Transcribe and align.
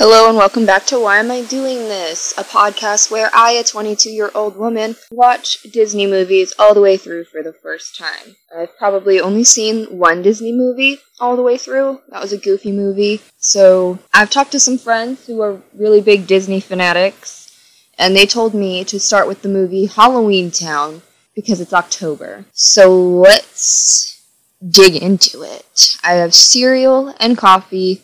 Hello 0.00 0.30
and 0.30 0.38
welcome 0.38 0.64
back 0.64 0.86
to 0.86 0.98
Why 0.98 1.18
Am 1.18 1.30
I 1.30 1.42
Doing 1.42 1.76
This? 1.80 2.32
A 2.38 2.42
podcast 2.42 3.10
where 3.10 3.28
I, 3.34 3.50
a 3.50 3.62
22 3.62 4.08
year 4.08 4.30
old 4.34 4.56
woman, 4.56 4.96
watch 5.12 5.62
Disney 5.64 6.06
movies 6.06 6.54
all 6.58 6.72
the 6.72 6.80
way 6.80 6.96
through 6.96 7.24
for 7.24 7.42
the 7.42 7.52
first 7.52 7.98
time. 7.98 8.34
I've 8.56 8.74
probably 8.78 9.20
only 9.20 9.44
seen 9.44 9.98
one 9.98 10.22
Disney 10.22 10.54
movie 10.54 11.00
all 11.20 11.36
the 11.36 11.42
way 11.42 11.58
through. 11.58 12.00
That 12.08 12.22
was 12.22 12.32
a 12.32 12.38
goofy 12.38 12.72
movie. 12.72 13.20
So 13.36 13.98
I've 14.14 14.30
talked 14.30 14.52
to 14.52 14.58
some 14.58 14.78
friends 14.78 15.26
who 15.26 15.42
are 15.42 15.60
really 15.74 16.00
big 16.00 16.26
Disney 16.26 16.60
fanatics, 16.60 17.54
and 17.98 18.16
they 18.16 18.24
told 18.24 18.54
me 18.54 18.84
to 18.84 18.98
start 18.98 19.28
with 19.28 19.42
the 19.42 19.50
movie 19.50 19.84
Halloween 19.84 20.50
Town 20.50 21.02
because 21.34 21.60
it's 21.60 21.74
October. 21.74 22.46
So 22.54 22.96
let's 22.96 24.18
dig 24.66 24.96
into 24.96 25.42
it. 25.42 25.98
I 26.02 26.12
have 26.12 26.32
cereal 26.32 27.14
and 27.20 27.36
coffee 27.36 28.00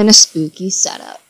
and 0.00 0.08
a 0.08 0.14
spooky 0.14 0.70
setup. 0.70 1.20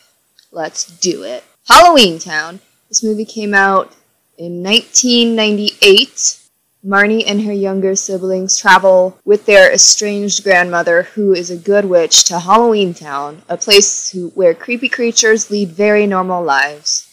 Let's 0.53 0.85
do 0.99 1.25
it. 1.25 1.43
Halloween 1.67 2.21
Town. 2.21 2.61
This 2.89 3.03
movie 3.03 3.25
came 3.25 3.53
out 3.53 3.93
in 4.39 4.63
1998. 4.63 6.39
Marnie 6.87 7.25
and 7.27 7.43
her 7.43 7.53
younger 7.53 7.97
siblings 7.97 8.57
travel 8.57 9.19
with 9.25 9.45
their 9.45 9.73
estranged 9.73 10.45
grandmother, 10.45 11.03
who 11.03 11.35
is 11.35 11.51
a 11.51 11.57
good 11.57 11.85
witch, 11.85 12.25
to 12.25 12.39
Halloween 12.39 12.95
Town, 12.95 13.43
a 13.49 13.57
place 13.57 14.11
who, 14.11 14.29
where 14.31 14.55
creepy 14.55 14.89
creatures 14.89 15.51
lead 15.51 15.71
very 15.71 16.07
normal 16.07 16.43
lives. 16.43 17.09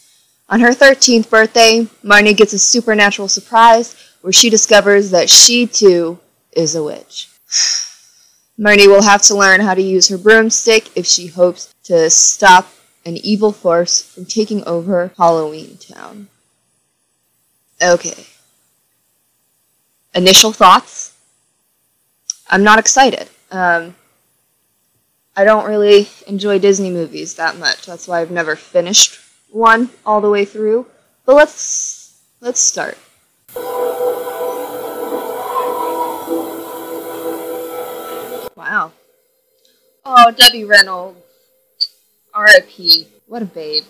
On 0.48 0.60
her 0.60 0.70
13th 0.70 1.28
birthday, 1.28 1.88
Marnie 2.04 2.36
gets 2.36 2.52
a 2.52 2.58
supernatural 2.58 3.26
surprise 3.26 3.96
where 4.20 4.32
she 4.32 4.48
discovers 4.48 5.10
that 5.10 5.28
she 5.28 5.66
too 5.66 6.20
is 6.52 6.76
a 6.76 6.84
witch. 6.84 7.28
Marnie 8.58 8.88
will 8.88 9.02
have 9.02 9.22
to 9.22 9.36
learn 9.36 9.60
how 9.60 9.74
to 9.74 9.82
use 9.82 10.08
her 10.08 10.18
broomstick 10.18 10.96
if 10.96 11.06
she 11.06 11.28
hopes 11.28 11.72
to 11.84 12.10
stop 12.10 12.68
an 13.04 13.16
evil 13.18 13.52
force 13.52 14.02
from 14.02 14.24
taking 14.24 14.64
over 14.64 15.12
Halloween 15.16 15.78
Town. 15.78 16.28
Okay. 17.80 18.26
Initial 20.14 20.52
thoughts? 20.52 21.16
I'm 22.50 22.64
not 22.64 22.78
excited. 22.78 23.28
Um, 23.52 23.94
I 25.36 25.44
don't 25.44 25.68
really 25.68 26.08
enjoy 26.26 26.58
Disney 26.58 26.90
movies 26.90 27.34
that 27.36 27.56
much. 27.56 27.86
That's 27.86 28.08
why 28.08 28.20
I've 28.20 28.32
never 28.32 28.56
finished 28.56 29.20
one 29.50 29.90
all 30.04 30.20
the 30.20 30.30
way 30.30 30.44
through. 30.44 30.86
But 31.24 31.36
let's 31.36 32.18
let's 32.40 32.60
start. 32.60 32.98
Wow. 38.68 38.92
Oh, 40.04 40.30
Debbie 40.30 40.66
Reynolds. 40.66 41.16
R.I.P. 42.34 43.08
What 43.26 43.40
a 43.40 43.46
babe. 43.46 43.84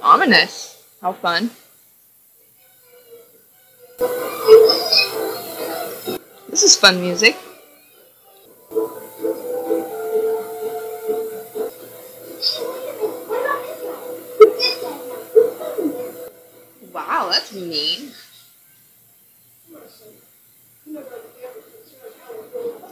Ominous. 0.00 0.82
How 1.02 1.12
fun. 1.12 1.50
This 6.48 6.62
is 6.62 6.76
fun 6.76 6.98
music. 7.02 7.36
That's 17.42 17.54
mean. 17.54 18.12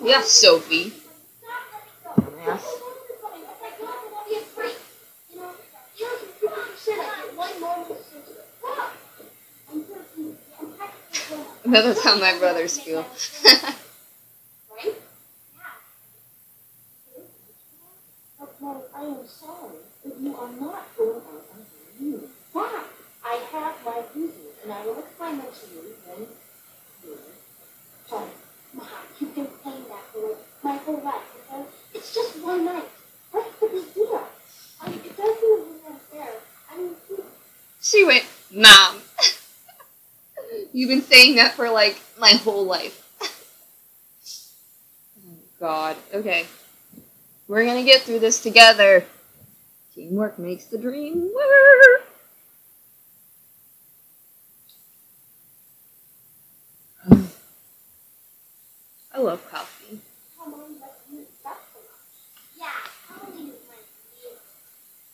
Yes, 0.03 0.31
Sophie. 0.31 0.93
Yes. 2.39 2.81
That's 11.67 12.03
how 12.05 12.19
my 12.19 12.39
brothers 12.39 12.79
feel. 12.81 13.07
I 18.63 19.05
am 19.05 19.27
sorry, 19.27 19.77
but 20.05 20.21
you 20.21 20.37
are 20.37 20.51
not 20.61 20.97
going 20.97 21.17
out 21.17 21.45
on 21.55 21.67
your 21.99 22.19
knees. 22.19 22.90
I 23.31 23.35
have 23.53 23.77
my 23.85 24.03
reasons, 24.13 24.59
and 24.65 24.73
I 24.73 24.85
will 24.85 24.99
explain 24.99 25.39
them 25.39 25.47
to 25.47 25.67
you 25.73 25.95
when 26.05 26.27
you're 27.05 27.17
sorry. 28.09 28.29
Mom, 28.75 28.87
you've 29.21 29.35
been 29.37 29.47
saying 29.63 29.85
that 29.89 30.03
for 30.13 30.37
my 30.65 30.77
whole 30.79 31.01
life, 31.01 31.23
okay? 31.49 31.63
It's 31.95 32.13
just 32.13 32.43
one 32.43 32.65
night. 32.65 32.89
What's 33.31 33.57
the 33.61 33.69
big 33.69 33.95
deal? 33.95 34.27
I, 34.81 34.91
it 34.91 35.17
doesn't 35.17 35.45
even 35.45 35.67
unfair. 35.89 36.33
I 36.73 36.77
mean, 36.77 36.91
you- 37.09 37.25
She 37.81 38.05
went, 38.05 38.25
Mom. 38.53 39.01
You've 40.73 40.89
been 40.89 41.03
saying 41.03 41.37
that 41.37 41.55
for 41.55 41.71
like 41.71 42.01
my 42.19 42.31
whole 42.33 42.65
life. 42.65 43.07
oh, 45.25 45.37
God. 45.61 45.97
Okay. 46.13 46.47
We're 47.47 47.65
gonna 47.65 47.85
get 47.85 48.01
through 48.03 48.19
this 48.19 48.43
together. 48.43 49.05
Teamwork 49.95 50.37
makes 50.37 50.65
the 50.65 50.79
dream 50.79 51.31
work. 51.33 52.01
I 59.13 59.19
love 59.19 59.45
coffee. 59.51 59.99
come 60.39 60.55
on, 60.55 60.61
let's 60.81 60.95
use 61.13 61.27
that 61.43 61.59
for 61.73 61.81
us. 61.81 62.57
Yeah, 62.57 62.67
Halloween 63.09 63.49
is 63.49 63.67
my 63.69 63.77
favorite. 64.15 64.41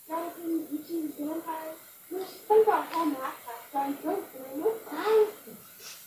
Jonathan, 0.06 0.66
witches, 0.70 1.15
vampires. 1.19 1.78
We 2.12 2.19
should 2.19 2.28
spend 2.28 2.69
our 2.69 2.82
whole 2.82 3.06
math 3.06 3.43
class 3.44 3.62
going 3.72 3.94
through 3.94 4.22
doing 4.37 4.62
this, 4.62 4.78
guys. 4.84 5.28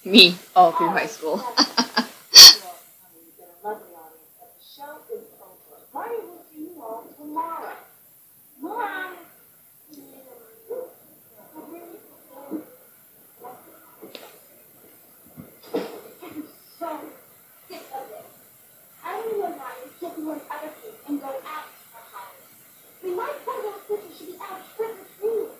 Me, 0.09 0.36
all 0.56 0.72
through 0.72 0.88
high 0.90 1.06
school. 1.06 1.38
You've 1.38 1.68
been 3.38 3.46
a 3.46 3.68
lovely 3.68 3.94
audience, 3.94 4.34
but 4.40 4.50
the 4.58 4.64
show 4.66 4.97
is 5.14 5.25
over. 5.38 5.78
Marnie 5.94 6.24
will 6.25 6.44
see 6.52 6.62
you 6.62 6.81
all 6.81 7.03
tomorrow. 7.16 7.75
Mom! 8.59 9.14
I'm 16.24 16.44
so 16.80 16.90
sick 17.69 17.86
of 17.94 18.03
this. 18.09 18.30
I 19.06 19.08
don't 19.14 19.40
know 19.40 19.52
why 19.52 19.72
you 19.84 19.92
get 20.02 20.18
one 20.19 20.42
other 20.50 20.72
kids 20.81 20.98
and 21.08 21.22
go 21.22 21.28
out 21.28 21.68
for 21.94 22.02
holidays. 22.09 22.50
I 23.03 23.06
mean, 23.06 23.16
my 23.16 23.30
poor 23.46 23.58
little 23.62 23.80
sister 23.86 24.09
should 24.18 24.28
be 24.34 24.38
out 24.42 24.62
trick 24.75 24.90
or 24.90 25.06
treating. 25.19 25.53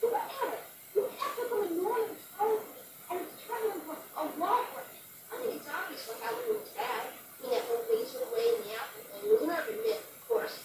Do 0.00 0.06
whatever. 0.12 0.58
You 0.94 1.00
kept 1.18 1.36
her 1.40 1.46
from 1.48 1.64
ignoring 1.64 2.08
the 2.12 2.16
told 2.36 2.60
me, 2.60 2.76
and 3.10 3.20
it's 3.20 3.36
turning 3.48 3.72
into 3.80 3.94
a 3.94 4.24
law 4.38 4.60
break. 4.74 4.90
I 5.30 5.34
think 5.42 5.54
it's 5.58 5.68
obvious 5.68 6.02
what 6.08 6.18
Halloween 6.22 6.58
was 6.62 6.70
bad. 6.74 7.04
You 7.42 7.50
know, 7.50 7.60
the 7.66 7.76
razor 7.90 8.22
away 8.24 8.46
in 8.54 8.58
the 8.62 8.70
apple 8.78 9.02
thing. 9.04 9.22
It 9.24 9.30
was 9.34 9.42
an 9.42 9.50
urban 9.54 9.78
myth, 9.84 10.02
of 10.06 10.20
course. 10.28 10.56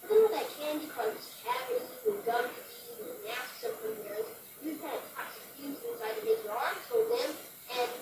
But 0.00 0.06
then 0.12 0.18
with 0.22 0.32
that 0.36 0.48
candy 0.60 0.86
caused 0.92 1.24
cavities 1.40 1.88
and 2.04 2.20
gum 2.24 2.44
disease 2.52 3.00
and 3.00 3.16
masks 3.24 3.60
and 3.64 3.74
premieres, 3.80 4.28
you 4.62 4.70
had 4.84 5.00
toxic 5.16 5.46
fumes 5.56 5.80
inside 5.88 6.14
to 6.16 6.22
make 6.24 6.40
your 6.44 6.56
arms 6.56 6.84
hold 6.88 7.08
them, 7.08 7.32
and, 7.32 7.92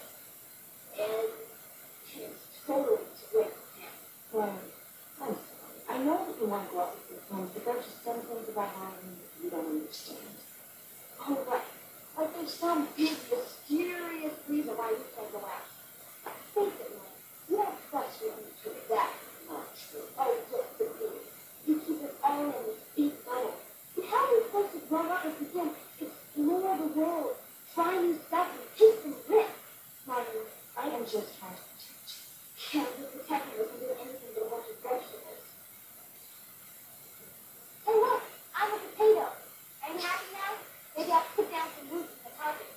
and, 0.97 1.29
and 2.12 2.31
it's 2.35 2.47
totally 2.67 3.06
split. 3.15 3.53
Well, 4.33 4.53
I'm 5.23 5.37
sorry. 5.39 5.81
I 5.87 5.97
know 6.03 6.19
that 6.27 6.37
you 6.41 6.47
want 6.50 6.67
to 6.67 6.75
go 6.75 6.81
out 6.83 6.93
with 6.99 7.09
your 7.15 7.23
friends, 7.31 7.50
but 7.55 7.62
there's 7.65 7.85
just 7.87 8.03
some 8.05 8.21
things 8.21 8.49
about 8.50 8.71
Halloween 8.75 9.17
that 9.23 9.33
you 9.39 9.49
don't 9.50 9.71
understand. 9.71 10.35
Oh, 11.23 11.39
right. 11.47 11.62
Like 12.17 12.33
there's 12.35 12.55
some 12.55 12.89
big, 12.97 13.12
mysterious 13.29 14.37
reason 14.49 14.73
why 14.77 14.89
you 14.91 15.05
can't 15.17 15.33
go 15.33 15.39
out. 15.41 15.69
Face 16.55 16.73
it, 16.81 16.91
man. 16.97 17.12
You 17.50 17.56
don't 17.61 17.77
trust 17.91 18.23
your 18.23 18.32
own 18.32 18.49
kid. 18.65 18.73
That's 18.88 19.20
not 19.49 19.67
true. 19.77 20.08
Oh, 20.17 20.32
just 20.50 20.79
the 20.79 20.85
thing. 20.97 21.20
You 21.67 21.75
keep 21.85 22.00
it 22.05 22.15
all 22.25 22.44
in 22.44 22.53
this 22.65 22.81
big 22.97 23.12
bubble. 23.25 23.55
But 23.94 24.05
how 24.06 24.17
are 24.17 24.32
we 24.32 24.39
supposed 24.49 24.73
to 24.73 24.81
grow 24.89 25.05
up 25.12 25.25
if 25.27 25.41
we 25.41 25.47
can't 25.53 25.77
explore 26.00 26.77
the 26.77 26.89
world, 26.99 27.37
try 27.75 27.97
new 28.00 28.19
stuff, 28.29 28.49
and 28.49 28.65
take 28.79 28.97
some 29.03 29.17
risks? 29.29 29.61
Marnie, 30.08 30.49
I 30.79 30.89
am 30.89 31.05
just 31.05 31.37
trying 31.37 31.53
to 31.53 31.65
protect 31.69 31.85
you. 31.85 32.81
Can't 32.81 32.93
be 32.97 33.03
protecting 33.12 33.61
us 33.61 33.69
and 33.77 33.81
do 33.81 33.89
anything 33.93 34.31
but 34.32 34.47
a 34.47 34.49
bunch 34.49 34.69
of 34.73 34.77
vegetables. 34.81 35.44
Hey, 37.85 37.93
look, 37.93 38.23
I'm 38.56 38.73
a 38.73 38.79
potato. 38.81 39.27
Are 39.85 39.91
you 39.93 40.00
happy 40.00 40.29
now? 40.32 40.53
Maybe 40.97 41.12
I'll 41.12 41.29
put 41.37 41.50
down 41.53 41.69
some 41.77 41.87
roots 41.93 42.12
in 42.17 42.23
the 42.25 42.32
carpet. 42.41 42.70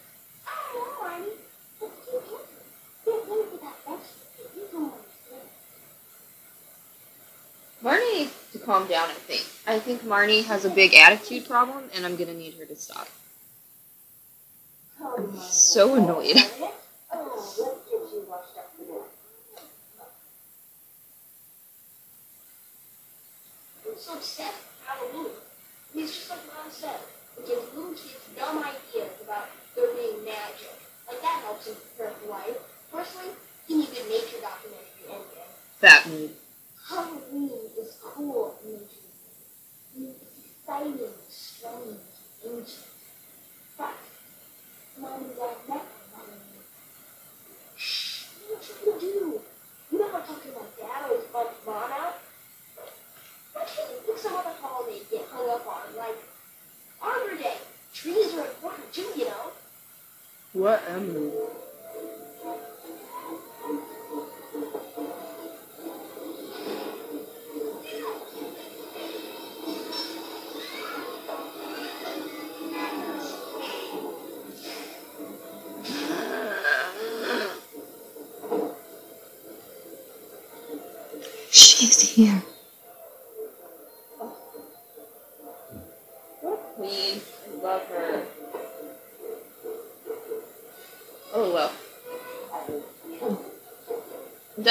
I 0.45 0.51
don't 0.51 0.75
know, 0.75 0.91
Marnie. 0.99 1.39
Just 1.79 1.95
keep 2.03 2.19
answering. 2.19 2.69
Get 3.05 3.19
rid 3.29 3.47
of 3.47 3.59
that 3.63 3.77
vegetable. 3.85 4.49
You 4.55 4.63
don't 4.71 4.93
understand. 4.99 5.47
Marnie 7.83 8.13
needs 8.19 8.35
to 8.51 8.57
calm 8.69 8.85
down, 8.87 9.09
I 9.09 9.13
think. 9.13 9.41
I 9.65 9.79
think 9.79 10.03
Marnie 10.03 10.45
has 10.45 10.63
a 10.63 10.69
big 10.69 10.93
attitude 10.93 11.47
problem, 11.47 11.85
and 11.95 12.05
I'm 12.05 12.15
gonna 12.15 12.35
need 12.35 12.53
her 12.59 12.65
to 12.65 12.75
stop. 12.75 13.07
So 15.41 15.95
annoyed. 15.95 16.37
Oh, 17.11 17.33
let's 17.33 17.57
get 17.57 18.13
you 18.13 18.27
obsessed 24.13 24.61
with 24.61 24.85
Halloween. 24.85 25.31
I 25.33 25.95
mean, 25.95 26.05
it's 26.05 26.15
just 26.15 26.29
like 26.29 26.45
Mom 26.45 26.69
said. 26.69 26.99
It 27.39 27.47
gives 27.47 27.73
little 27.73 27.93
kids 27.93 28.21
dumb 28.37 28.63
ideas 28.63 29.09
about 29.23 29.49
there 29.75 29.91
being 29.95 30.23
magic. 30.23 30.77
Like 31.07 31.19
that 31.23 31.41
helps 31.43 31.65
them 31.65 31.75
prepare 31.97 32.13
for 32.21 32.29
life. 32.29 32.57
Personally, 32.91 33.33
give 33.67 33.77
me 33.79 33.83
a 33.85 33.87
good 33.87 34.07
nature 34.07 34.37
documentary 34.37 35.09
ending. 35.09 35.49
That 35.81 36.05
mood. 36.07 36.35
Halloween 36.89 37.51
is 37.77 37.97
cool 38.01 38.57
and 38.63 38.73
interesting. 38.73 39.13
I 39.95 39.99
mean, 39.99 40.15
it's 40.19 40.41
exciting, 40.43 41.13
strange, 41.29 42.01
ancient. 42.43 42.87
But, 43.77 43.93
Mom 44.99 45.21
and 45.21 45.35
Dad 45.37 45.55
met 45.69 45.77
on 45.77 46.09
Halloween. 46.15 46.65
Shh, 47.75 48.25
what 48.49 48.67
you 48.67 48.91
gonna 48.91 48.99
do? 48.99 49.41
You 49.91 49.99
know 49.99 50.11
how 50.11 50.19
talking 50.21 50.51
about 50.51 50.75
Dad 50.77 51.03
always 51.05 51.25
bumps 51.31 51.61
Mom 51.63 51.91
out? 51.91 52.15
Why 53.53 53.65
can't 53.65 53.91
you 53.91 53.97
pick 54.07 54.17
some 54.17 54.35
other 54.35 54.55
up 55.49 55.65
on, 55.67 55.97
like 55.97 56.17
Arbor 57.01 57.35
Day? 57.35 57.57
Trees 57.93 58.33
are 58.35 58.45
important 58.45 58.93
too, 58.93 59.11
you 59.15 59.25
know. 59.25 59.51
What 60.53 60.83
a 60.89 60.99
mood. 60.99 61.49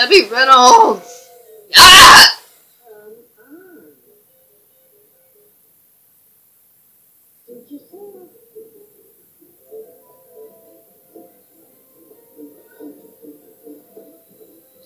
Debbie 0.08 0.30
Reynolds! 0.30 1.28
Ah! 1.76 2.40
Um, 2.90 3.12
ah. 3.38 3.44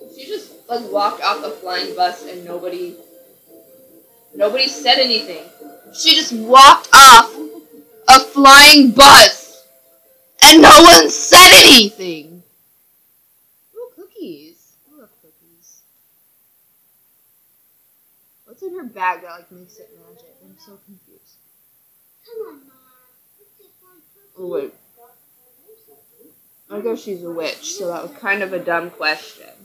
Say 0.01 0.17
She 0.17 0.27
just 0.27 0.69
like 0.69 0.91
walked 0.91 1.23
off 1.23 1.43
the 1.43 1.51
flying 1.51 1.95
bus 1.95 2.27
and 2.27 2.45
nobody 2.45 2.97
nobody 4.35 4.67
said 4.67 4.99
anything. 4.99 5.45
She 5.95 6.17
just 6.17 6.33
walked 6.33 6.89
off 6.93 7.33
a 8.09 8.19
flying 8.19 8.91
bus 8.91 9.65
and 10.43 10.63
no 10.63 10.83
one 10.83 11.09
said 11.09 11.53
anything. 11.71 12.43
Ooh, 13.77 13.89
cookies. 13.95 14.63
I 14.93 15.01
love 15.01 15.11
cookies. 15.23 15.83
What's 18.45 18.63
in 18.63 18.77
her 18.77 18.82
bag 18.95 19.23
that 19.23 19.31
like 19.31 19.53
makes 19.53 19.79
it 19.79 19.91
magic? 19.99 20.37
I'm 20.45 20.57
so 20.59 20.79
confused. 20.85 21.37
Come 22.27 22.47
on, 22.49 22.55
Mom. 22.61 22.71
Let's 23.39 23.53
get 23.59 23.71
one 23.81 24.03
cookie. 24.15 24.33
Oh 24.39 24.49
wait. 24.49 24.75
I 26.71 26.81
guess 26.81 27.03
she's 27.03 27.23
a 27.23 27.31
witch, 27.31 27.75
so 27.75 27.89
that 27.89 28.03
was 28.03 28.13
kind 28.19 28.43
of 28.43 28.53
a 28.53 28.59
dumb 28.59 28.91
question. 28.91 29.62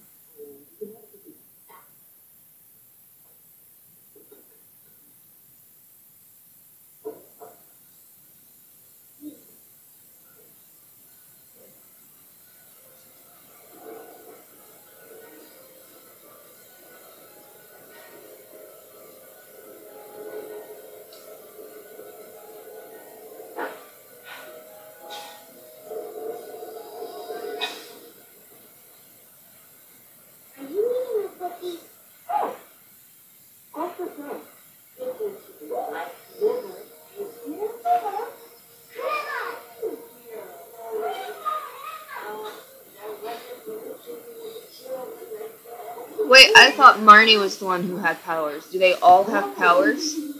Was 47.35 47.57
the 47.57 47.65
one 47.65 47.83
who 47.83 47.97
had 47.97 48.24
powers. 48.24 48.68
Do 48.69 48.79
they 48.79 48.94
all 48.94 49.25
have 49.25 49.57
powers? 49.57 50.13
Did 50.13 50.31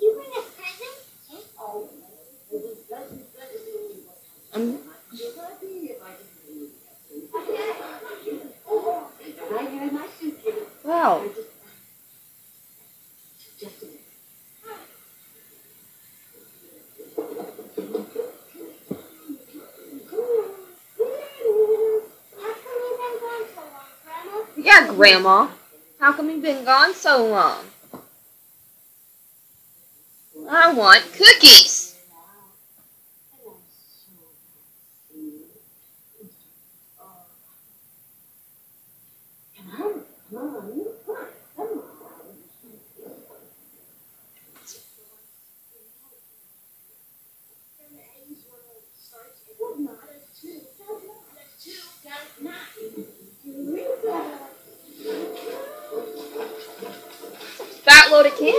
you 0.00 0.14
bring 0.14 0.30
a 0.36 0.42
present? 0.42 0.94
Um, 4.52 4.78
wow. 10.84 11.24
Yeah, 24.56 24.92
Grandma. 24.94 25.48
How 26.08 26.14
come 26.14 26.30
you've 26.30 26.40
been 26.40 26.64
gone 26.64 26.94
so 26.94 27.26
long? 27.26 27.66
I 30.48 30.72
want 30.72 31.02
cookies. 31.12 31.77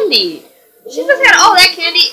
Candy. 0.10 0.44
She 0.89 1.06
just 1.06 1.25
had 1.25 1.36
all 1.39 1.54
that 1.56 1.72
candy. 1.75 2.10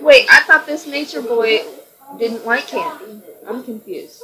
Wait, 0.00 0.26
I 0.30 0.42
thought 0.42 0.66
this 0.66 0.86
nature 0.86 1.22
boy 1.22 1.60
didn't 2.18 2.44
like 2.44 2.66
candy. 2.66 3.22
I'm 3.46 3.62
confused. 3.64 4.22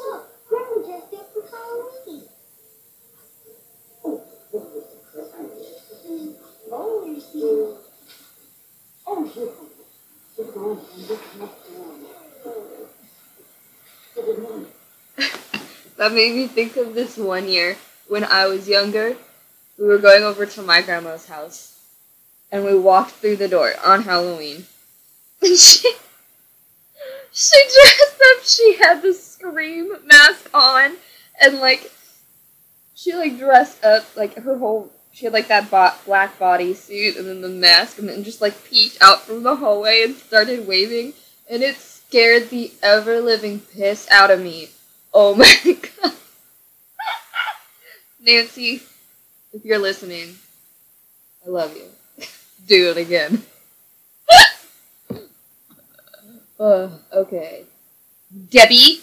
That 15.99 16.13
made 16.13 16.37
me 16.37 16.47
think 16.47 16.77
of 16.77 16.95
this 16.95 17.17
one 17.17 17.49
year 17.49 17.77
when 18.07 18.23
I 18.23 18.47
was 18.47 18.69
younger. 18.69 19.17
We 19.77 19.85
were 19.85 19.99
going 19.99 20.23
over 20.23 20.47
to 20.47 20.63
my 20.63 20.81
grandma's 20.81 21.27
house, 21.27 21.77
and 22.53 22.65
we 22.65 22.79
walked 22.79 23.11
through 23.11 23.37
the 23.37 23.49
door 23.49 23.75
on 23.85 24.03
Halloween. 24.03 24.67
And 25.41 25.57
she, 25.57 25.93
she 27.33 27.57
dressed 27.63 28.21
up. 28.31 28.45
She 28.45 28.77
had 28.77 29.03
the 29.03 29.15
scream 29.15 29.97
mask 30.05 30.51
on, 30.53 30.97
and 31.41 31.61
like, 31.61 31.93
she 32.95 33.15
like 33.15 33.39
dressed 33.39 33.85
up 33.85 34.05
like 34.17 34.35
her 34.35 34.59
whole. 34.59 34.91
She 35.13 35.27
had 35.27 35.33
like 35.33 35.47
that 35.49 35.71
bo- 35.71 35.95
black 36.07 36.39
bodysuit 36.41 37.17
and 37.17 37.29
then 37.29 37.41
the 37.41 37.49
mask, 37.49 37.99
and 37.99 38.09
then 38.09 38.25
just 38.25 38.41
like 38.41 38.65
peeked 38.65 38.99
out 39.01 39.23
from 39.23 39.45
the 39.45 39.57
hallway 39.57 40.03
and 40.03 40.17
started 40.17 40.67
waving, 40.67 41.15
and 41.49 41.63
it 41.63 41.77
scared 41.77 42.51
the 42.51 42.73
ever 42.83 43.21
living 43.21 43.61
piss 43.61 44.09
out 44.11 44.33
of 44.33 44.41
me. 44.41 44.71
Oh 45.13 45.35
my 45.35 45.55
god. 46.03 46.13
Nancy, 48.21 48.83
if 49.53 49.65
you're 49.65 49.79
listening, 49.79 50.35
I 51.47 51.51
love 51.51 51.75
you. 51.77 51.85
Do 52.67 52.91
it 52.91 52.97
again. 52.99 53.43
uh, 56.61 56.91
okay. 57.13 57.65
Debbie? 58.51 59.01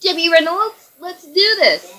Debbie 0.00 0.28
Reynolds? 0.30 0.92
Let's 1.00 1.24
do 1.24 1.32
this! 1.34 1.92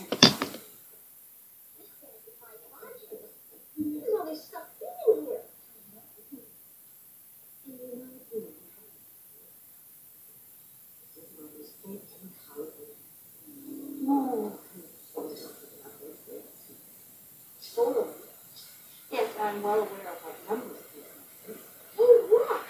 I'm 19.45 19.61
well 19.61 19.75
aware 19.75 19.85
of 19.85 20.17
what 20.23 20.49
numbers 20.49 20.81
do. 20.91 21.01
Hey, 21.45 22.03
look! 22.31 22.65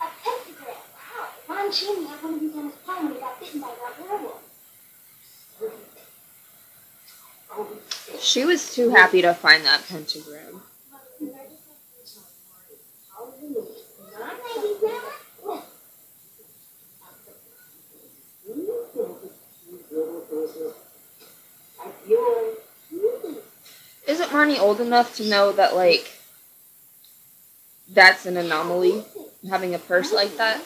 A 0.00 0.06
pentagram! 0.24 0.74
Wow! 0.92 1.28
Lon 1.48 1.70
Chaney 1.70 2.04
had 2.06 2.20
one 2.20 2.34
of 2.34 2.40
these 2.40 2.56
on 2.56 2.64
his 2.64 2.74
palm 2.84 3.04
when 3.04 3.14
he 3.14 3.20
got 3.20 3.38
bitten 3.38 3.60
by 3.60 3.68
that 3.68 4.00
werewolf. 4.02 4.42
She 8.20 8.44
was 8.44 8.74
too 8.74 8.90
happy 8.90 9.22
to 9.22 9.34
find 9.34 9.64
that 9.64 9.86
pentagram. 9.88 10.62
Isn't 24.08 24.30
Marnie 24.30 24.58
old 24.58 24.80
enough 24.80 25.14
to 25.16 25.24
know 25.24 25.52
that, 25.52 25.76
like, 25.76 26.15
that's 27.88 28.26
an 28.26 28.36
anomaly 28.36 29.04
having 29.48 29.74
a 29.74 29.78
purse 29.78 30.12
like 30.12 30.36
that. 30.36 30.60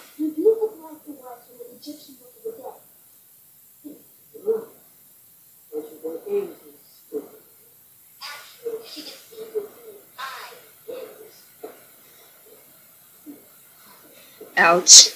Ouch. 14.57 15.15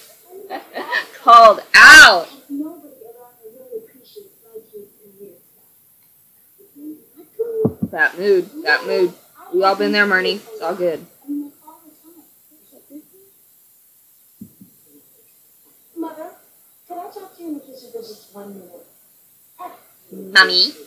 Called 1.23 1.61
out. 1.75 2.29
That 7.91 8.19
mood, 8.19 8.51
that 8.65 8.87
mood. 8.87 9.13
We 9.53 9.63
all 9.63 9.77
been 9.77 9.93
there, 9.93 10.07
Marnie. 10.07 10.41
It's 10.53 10.61
all 10.61 10.75
good. 10.75 11.07
mummy? 20.35 20.84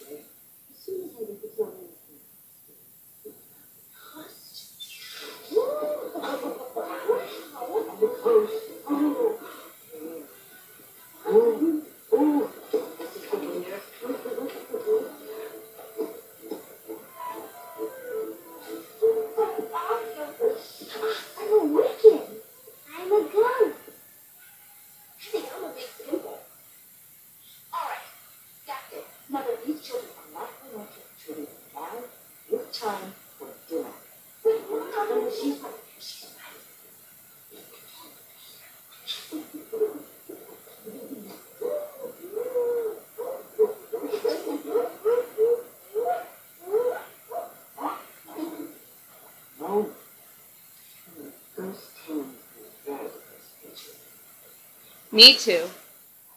Me 55.18 55.36
too. 55.36 55.68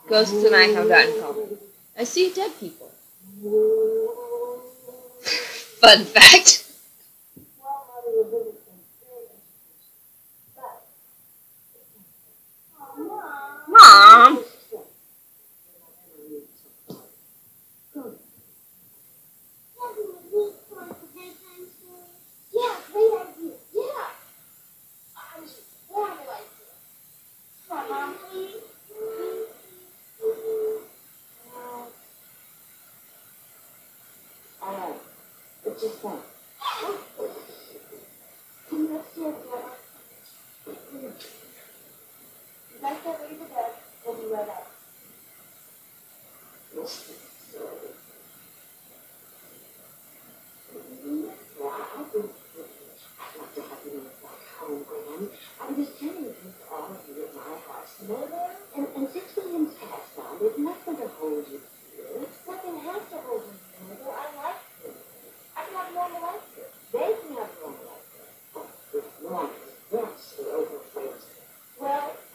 Ghosts 0.09 0.43
and 0.43 0.57
I 0.57 0.69
have 0.69 0.89
that 0.89 1.11
in 1.11 1.21
common. 1.21 1.59
I 1.99 2.05
see 2.05 2.33
dead 2.33 2.51
people. 2.59 2.87
Fun 5.83 6.07
fact. 6.07 6.70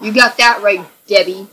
You 0.05 0.13
got 0.13 0.37
that 0.37 0.61
right, 0.61 0.85
Debbie. 1.07 1.47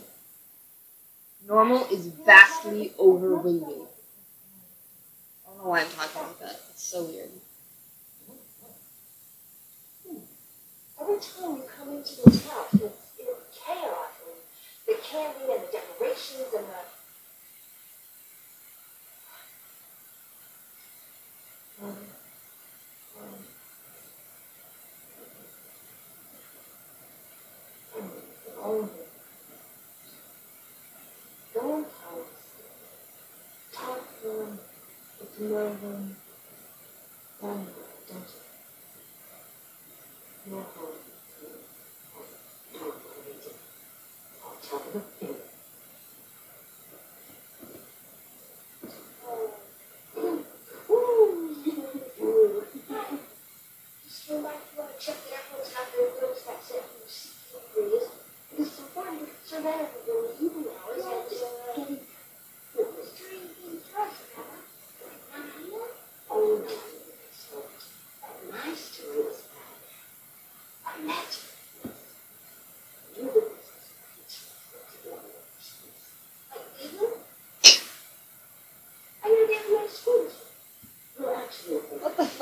love 35.43 35.81
them. 35.81 36.22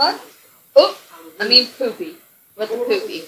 fuck? 0.01 0.21
Oh, 0.75 0.97
I 1.39 1.47
mean 1.47 1.67
poopy. 1.77 2.17
What's 2.55 2.71
poopy? 2.71 3.23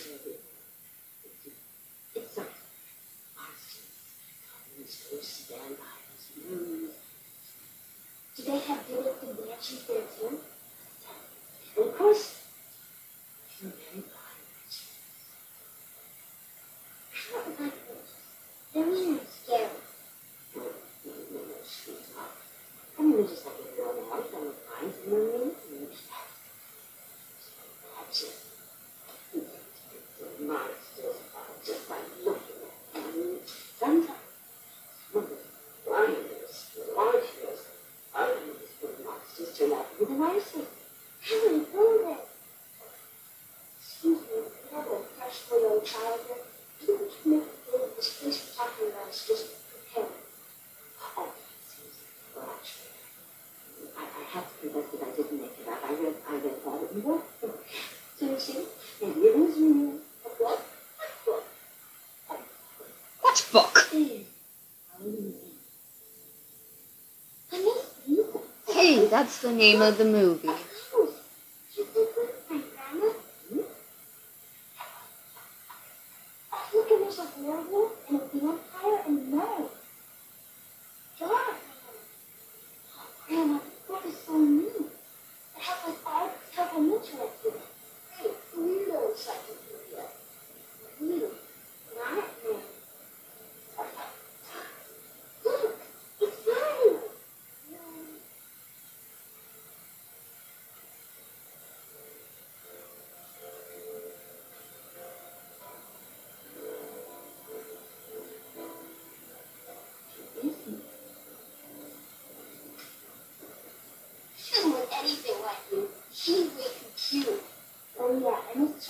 that's 69.13 69.43
the 69.43 69.51
name 69.51 69.79
of 69.79 69.99
the 69.99 70.05
movie. 70.05 70.49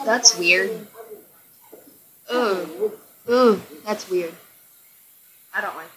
That's 0.06 0.38
weird. 0.38 0.88
Ugh. 2.30 2.92
Ugh. 3.28 3.62
That's 3.86 4.10
weird. 4.10 4.34
I 5.54 5.62
don't 5.62 5.76
like 5.76 5.93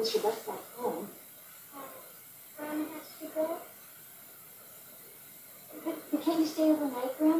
when 0.00 0.08
she 0.08 0.18
gets 0.18 0.46
back 0.46 0.56
home. 0.76 1.10
Grandma 2.56 2.84
has 2.84 3.20
to 3.20 3.26
go. 3.34 3.56
But, 5.84 6.10
but 6.10 6.22
can 6.22 6.40
you 6.40 6.46
stay 6.46 6.70
overnight, 6.70 7.18
Grandma? 7.18 7.39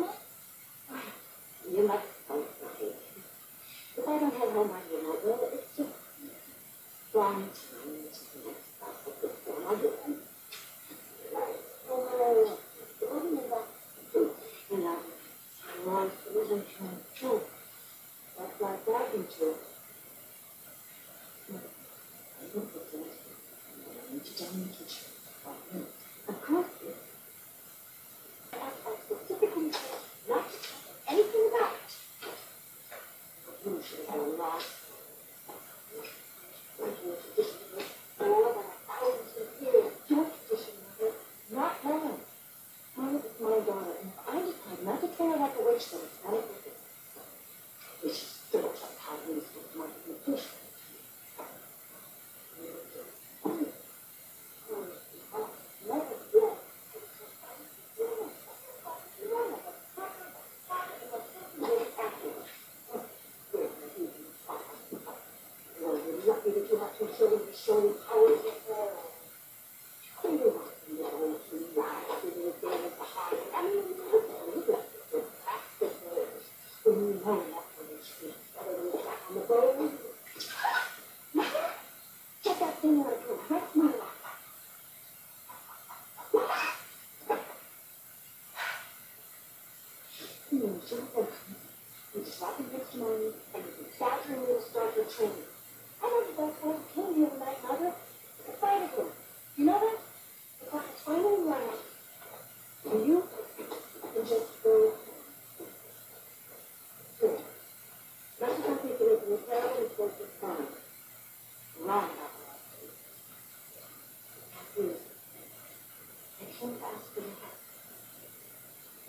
you 66.70 66.78
have 66.78 66.96
to 66.98 67.09
show, 67.16 67.40
showing 67.52 67.94
power 68.09 68.49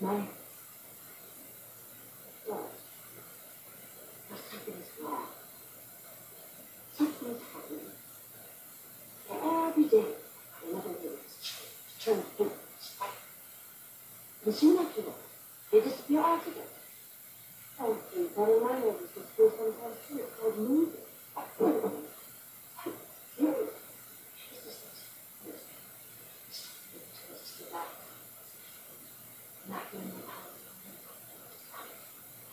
Mom? 0.02 0.26
Look. 2.48 2.70
Something's 4.50 4.90
wrong. 5.00 5.26
Something's 6.92 7.42
happening. 7.52 7.92
Every 9.30 9.84
day, 9.84 10.04
another 10.66 10.94
day. 11.00 11.06
is 11.06 11.68
trying 12.00 12.16
to 12.16 12.26
do 12.36 12.44
this. 12.50 12.96
And 14.44 14.54
soon 14.56 14.78
I 14.80 14.84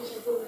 Thank 0.00 0.26
you. 0.26 0.39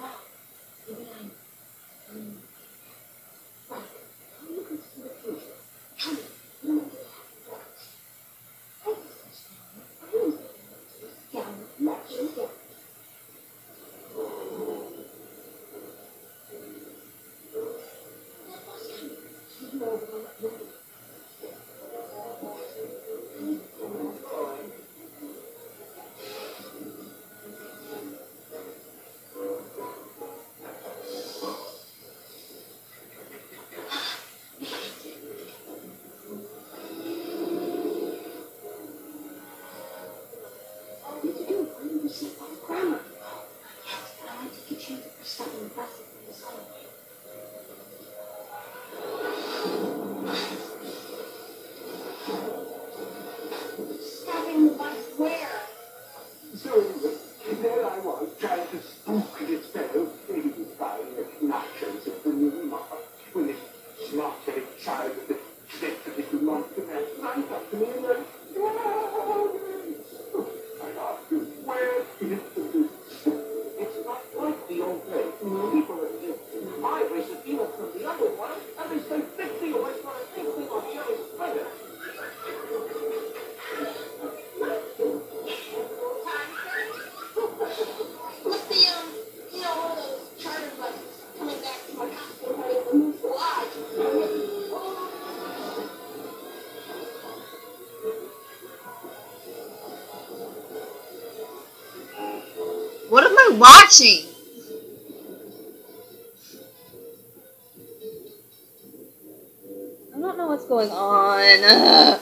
watching. 103.62 104.26
I 110.14 110.18
don't 110.20 110.36
know 110.36 110.48
what's 110.48 110.64
going 110.64 110.90
on. 110.90 111.64
Ugh. 111.64 112.20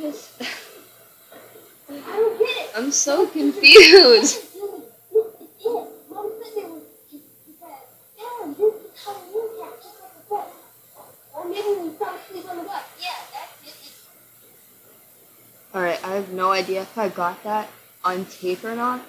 just. 0.00 0.42
I'm 2.74 2.90
so 2.90 3.26
confused. 3.26 4.46
Alright, 15.72 16.04
I 16.04 16.14
have 16.14 16.32
no 16.32 16.50
idea 16.50 16.82
if 16.82 16.98
I 16.98 17.08
got 17.08 17.44
that 17.44 17.68
on 18.04 18.24
tape 18.24 18.64
or 18.64 18.74
not, 18.74 19.02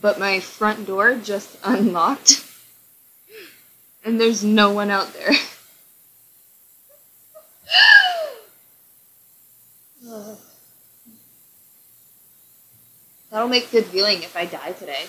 but 0.00 0.18
my 0.18 0.40
front 0.40 0.86
door 0.86 1.14
just 1.16 1.58
unlocked, 1.64 2.44
and 4.04 4.20
there's 4.20 4.42
no 4.42 4.72
one 4.72 4.90
out 4.90 5.12
there. 5.12 5.34
I'll 13.48 13.52
make 13.52 13.70
good 13.70 13.86
viewing 13.86 14.22
if 14.22 14.36
I 14.36 14.44
die 14.44 14.72
today. 14.72 15.06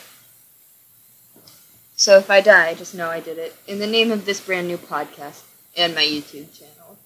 So 1.97 2.17
if 2.17 2.29
I 2.29 2.39
die, 2.39 2.73
just 2.73 2.95
know 2.95 3.09
I 3.09 3.19
did 3.19 3.37
it 3.37 3.53
in 3.67 3.79
the 3.79 3.85
name 3.85 4.13
of 4.13 4.23
this 4.23 4.39
brand 4.39 4.69
new 4.69 4.77
podcast 4.77 5.41
and 5.75 5.93
my 5.93 6.03
YouTube 6.03 6.47
channel. 6.57 6.97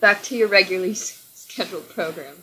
Back 0.00 0.24
to 0.24 0.36
your 0.36 0.48
regularly 0.48 0.94
scheduled 0.94 1.88
program. 1.88 2.42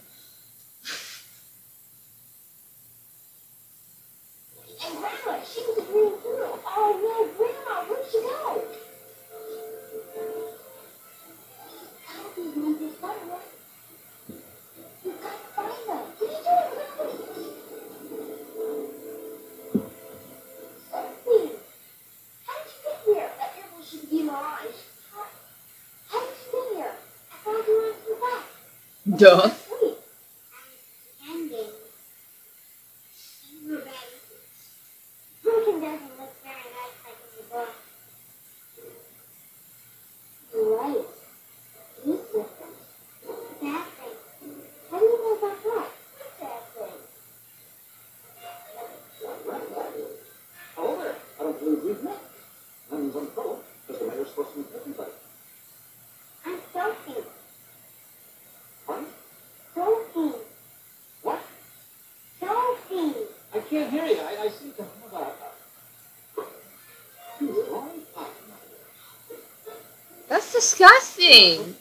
disgusting. 70.73 71.75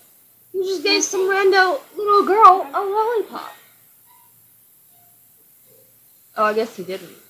You 0.52 0.64
just 0.64 0.82
gave 0.82 1.02
some 1.02 1.28
random 1.28 1.78
little 1.96 2.26
girl 2.26 2.68
a 2.74 2.80
lollipop. 2.80 3.54
Oh, 6.36 6.44
I 6.44 6.52
guess 6.54 6.76
he 6.76 6.84
didn't. 6.84 7.21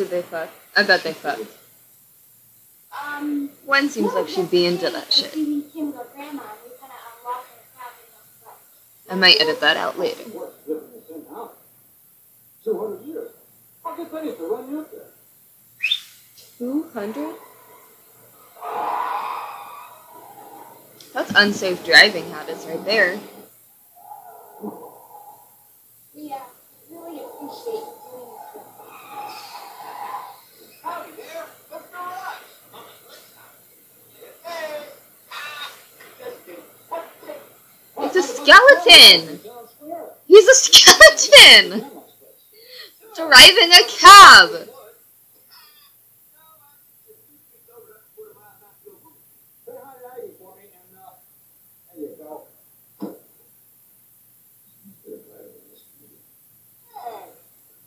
Did 0.00 0.08
they 0.08 0.22
fuck? 0.22 0.48
I 0.74 0.82
bet 0.82 1.02
they 1.02 1.12
fucked. 1.12 1.44
Um, 3.04 3.50
Gwen 3.66 3.90
seems 3.90 4.14
like 4.14 4.28
she'd 4.28 4.50
be 4.50 4.64
into 4.64 4.88
that 4.88 5.12
shit. 5.12 5.34
I 9.10 9.14
might 9.14 9.38
edit 9.38 9.60
that 9.60 9.76
out 9.76 9.98
later. 9.98 10.24
Two 16.56 16.88
hundred? 16.94 17.36
That's 21.12 21.32
unsafe 21.34 21.84
driving 21.84 22.30
habits 22.30 22.64
right 22.64 22.82
there. 22.86 23.20
skeleton! 38.90 39.40
He's 40.26 40.48
a 40.48 40.54
skeleton! 40.54 41.90
Driving 43.16 43.72
a 43.72 43.82
cab! 43.88 44.68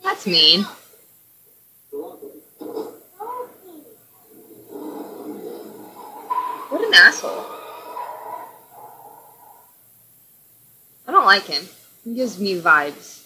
That's 0.04 0.28
mean. 0.28 0.66
gives 12.24 12.40
me 12.40 12.58
vibes, 12.58 13.26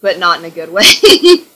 but 0.00 0.18
not 0.18 0.40
in 0.40 0.44
a 0.44 0.50
good 0.50 0.72
way. 0.72 0.82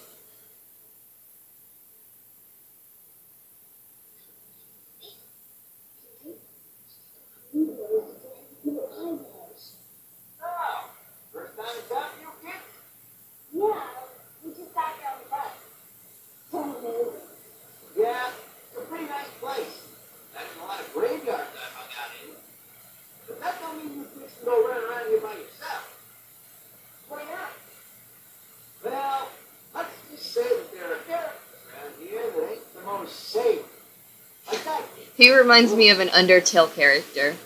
He 35.17 35.35
reminds 35.35 35.75
me 35.75 35.91
of 35.91 36.01
an 36.01 36.09
Undertale 36.09 36.73
character. 36.75 37.37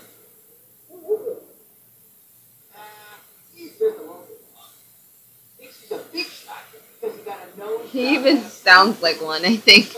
He 7.91 8.15
even 8.15 8.43
sounds 8.43 9.03
like 9.03 9.23
one, 9.23 9.45
I 9.45 9.57
think. 9.57 9.97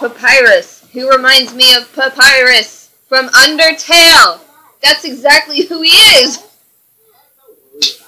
Papyrus, 0.00 0.84
who 0.92 1.08
reminds 1.08 1.54
me 1.54 1.74
of 1.76 1.92
Papyrus 1.94 2.90
from 3.08 3.28
Undertale. 3.28 4.40
That's 4.82 5.04
exactly 5.04 5.66
who 5.66 5.82
he 5.82 5.90
is. 5.90 6.38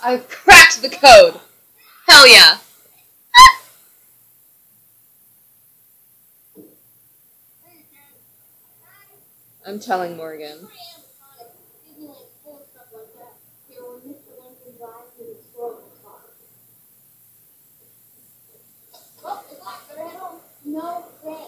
I 0.02 0.18
cracked 0.18 0.82
the 0.82 0.88
code. 0.90 1.40
Hell 2.08 2.28
yeah. 2.28 2.58
I'm 9.66 9.80
telling 9.80 10.16
Morgan. 10.16 10.68
No 20.66 21.04
way. 21.22 21.46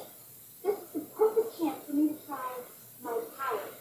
This 0.63 0.79
is 0.79 0.93
the 0.95 1.01
perfect 1.01 1.59
chance 1.59 1.85
for 1.87 1.93
me 1.93 2.09
to 2.09 2.15
try 2.27 2.37
my 3.03 3.11
powers. 3.11 3.21
Powers? 3.41 3.73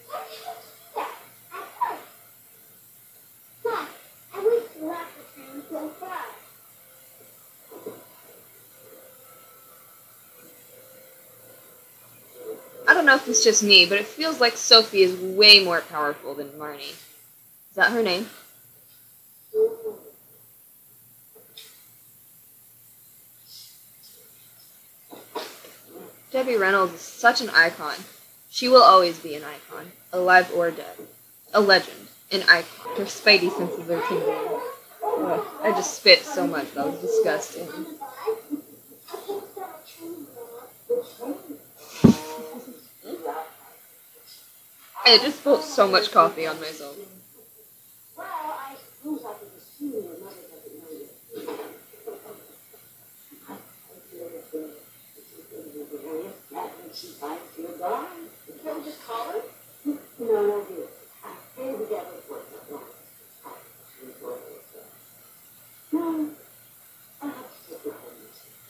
How 0.09 0.19
do 0.23 0.31
you 0.31 0.39
do 0.39 0.71
that? 0.95 1.15
At 1.53 1.65
first. 1.77 2.07
But 3.63 3.87
I 4.33 4.37
wish 4.43 4.65
the 4.79 4.85
last 4.85 5.11
was 5.55 5.63
so 5.69 5.89
fast. 5.99 6.37
I 12.87 12.90
don't 13.01 13.07
know 13.07 13.15
if 13.15 13.27
it's 13.27 13.43
just 13.43 13.63
me, 13.63 13.87
but 13.87 13.97
it 13.97 14.05
feels 14.05 14.39
like 14.39 14.55
Sophie 14.55 15.01
is 15.01 15.19
way 15.19 15.63
more 15.63 15.81
powerful 15.81 16.35
than 16.35 16.49
Marnie. 16.49 16.91
Is 16.91 17.75
that 17.75 17.89
her 17.89 18.03
name? 18.03 18.29
Debbie 26.31 26.55
Reynolds 26.55 26.93
is 26.93 27.01
such 27.01 27.41
an 27.41 27.49
icon. 27.49 27.95
She 28.51 28.67
will 28.67 28.83
always 28.83 29.17
be 29.17 29.33
an 29.33 29.43
icon, 29.45 29.93
alive 30.13 30.51
or 30.55 30.69
dead. 30.69 30.95
A 31.55 31.59
legend, 31.59 32.07
an 32.31 32.43
icon. 32.43 32.97
Her 32.97 33.05
spidey 33.05 33.51
senses 33.57 33.89
are 33.89 34.07
tingling. 34.07 34.61
I 35.63 35.71
just 35.75 35.95
spit 35.95 36.23
so 36.23 36.45
much, 36.45 36.71
that 36.75 36.85
was 36.85 37.01
disgusting. 37.01 37.67
I 45.05 45.17
just 45.17 45.39
spilled 45.39 45.63
so 45.63 45.87
much 45.87 46.11
coffee 46.11 46.47
on 46.47 46.59
myself. 46.59 46.97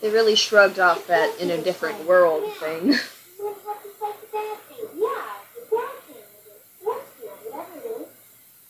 They 0.01 0.09
really 0.09 0.35
shrugged 0.35 0.79
off 0.79 1.05
that 1.07 1.39
in 1.39 1.51
a 1.51 1.61
different 1.61 2.05
world 2.05 2.51
thing. 2.53 2.95
What 3.37 3.57
happens 3.65 3.93
like 4.01 4.21
the 4.21 4.27
bad 4.27 4.57
thing? 4.69 4.85
Yeah, 4.97 5.25
the 5.55 5.61
bad 5.71 5.93
thing, 6.05 6.25
or 6.41 6.45
the 6.77 6.85
worst 6.85 7.09
thing, 7.17 7.29
whatever 7.49 7.77
it 7.77 7.85
is. 8.01 8.09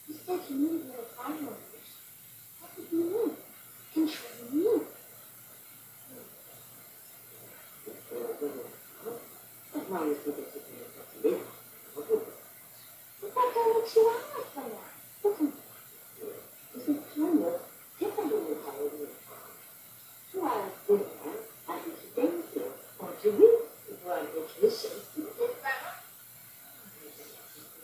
You 0.08 0.15
said 0.26 0.39
you 0.50 0.56
needed 0.58 0.88
little 0.88 1.04
finals. 1.15 1.60
What 2.60 2.69
did 2.76 2.88
you 2.91 3.00
mean? 3.04 3.32
Control 3.93 4.47
you. 4.54 4.88
As 9.76 9.89
long 9.89 10.06
as 10.12 10.17
we 10.26 10.32
get 10.32 10.47
to 10.54 10.60
do 10.60 10.74
what 10.95 11.07
to 11.12 11.18
do. 11.22 11.34
Okay. 11.97 12.22
But 13.22 13.30
that 13.36 13.47
don't 13.55 13.70
make 13.76 13.95
you 13.95 14.01
out 14.09 14.24
like 14.36 14.49
that. 14.55 14.72
Listen, 15.24 15.49
This 16.76 16.86
is 16.88 16.97
kind 17.16 17.43
of 17.43 17.53
different 17.99 18.30
than 18.32 18.41
your 18.47 18.59
holiday. 18.64 19.12
Two 20.32 20.41
hours 20.45 20.72
dinner, 20.88 21.03
I 21.68 21.72
do 21.84 21.91
two 21.91 22.22
days 22.22 22.43
here, 22.53 22.72
or 22.99 23.09
two 23.22 23.32
weeks 23.32 23.68
if 23.91 24.05
we're 24.05 24.18
on 24.18 24.26
vacation. 24.28 24.95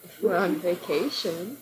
If 0.03 0.23
we're 0.23 0.36
on 0.47 0.55
vacation. 0.59 1.57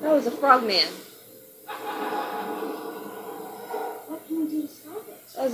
That 0.00 0.14
was 0.14 0.26
a 0.26 0.30
frogman. 0.32 1.07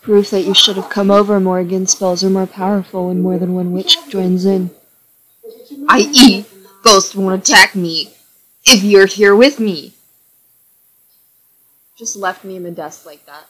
Proof 0.02 0.30
that 0.30 0.42
you 0.42 0.54
should 0.54 0.76
have 0.76 0.90
come 0.90 1.10
over, 1.10 1.40
Morgan. 1.40 1.86
Spells 1.86 2.22
are 2.22 2.30
more 2.30 2.46
powerful 2.46 3.08
when 3.08 3.22
more 3.22 3.38
than 3.38 3.54
one 3.54 3.72
witch 3.72 3.96
joins 4.08 4.44
in. 4.44 4.70
I.e., 5.88 6.44
ghosts 6.82 7.14
won't 7.14 7.40
attack 7.40 7.74
me 7.74 8.12
if 8.64 8.82
you're 8.82 9.06
here 9.06 9.34
with 9.34 9.60
me. 9.60 9.94
Just 11.96 12.16
left 12.16 12.44
me 12.44 12.56
in 12.56 12.62
the 12.62 12.70
dust 12.70 13.06
like 13.06 13.24
that. 13.26 13.46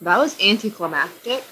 That 0.00 0.18
was 0.18 0.40
anticlimactic. 0.40 1.44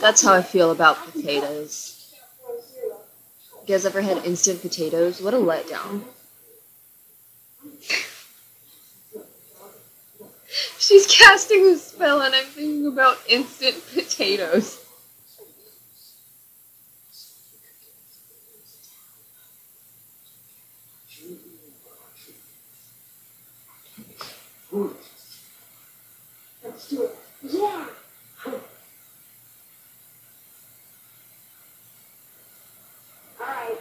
That's 0.00 0.22
how 0.22 0.34
I 0.34 0.42
feel 0.42 0.70
about 0.70 0.96
potatoes. 1.12 2.14
You 3.62 3.66
guys 3.66 3.84
ever 3.86 4.00
had 4.00 4.24
instant 4.24 4.62
potatoes? 4.62 5.20
What 5.20 5.34
a 5.34 5.38
letdown. 5.38 6.04
She's 10.78 11.06
casting 11.06 11.66
a 11.66 11.76
spell 11.76 12.22
and 12.22 12.34
I'm 12.34 12.46
thinking 12.46 12.86
about 12.86 13.18
instant 13.28 13.82
potatoes. 13.92 14.84
Let's 24.72 25.28
do 26.88 27.02
it. 27.02 27.16
Yeah. 27.42 27.86
All 28.46 28.52
right. 33.40 33.78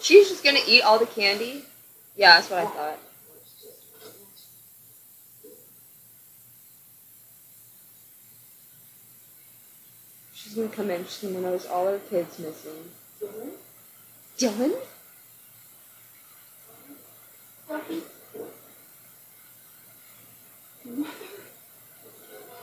She's 0.00 0.28
just 0.28 0.44
gonna 0.44 0.60
eat 0.66 0.82
all 0.82 0.98
the 0.98 1.06
candy? 1.06 1.64
Yeah, 2.18 2.34
that's 2.40 2.50
what 2.50 2.58
I 2.60 2.66
thought. 2.66 2.98
She's 10.34 10.54
gonna 10.54 10.68
come 10.68 10.90
in, 10.90 11.04
she's 11.06 11.30
gonna 11.30 11.40
notice 11.40 11.66
all 11.66 11.86
her 11.86 12.00
kids 12.10 12.40
missing. 12.40 12.90
Dylan? 14.36 14.74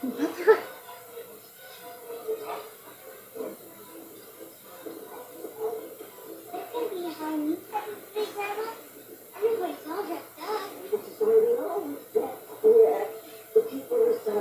Mother? 0.02 0.58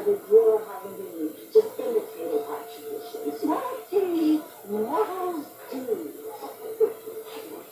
Your 0.04 0.60
Halloween 0.60 1.32
our 1.56 2.60
traditions. 2.68 3.44
What 3.44 3.90
do 3.90 4.44
models 4.70 5.46
do? 5.72 5.80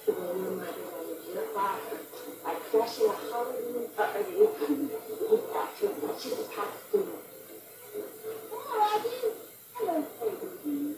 The 0.05 0.11
way 0.13 0.39
your 0.39 0.51
mother 0.51 0.85
wanted 0.87 1.19
your 1.33 1.47
father. 1.53 1.97
Like 2.45 2.61
flashing 2.71 3.07
a 3.07 3.15
Halloween 3.29 3.89
party. 3.97 4.23
After 5.53 5.89
much 6.01 6.25
of 6.25 6.31
the 6.31 6.45
costume. 6.55 7.11
Oh, 8.51 8.79
I 8.79 9.03
do. 9.03 9.31
Hello, 9.73 9.95
baby. 10.19 10.95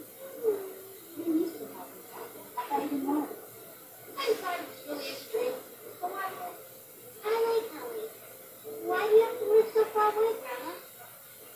You 1.18 1.32
used 1.34 1.58
to 1.58 1.64
have 1.74 1.88
this 1.90 2.06
happen. 2.14 2.42
I 2.56 2.62
thought 2.68 2.84
even 2.84 3.04
more. 3.04 3.28
I'm 4.16 4.34
sorry 4.36 4.60
it's 4.62 4.86
really 4.86 5.08
extreme. 5.10 5.56
But 6.00 6.10
why 6.12 6.30
not? 6.38 6.54
I 7.24 7.34
like 7.42 7.66
Halloween. 7.74 8.10
Why 8.86 9.00
do 9.08 9.14
you 9.14 9.22
have 9.24 9.38
to 9.38 9.44
live 9.50 9.68
so 9.74 9.82
far 9.86 10.08
away, 10.14 10.32
Grandma? 10.40 10.72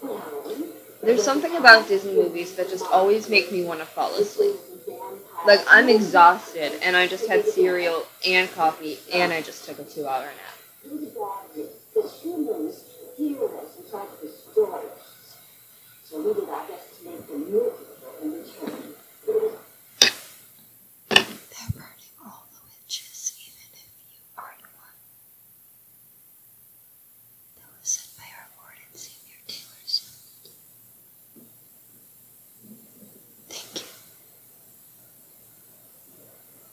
Well, 0.03 0.90
There's 1.03 1.23
something 1.25 1.57
about 1.57 1.89
Disney 1.89 2.15
movies 2.15 2.55
that 2.57 2.69
just 2.71 2.85
always 2.93 3.29
make 3.29 3.51
me 3.53 3.65
want 3.65 3.81
to 3.81 3.87
fall 3.87 4.15
asleep. 4.15 4.57
Like, 5.47 5.61
I'm 5.69 5.89
exhausted, 5.89 6.73
and 6.83 6.97
I 6.97 7.07
just 7.07 7.27
had 7.29 7.45
cereal 7.47 8.07
and 8.27 8.51
coffee, 8.53 8.99
and 9.13 9.33
I 9.33 9.43
just 9.43 9.65
took 9.65 9.79
a 9.79 9.85
two 9.85 10.07
hour 10.07 10.25
nap. 10.25 10.59
So 16.05 16.21
we 16.23 16.35
did 16.35 16.45
in 18.23 18.33
return. 18.33 18.95
But 19.27 19.37
it 19.37 19.43
was 19.43 19.53
They're 21.51 21.71
burning 21.75 22.15
all 22.25 22.47
the 22.53 22.61
witches, 22.69 23.33
even 23.47 23.69
if 23.75 23.89
you 24.11 24.21
aren't 24.37 24.63
one. 24.77 24.97
That 27.57 27.71
was 27.79 27.89
said 27.89 28.11
by 28.19 28.29
our 28.39 28.49
warden, 28.59 28.91
Senior 28.95 29.41
Taylor 29.47 29.85
Swift. 29.87 30.51
Thank 33.49 33.83
you. 33.83 33.89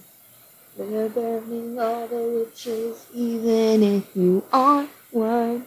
They're 0.90 1.10
burning 1.10 1.78
all 1.80 2.08
the 2.08 2.16
witches, 2.16 3.06
even 3.14 3.84
if 3.84 4.16
you 4.16 4.44
aren't 4.54 4.90
one. 5.12 5.66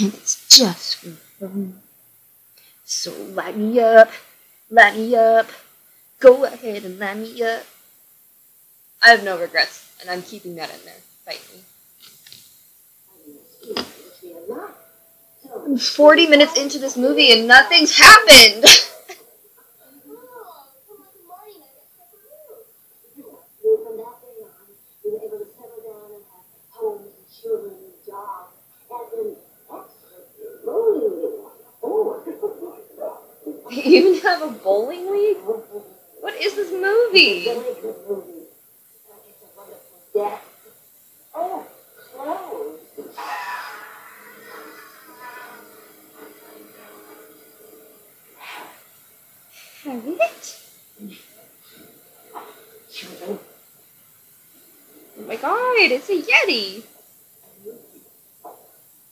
And 0.00 0.14
it's 0.14 0.48
just 0.48 0.96
for 0.96 1.10
fun. 1.38 1.80
So 2.84 3.12
light 3.34 3.56
me 3.56 3.80
up, 3.80 4.10
light 4.70 4.96
me 4.96 5.14
up. 5.16 5.48
Go 6.20 6.44
ahead 6.44 6.84
and 6.84 6.98
light 6.98 7.16
me 7.18 7.42
up. 7.42 7.64
I 9.02 9.10
have 9.10 9.24
no 9.24 9.38
regrets, 9.38 9.90
and 10.00 10.10
I'm 10.10 10.22
keeping 10.22 10.54
that 10.56 10.70
in 10.72 10.84
there. 10.84 11.00
Fight 11.24 11.40
me. 11.54 11.62
I'm 15.54 15.78
40 15.78 16.26
minutes 16.26 16.58
into 16.58 16.78
this 16.78 16.96
movie 16.96 17.32
and 17.32 17.46
nothing's 17.48 17.96
happened. 17.96 18.64
Oh, 20.06 20.66
so 20.86 20.94
much 20.98 21.14
morning 21.26 21.62
I 21.62 21.70
get 21.72 21.88
so 23.62 23.78
we- 23.78 23.84
from 23.84 23.96
that 23.98 24.16
day 24.22 24.42
on, 24.44 24.66
we 25.04 25.10
were 25.12 25.18
able 25.26 25.38
to 25.38 25.48
settle 25.52 25.82
down 25.84 26.10
and 26.16 26.24
have 26.30 26.44
homes 27.42 27.62
and 27.64 27.72
children 27.72 27.74
and 27.74 28.06
jobs. 28.06 28.52
You 33.70 33.82
even 33.82 34.20
have 34.22 34.42
a 34.42 34.50
bowling 34.50 35.10
league? 35.12 35.38
What 36.20 36.34
is 36.34 36.54
this 36.56 36.72
movie? 36.72 37.46
Oh, 41.34 41.66
clothes. 42.12 42.80
Harriet? 49.84 50.60
Oh 55.18 55.22
my 55.26 55.36
god. 55.36 55.76
it's 55.92 56.10
a 56.10 56.20
Yeti. 56.20 56.82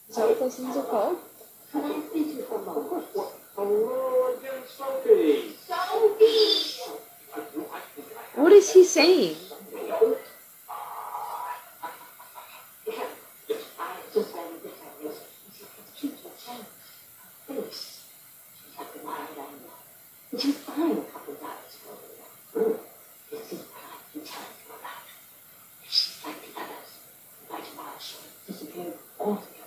Is 0.09 0.15
that 0.15 0.27
what 0.27 0.39
those 0.39 0.55
things 0.55 0.75
are 0.75 0.83
called? 0.83 1.17
What 8.35 8.51
is 8.53 8.73
he 8.73 8.83
saying? 8.85 9.35
This 23.31 23.51
is 23.51 23.59
what 23.59 23.83
I've 23.85 24.13
been 24.13 24.23
telling 24.23 24.55
you 24.65 24.73
about. 24.73 25.03
She's 25.87 26.23
like 26.25 26.39
the 26.41 26.49
others. 26.59 26.89
By 27.49 27.59
tomorrow 27.59 27.97
she'll 27.99 28.21
disappear 28.47 28.93
altogether. 29.19 29.59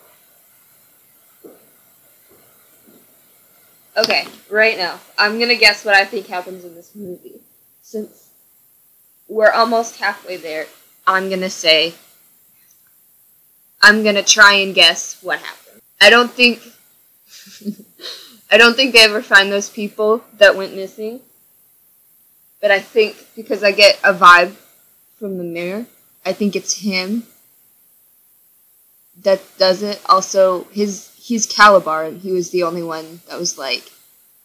Okay, 4.03 4.27
right 4.51 4.77
now, 4.77 4.99
I'm 5.17 5.39
gonna 5.39 5.55
guess 5.55 5.85
what 5.85 5.95
I 5.95 6.05
think 6.05 6.27
happens 6.27 6.65
in 6.65 6.75
this 6.75 6.91
movie. 6.97 7.41
Since 7.83 8.31
we're 9.29 9.53
almost 9.53 10.01
halfway 10.01 10.39
there, 10.39 10.67
I'm 11.07 11.31
gonna 11.31 11.51
say. 11.51 11.95
I'm 13.81 14.03
gonna 14.03 14.25
try 14.25 14.55
and 14.55 14.75
guess 14.75 15.23
what 15.23 15.39
happened. 15.39 15.83
I 16.01 16.11
don't 16.11 16.33
think. 16.33 16.63
I 18.51 18.59
don't 18.59 18.75
think 18.75 18.93
they 18.93 19.05
ever 19.05 19.23
find 19.23 19.53
those 19.53 19.71
people 19.71 20.25
that 20.39 20.57
went 20.57 20.75
missing. 20.75 21.21
But 22.61 22.73
I 22.73 22.81
think 22.81 23.17
because 23.37 23.63
I 23.63 23.71
get 23.71 24.01
a 24.03 24.13
vibe 24.13 24.57
from 25.17 25.39
the 25.39 25.45
mirror, 25.45 25.87
I 26.27 26.33
think 26.33 26.57
it's 26.57 26.75
him 26.75 27.23
that 29.23 29.41
does 29.59 29.85
it. 29.85 30.01
Also, 30.07 30.65
his 30.73 31.12
he's 31.23 31.47
Kalabar, 31.47 32.09
and 32.09 32.21
he 32.21 32.33
was 32.33 32.51
the 32.51 32.65
only 32.65 32.83
one 32.83 33.21
that 33.29 33.39
was 33.39 33.57
like 33.57 33.85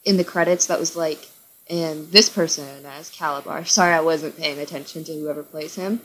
in 0.06 0.18
the 0.18 0.24
credits 0.24 0.68
that 0.68 0.80
was 0.80 0.96
like, 0.96 1.28
and 1.70 2.08
this 2.12 2.30
person 2.30 2.86
as 2.86 3.10
Kalabar. 3.10 3.68
Sorry, 3.68 3.94
I 3.94 4.02
wasn't 4.02 4.38
paying 4.38 4.60
attention 4.60 5.04
to 5.06 5.14
whoever 5.14 5.42
plays 5.44 5.76
him. 5.76 6.02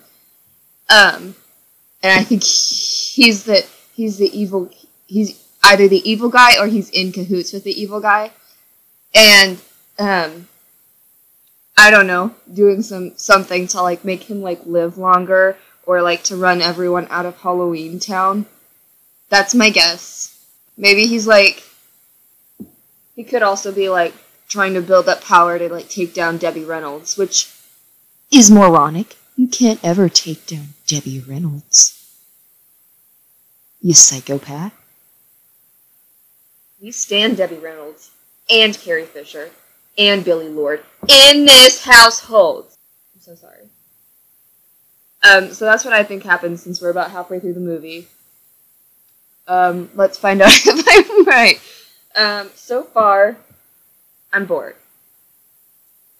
Um, 0.88 1.36
and 2.02 2.18
I 2.18 2.24
think 2.24 2.42
he's 2.42 3.44
the 3.44 3.66
he's 3.94 4.16
the 4.16 4.30
evil. 4.36 4.70
He's 5.06 5.40
either 5.62 5.88
the 5.88 6.08
evil 6.10 6.30
guy 6.30 6.58
or 6.58 6.66
he's 6.66 6.88
in 6.90 7.12
cahoots 7.12 7.52
with 7.52 7.64
the 7.64 7.80
evil 7.80 8.00
guy, 8.00 8.32
and 9.14 9.60
um, 9.98 10.48
I 11.76 11.90
don't 11.90 12.06
know, 12.06 12.34
doing 12.52 12.82
some 12.82 13.12
something 13.16 13.66
to 13.68 13.82
like 13.82 14.06
make 14.06 14.24
him 14.24 14.40
like 14.40 14.64
live 14.64 14.96
longer 14.96 15.58
or 15.84 16.00
like 16.00 16.22
to 16.24 16.36
run 16.36 16.62
everyone 16.62 17.06
out 17.10 17.26
of 17.26 17.36
Halloween 17.36 18.00
Town. 18.00 18.46
That's 19.28 19.54
my 19.54 19.70
guess. 19.70 20.31
Maybe 20.76 21.06
he's 21.06 21.26
like 21.26 21.62
he 23.14 23.24
could 23.24 23.42
also 23.42 23.72
be 23.72 23.88
like 23.88 24.14
trying 24.48 24.74
to 24.74 24.80
build 24.80 25.08
up 25.08 25.22
power 25.22 25.58
to 25.58 25.68
like 25.68 25.88
take 25.88 26.14
down 26.14 26.38
Debbie 26.38 26.64
Reynolds, 26.64 27.16
which 27.16 27.52
is 28.30 28.50
moronic. 28.50 29.16
You 29.36 29.48
can't 29.48 29.80
ever 29.82 30.08
take 30.08 30.46
down 30.46 30.74
Debbie 30.86 31.20
Reynolds. 31.20 31.98
You 33.80 33.94
psychopath. 33.94 34.74
We 36.80 36.90
stand 36.90 37.36
Debbie 37.36 37.56
Reynolds 37.56 38.10
and 38.50 38.78
Carrie 38.78 39.06
Fisher 39.06 39.50
and 39.96 40.24
Billie 40.24 40.48
Lourd 40.48 40.84
in 41.08 41.44
this 41.44 41.84
household. 41.84 42.66
I'm 43.14 43.20
so 43.20 43.34
sorry. 43.34 43.68
Um, 45.22 45.52
so 45.54 45.64
that's 45.64 45.84
what 45.84 45.94
I 45.94 46.02
think 46.02 46.24
happens 46.24 46.62
since 46.62 46.80
we're 46.80 46.90
about 46.90 47.12
halfway 47.12 47.38
through 47.38 47.54
the 47.54 47.60
movie. 47.60 48.08
Um, 49.46 49.90
let's 49.94 50.18
find 50.18 50.40
out 50.40 50.50
if 50.52 51.10
I'm 51.10 51.24
right. 51.24 51.60
Um, 52.14 52.50
so 52.54 52.82
far, 52.82 53.36
I'm 54.32 54.46
bored. 54.46 54.76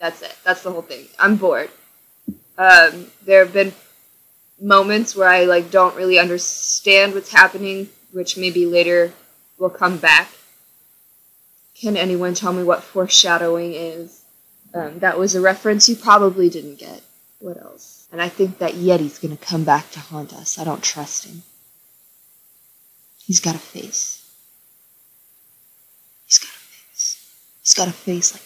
That's 0.00 0.22
it. 0.22 0.34
That's 0.44 0.62
the 0.62 0.72
whole 0.72 0.82
thing. 0.82 1.06
I'm 1.18 1.36
bored. 1.36 1.70
Um, 2.58 3.06
there 3.24 3.44
have 3.44 3.52
been 3.52 3.72
moments 4.60 5.16
where 5.16 5.28
I 5.28 5.44
like 5.44 5.70
don't 5.70 5.96
really 5.96 6.18
understand 6.18 7.14
what's 7.14 7.32
happening, 7.32 7.88
which 8.12 8.36
maybe 8.36 8.66
later 8.66 9.12
will 9.58 9.70
come 9.70 9.98
back. 9.98 10.28
Can 11.74 11.96
anyone 11.96 12.34
tell 12.34 12.52
me 12.52 12.62
what 12.62 12.82
foreshadowing 12.82 13.74
is? 13.74 14.22
Um, 14.74 15.00
that 15.00 15.18
was 15.18 15.34
a 15.34 15.40
reference 15.40 15.88
you 15.88 15.96
probably 15.96 16.48
didn't 16.48 16.78
get. 16.78 17.02
What 17.40 17.58
else? 17.60 18.06
And 18.12 18.22
I 18.22 18.28
think 18.28 18.58
that 18.58 18.74
Yeti's 18.74 19.18
gonna 19.18 19.36
come 19.36 19.64
back 19.64 19.90
to 19.92 20.00
haunt 20.00 20.32
us. 20.32 20.58
I 20.58 20.64
don't 20.64 20.82
trust 20.82 21.24
him. 21.24 21.42
He's 23.32 23.40
got 23.40 23.54
a 23.54 23.58
face. 23.58 24.28
He's 26.26 26.38
got 26.38 26.50
a 26.50 26.52
face. 26.52 27.30
He's 27.62 27.72
got 27.72 27.88
a 27.88 27.90
face 27.90 28.34
like 28.34 28.42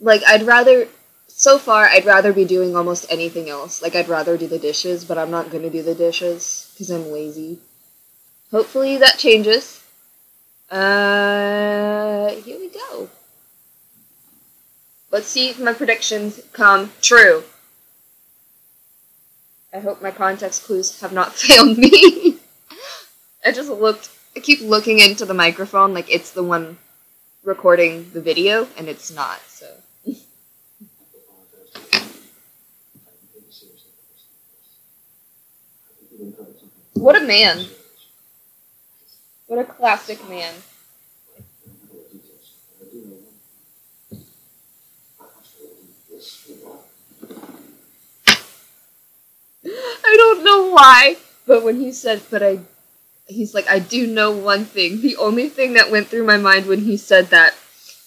like 0.00 0.22
I'd 0.26 0.44
rather 0.44 0.88
so 1.28 1.58
far 1.58 1.84
I'd 1.84 2.06
rather 2.06 2.32
be 2.32 2.46
doing 2.46 2.74
almost 2.74 3.04
anything 3.10 3.50
else. 3.50 3.82
Like 3.82 3.94
I'd 3.94 4.08
rather 4.08 4.38
do 4.38 4.46
the 4.46 4.58
dishes, 4.58 5.04
but 5.04 5.18
I'm 5.18 5.30
not 5.30 5.50
to 5.50 5.68
do 5.68 5.82
the 5.82 5.94
dishes 5.94 6.72
cuz 6.78 6.88
I'm 6.88 7.12
lazy. 7.12 7.58
Hopefully 8.50 8.96
that 8.96 9.18
changes. 9.18 9.82
Uh 10.70 12.30
here 12.46 12.58
we 12.58 12.70
go. 12.70 13.10
Let's 15.10 15.28
see 15.28 15.50
if 15.50 15.60
my 15.60 15.74
predictions 15.74 16.40
come 16.54 16.92
true. 17.02 17.44
I 19.70 19.80
hope 19.80 20.00
my 20.00 20.12
context 20.12 20.64
clues 20.64 20.98
have 21.02 21.12
not 21.12 21.34
failed 21.44 21.76
me. 21.76 22.33
I 23.44 23.52
just 23.52 23.70
looked 23.70 24.10
I 24.36 24.40
keep 24.40 24.60
looking 24.60 24.98
into 24.98 25.24
the 25.24 25.34
microphone 25.34 25.94
like 25.94 26.10
it's 26.10 26.30
the 26.30 26.42
one 26.42 26.78
recording 27.44 28.10
the 28.12 28.20
video 28.20 28.66
and 28.76 28.88
it's 28.88 29.12
not, 29.12 29.40
so 29.48 29.66
What 37.04 37.16
a 37.16 37.20
man. 37.20 37.66
What 39.46 39.58
a 39.58 39.64
classic 39.64 40.26
man. 40.26 40.54
I 49.66 50.14
don't 50.16 50.44
know 50.44 50.70
why, 50.70 51.18
but 51.46 51.62
when 51.62 51.78
he 51.78 51.92
said, 51.92 52.22
but 52.30 52.42
I, 52.42 52.60
he's 53.26 53.54
like, 53.54 53.68
I 53.68 53.78
do 53.78 54.06
know 54.06 54.30
one 54.30 54.64
thing. 54.64 55.00
The 55.00 55.16
only 55.16 55.48
thing 55.48 55.74
that 55.74 55.90
went 55.90 56.08
through 56.08 56.24
my 56.24 56.36
mind 56.36 56.66
when 56.66 56.80
he 56.80 56.96
said 56.96 57.26
that 57.26 57.54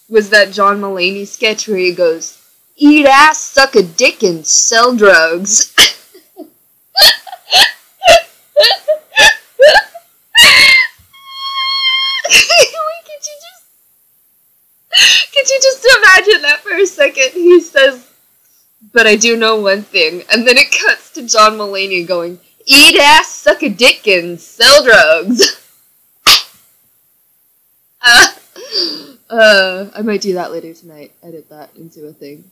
was 0.08 0.30
that 0.30 0.52
John 0.52 0.80
Mulaney 0.80 1.26
sketch 1.26 1.68
where 1.68 1.78
he 1.78 1.92
goes, 1.92 2.38
eat 2.76 3.06
ass, 3.06 3.38
suck 3.38 3.74
a 3.74 3.82
dick, 3.82 4.22
and 4.22 4.46
sell 4.46 4.94
drugs. 4.96 5.74
could 5.74 5.94
you 13.26 13.36
just 13.44 13.64
could 15.34 15.48
you 15.48 15.58
just 15.60 15.86
imagine 15.98 16.42
that 16.42 16.60
for 16.62 16.72
a 16.72 16.86
second? 16.86 17.32
He 17.32 17.60
says, 17.60 18.06
"But 18.92 19.06
I 19.06 19.16
do 19.16 19.36
know 19.36 19.56
one 19.56 19.82
thing," 19.82 20.22
and 20.32 20.46
then 20.46 20.56
it 20.56 20.70
cuts 20.70 21.10
to 21.12 21.26
John 21.26 21.58
Mulaney 21.58 22.06
going, 22.06 22.40
"Eat 22.68 22.96
ass, 23.00 23.28
suck 23.28 23.62
a 23.62 23.70
dick, 23.70 24.06
and 24.06 24.38
sell 24.38 24.84
drugs." 24.84 25.64
uh, 28.02 28.26
uh, 29.30 29.90
I 29.94 30.02
might 30.02 30.20
do 30.20 30.34
that 30.34 30.52
later 30.52 30.74
tonight. 30.74 31.12
Edit 31.22 31.48
that 31.48 31.70
into 31.76 32.06
a 32.06 32.12
thing. 32.12 32.44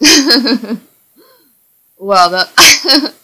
well, 1.98 2.30
that 2.30 2.50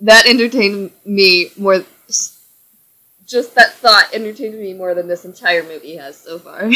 that 0.00 0.26
entertained 0.26 0.92
me 1.04 1.50
more 1.56 1.84
just 3.26 3.54
that 3.54 3.72
thought 3.74 4.12
entertained 4.12 4.58
me 4.58 4.74
more 4.74 4.94
than 4.94 5.08
this 5.08 5.24
entire 5.24 5.62
movie 5.62 5.96
has 5.96 6.16
so 6.16 6.38
far. 6.38 6.70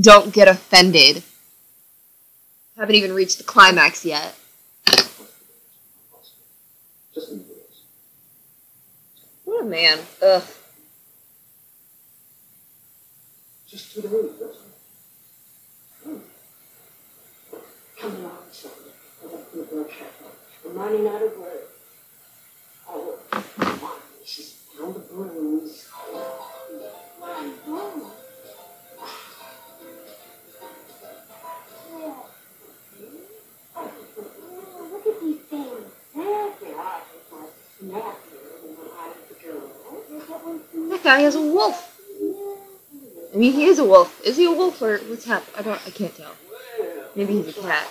Don't 0.00 0.32
get 0.32 0.48
offended. 0.48 1.22
Haven't 2.76 2.94
even 2.94 3.12
reached 3.12 3.38
the 3.38 3.44
climax 3.44 4.04
yet. 4.04 4.34
Just 7.14 7.32
in 7.32 7.38
the 7.38 7.44
What 9.44 9.62
oh, 9.62 9.66
a 9.66 9.68
man. 9.68 9.98
Ugh. 10.22 10.42
Just 13.68 13.94
two 13.94 14.02
days, 14.02 14.10
that's 14.40 14.58
all. 14.58 16.12
Hmm. 16.12 16.18
Come 18.00 18.16
along, 18.16 18.38
Sophie. 18.50 18.90
I 19.22 19.26
want 19.26 19.44
you 19.54 19.64
to 19.64 19.68
go 19.68 19.84
careful. 19.84 20.30
I'm 20.64 20.74
running 20.76 21.06
out 21.06 21.22
of 21.22 21.38
words. 21.38 21.72
Oh, 22.88 23.18
come 23.30 23.84
on. 23.84 23.90
She's 24.24 24.62
found 24.78 24.94
the 24.94 25.00
bruise. 25.00 25.88
My 27.20 27.50
God. 27.66 28.21
That 37.82 38.14
guy 41.02 41.22
is 41.22 41.34
a 41.34 41.40
wolf. 41.40 41.98
I 43.34 43.36
mean, 43.36 43.52
he 43.52 43.64
is 43.64 43.78
a 43.80 43.84
wolf. 43.84 44.24
Is 44.24 44.36
he 44.36 44.44
a 44.44 44.52
wolf 44.52 44.80
or 44.80 44.98
what's 44.98 45.24
happening? 45.24 45.54
I 45.58 45.62
don't. 45.62 45.80
I 45.86 45.90
can't 45.90 46.16
tell. 46.16 46.32
Maybe 47.16 47.32
he's 47.34 47.48
a 47.48 47.60
cat. 47.60 47.88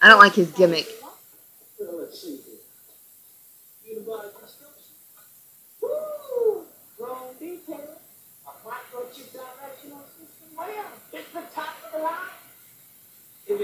I 0.00 0.08
don't 0.08 0.18
like 0.18 0.34
his 0.34 0.50
gimmick. 0.52 0.86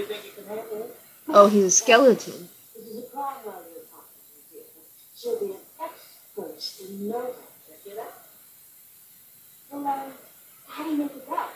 Think 0.07 0.25
you 0.25 0.31
can 0.35 0.45
handle 0.45 0.83
it. 0.83 1.04
Oh, 1.27 1.47
he's 1.47 1.63
a 1.63 1.71
skeleton. 1.71 2.49
This 2.75 2.85
is 2.85 2.97
a 2.97 3.01
dear. 3.01 4.61
She'll 5.15 5.39
be 5.39 5.45
an 5.45 5.57
expert 5.81 6.59
in. 6.81 7.11
Check 7.11 7.93
it 7.93 7.99
out. 7.99 8.13
Well, 9.71 9.87
um, 9.87 10.11
how 10.67 10.83
do 10.83 10.89
you 10.91 10.97
make 10.97 11.11
it 11.11 11.27
go? 11.27 11.35
Uh, 11.35 11.49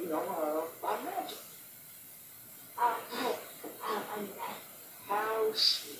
You 0.00 0.08
know, 0.08 0.18
uh, 0.20 0.62
by 0.82 0.96
magic. 1.04 1.38
Uh, 2.78 2.94
hey, 3.12 3.26
uh, 3.26 4.00
I 4.16 4.20
mean, 4.20 4.30
uh, 4.40 4.52
How 5.08 5.52
sweet. 5.54 5.98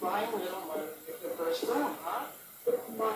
It'll 0.00 0.68
learn 0.68 0.86
to 0.86 1.06
get 1.06 1.22
their 1.22 1.30
first 1.32 1.64
drum, 1.66 1.96
huh? 2.02 2.24
my... 2.96 3.14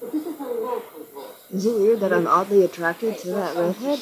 But 0.00 0.12
this 0.12 0.26
is 0.26 0.40
a 0.40 0.42
local 0.42 1.04
voice. 1.14 1.52
Is 1.52 1.66
it 1.66 1.74
weird 1.80 2.00
that 2.00 2.12
I'm 2.12 2.26
oddly 2.26 2.64
attracted 2.64 3.18
to 3.18 3.28
that 3.28 3.56
redhead? 3.56 4.00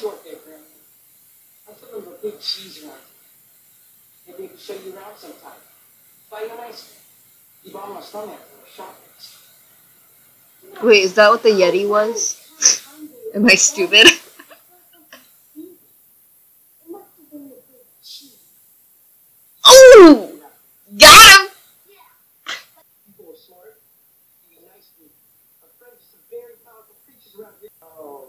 I 1.73 1.85
feel 1.85 1.99
like 1.99 2.07
a 2.07 2.21
big 2.21 2.39
cheese 2.39 2.83
around. 2.83 2.97
Maybe 4.27 4.43
I 4.43 4.47
can 4.47 4.57
show 4.57 4.73
you 4.73 4.95
around 4.95 5.17
sometime. 5.17 5.51
Buy 6.29 6.41
you 6.41 6.51
an 6.51 6.59
ice 6.59 6.83
cream. 6.87 6.99
You've 7.63 7.75
almost 7.75 8.13
done 8.13 8.27
that 8.29 8.39
for 8.39 8.65
a 8.65 8.69
shop. 8.69 8.99
Wait, 10.83 11.03
is 11.03 11.13
that 11.15 11.29
what 11.29 11.43
the 11.43 11.49
Yeti 11.49 11.87
was? 11.87 12.39
Am 13.35 13.45
I 13.45 13.55
stupid? 13.55 14.07
Oh! 19.65 20.39
Got 20.97 21.39
him! 21.39 21.47
To 23.17 23.23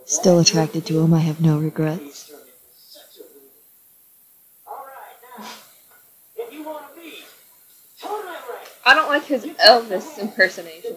Still 0.07 0.39
attracted 0.39 0.87
to 0.87 1.01
him, 1.01 1.13
I 1.13 1.19
have 1.21 1.41
no 1.41 1.59
regrets. 1.59 2.03
He's 2.03 2.25
turned 2.29 2.43
into 2.43 2.55
such 2.77 3.19
a 3.19 3.23
weirdo. 3.23 3.51
All 4.67 4.85
right, 4.87 5.17
now, 5.39 5.45
if 6.37 6.53
you 6.53 6.63
want 6.63 6.95
to 6.95 7.01
be 7.01 7.25
totally 8.01 8.33
right, 8.49 8.69
I 8.87 8.95
don't 8.95 9.09
like 9.09 9.24
his 9.24 9.45
Elvis 9.45 10.18
impersonation. 10.18 10.97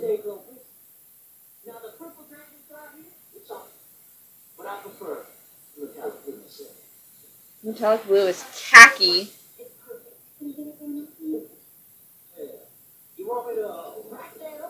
metallic 7.63 8.05
blue 8.07 8.27
is 8.27 8.43
khaki. 8.69 9.29
You 13.17 13.27
want 13.27 13.47
me 13.47 13.55
to 13.55 14.66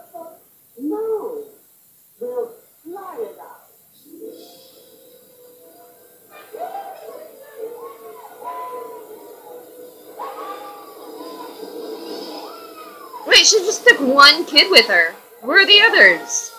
She 13.48 13.60
just 13.60 13.88
took 13.88 14.02
one 14.02 14.43
kid 14.43 14.70
with 14.70 14.88
her. 14.88 15.14
Where 15.41 15.64
are 15.64 15.66
the 15.66 15.80
others? 15.80 16.52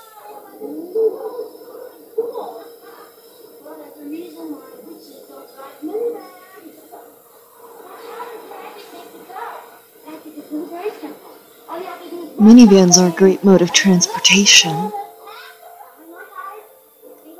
Minivans 12.40 12.96
are 12.96 13.08
a 13.08 13.16
great 13.16 13.44
mode 13.44 13.60
of 13.60 13.74
transportation. 13.74 14.90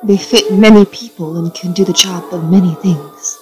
They 0.04 0.18
fit 0.18 0.52
many 0.52 0.84
people 0.84 1.38
and 1.38 1.54
can 1.54 1.72
do 1.72 1.86
the 1.86 1.94
job 1.94 2.34
of 2.34 2.50
many 2.50 2.74
things. 2.74 3.38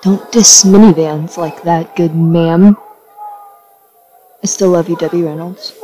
Don't 0.00 0.32
diss 0.32 0.64
minivans 0.64 1.36
like 1.36 1.64
that, 1.64 1.94
good 1.96 2.16
ma'am. 2.16 2.78
Still 4.48 4.70
love 4.70 4.88
you, 4.88 4.96
Debbie 4.96 5.22
Reynolds. 5.22 5.74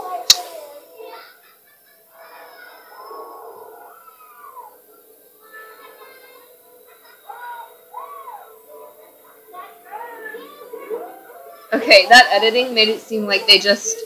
Okay, 11.73 12.07
that 12.09 12.27
editing 12.33 12.75
made 12.75 12.89
it 12.89 13.01
seem 13.01 13.27
like 13.27 13.47
they 13.47 13.59
just 13.59 13.97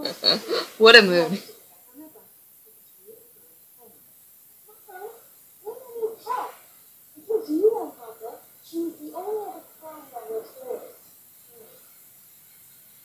What 0.79 0.95
a 0.95 1.01
mood. 1.01 1.43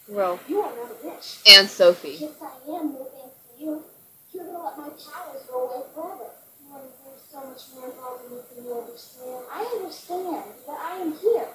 Well, 0.09 0.39
You 0.49 0.61
are 0.61 0.71
none 0.77 0.91
of 0.91 1.03
this. 1.03 1.43
and 1.49 1.69
Sophie. 1.69 2.19
Yes, 2.21 2.33
I 2.43 2.47
am, 2.77 2.93
no 2.93 3.05
thanks 3.05 3.37
to 3.57 3.65
you. 3.65 3.85
You're 4.33 4.45
gonna 4.45 4.65
let 4.65 4.79
my 4.79 4.89
powers 4.89 5.43
go 5.49 5.65
away 5.69 5.85
forever. 5.95 6.31
Well, 6.71 6.83
there's 7.05 7.23
so 7.31 7.39
much 7.49 7.63
more 7.75 7.87
involved 7.91 8.25
in 8.31 8.37
this 8.37 8.45
than 8.55 8.65
you 8.65 8.75
understand. 8.75 9.45
I 9.51 9.65
understand 9.77 10.45
that 10.67 10.79
I 10.79 10.97
am 10.99 11.13
here. 11.17 11.49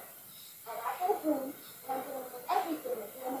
And 0.66 0.78
I 0.78 0.98
got 0.98 1.10
a 1.24 1.28
room, 1.28 1.42
and 1.42 1.52
I'm 1.88 1.98
gonna 2.02 2.18
learn 2.18 2.44
everything 2.50 2.92
that 2.98 3.22
Grandma 3.22 3.40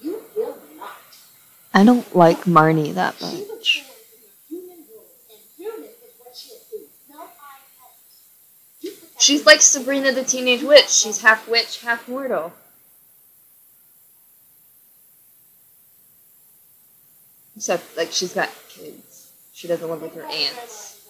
You 0.00 0.22
will 0.36 0.56
not. 0.76 0.90
I 1.74 1.84
don't 1.84 2.14
like 2.16 2.44
Marnie 2.44 2.94
that 2.94 3.16
She 3.18 3.24
was 3.24 3.32
born 3.34 3.48
much. 3.58 3.84
a 3.84 4.48
human 4.48 4.78
womb, 4.88 5.04
and 5.30 5.40
human 5.56 5.84
is 5.90 6.14
what 6.18 6.36
she'll 6.36 6.58
do. 6.70 6.86
No, 7.10 7.18
I 7.18 7.24
won't. 7.24 7.98
You 8.80 8.90
put 8.92 9.00
that 9.02 9.07
She's 9.18 9.44
like 9.44 9.60
Sabrina 9.60 10.12
the 10.12 10.24
Teenage 10.24 10.62
Witch. 10.62 10.88
She's 10.88 11.20
half 11.22 11.48
witch, 11.48 11.80
half 11.82 12.08
mortal. 12.08 12.52
Except, 17.56 17.96
like, 17.96 18.12
she's 18.12 18.32
got 18.32 18.48
kids. 18.68 19.32
She 19.52 19.66
doesn't 19.66 19.88
live 19.90 20.00
with 20.00 20.14
her 20.14 20.22
aunts. 20.22 21.08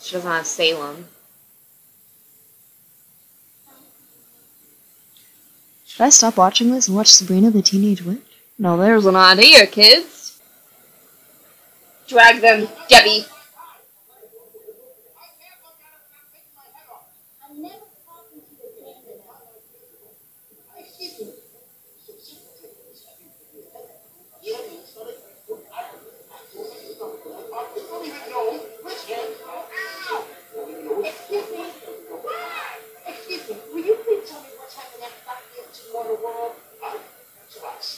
She 0.00 0.12
doesn't 0.14 0.30
have 0.30 0.46
Salem. 0.46 1.08
Should 5.84 6.02
I 6.02 6.10
stop 6.10 6.36
watching 6.36 6.70
this 6.70 6.86
and 6.86 6.96
watch 6.96 7.08
Sabrina 7.08 7.50
the 7.50 7.60
Teenage 7.62 8.02
Witch? 8.02 8.22
No, 8.56 8.76
there's 8.76 9.06
an 9.06 9.16
idea, 9.16 9.66
kids. 9.66 10.40
Drag 12.06 12.40
them, 12.40 12.68
Debbie. 12.88 13.26
I'm 17.44 17.62
never 17.62 17.74
talking 18.06 18.40
to 18.40 18.54
the 18.56 18.68
bandit. 18.78 19.24
Excuse 20.78 21.20
me. 21.20 21.26
You 24.42 24.54
think 24.56 24.78
Excuse 31.04 31.50
me. 31.50 31.62
Excuse 33.06 33.48
me. 33.48 33.56
Will 33.72 33.84
you 33.84 33.94
please 34.04 34.28
tell 34.28 34.40
me 34.42 34.48
what's 34.56 34.74
happened 34.74 35.04
after 35.04 35.30
I 35.30 35.32
get 35.54 35.66
to 35.74 35.80
Water 35.94 36.14
World? 36.22 36.54
Um, 36.82 36.98
I, 37.64 37.70
I, 37.70 37.88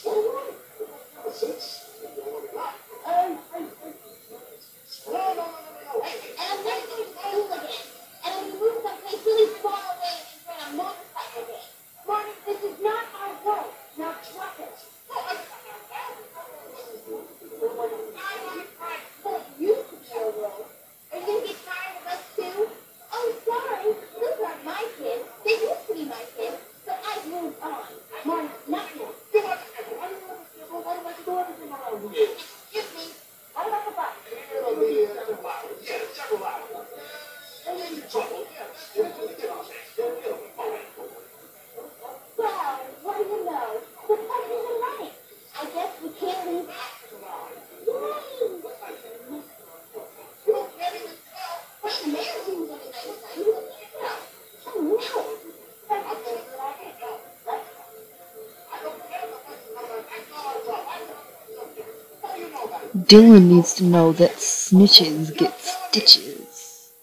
Dylan 63.11 63.49
needs 63.49 63.73
to 63.73 63.83
know 63.83 64.13
that 64.13 64.37
snitches 64.37 65.37
get 65.37 65.59
stitches. 65.59 66.93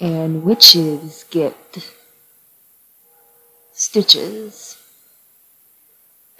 And 0.00 0.42
witches 0.42 1.24
get 1.30 1.54
stitches. 3.72 4.76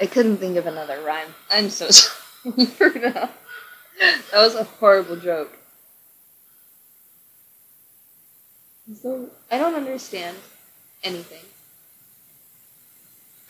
I 0.01 0.07
couldn't 0.07 0.39
think 0.39 0.57
of 0.57 0.67
another 0.67 1.01
rhyme. 1.03 1.29
I'm 1.53 1.71
so 1.71 1.89
sorry 1.91 2.67
for 2.67 2.91
that. 2.91 3.33
That 4.01 4.41
was 4.41 4.57
a 4.57 4.65
horrible 4.65 5.15
joke. 5.15 5.57
So, 9.01 9.31
I 9.53 9.59
don't 9.59 9.77
understand 9.77 10.37
anything. 11.05 11.45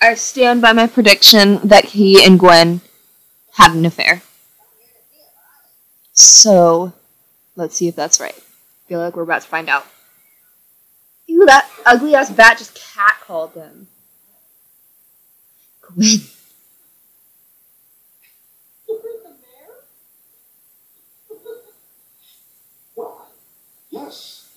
I 0.03 0.17
stand 0.17 0.61
by 0.61 0.75
my 0.75 0.87
prediction 0.87 1.67
that 1.67 1.87
he 1.87 2.23
and 2.23 2.39
Gwen 2.39 2.83
had 3.53 3.75
an 3.75 3.87
affair. 3.87 4.21
So, 6.21 6.93
let's 7.57 7.77
see 7.77 7.89
if 7.89 7.97
that's 7.97 8.21
right. 8.21 8.35
I 8.37 8.89
feel 8.89 9.01
like 9.01 9.16
we're 9.16 9.23
about 9.23 9.43
to 9.43 9.49
find 9.49 9.68
out. 9.68 9.87
Ew, 11.27 11.47
that 11.47 11.68
ugly 11.87 12.14
ass 12.14 12.31
bat 12.31 12.59
just 12.59 12.77
catcalled 12.77 13.55
them. 13.55 13.89
Gwen. 15.81 16.21
Yes. 23.91 24.49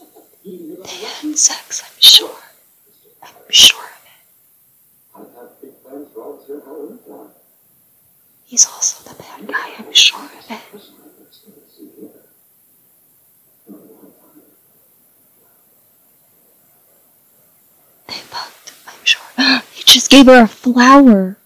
They 0.45 0.57
had 0.86 1.38
sex, 1.38 1.82
I'm 1.84 1.99
sure. 1.99 2.36
I'm 3.24 3.30
sure 3.49 3.80
of 3.84 4.05
it. 4.05 5.70
He's 8.45 8.66
also 8.68 9.09
the 9.09 9.16
bad 9.16 9.47
guy, 9.47 9.74
I'm 9.80 9.91
sure 9.93 10.20
of 10.20 10.51
it. 10.51 10.61
Listen, 10.74 10.93
I 10.99 11.07
can 11.18 11.32
still 11.32 11.53
see 11.76 11.89
here. 11.99 12.09
No, 13.68 13.78
one 13.78 14.11
time. 14.11 14.43
They 18.14 18.20
fucked, 18.20 18.74
I'm 18.88 19.03
sure. 19.03 19.22
he 19.74 19.84
just 19.84 20.11
gave 20.11 20.28
her 20.28 20.43
a 20.43 20.47
flower. 20.47 21.38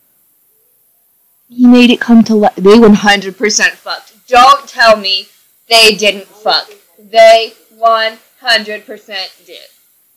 He 1.47 1.65
made 1.65 1.89
it 1.91 2.01
come 2.01 2.25
to 2.25 2.35
life. 2.35 2.55
They 2.55 2.77
100% 2.77 3.69
fucked. 3.69 4.27
Don't 4.27 4.67
tell 4.67 4.97
me 4.97 5.29
they 5.69 5.95
didn't 5.95 6.27
fuck. 6.27 6.69
They 6.99 7.53
100% 7.79 9.45
did. 9.45 9.59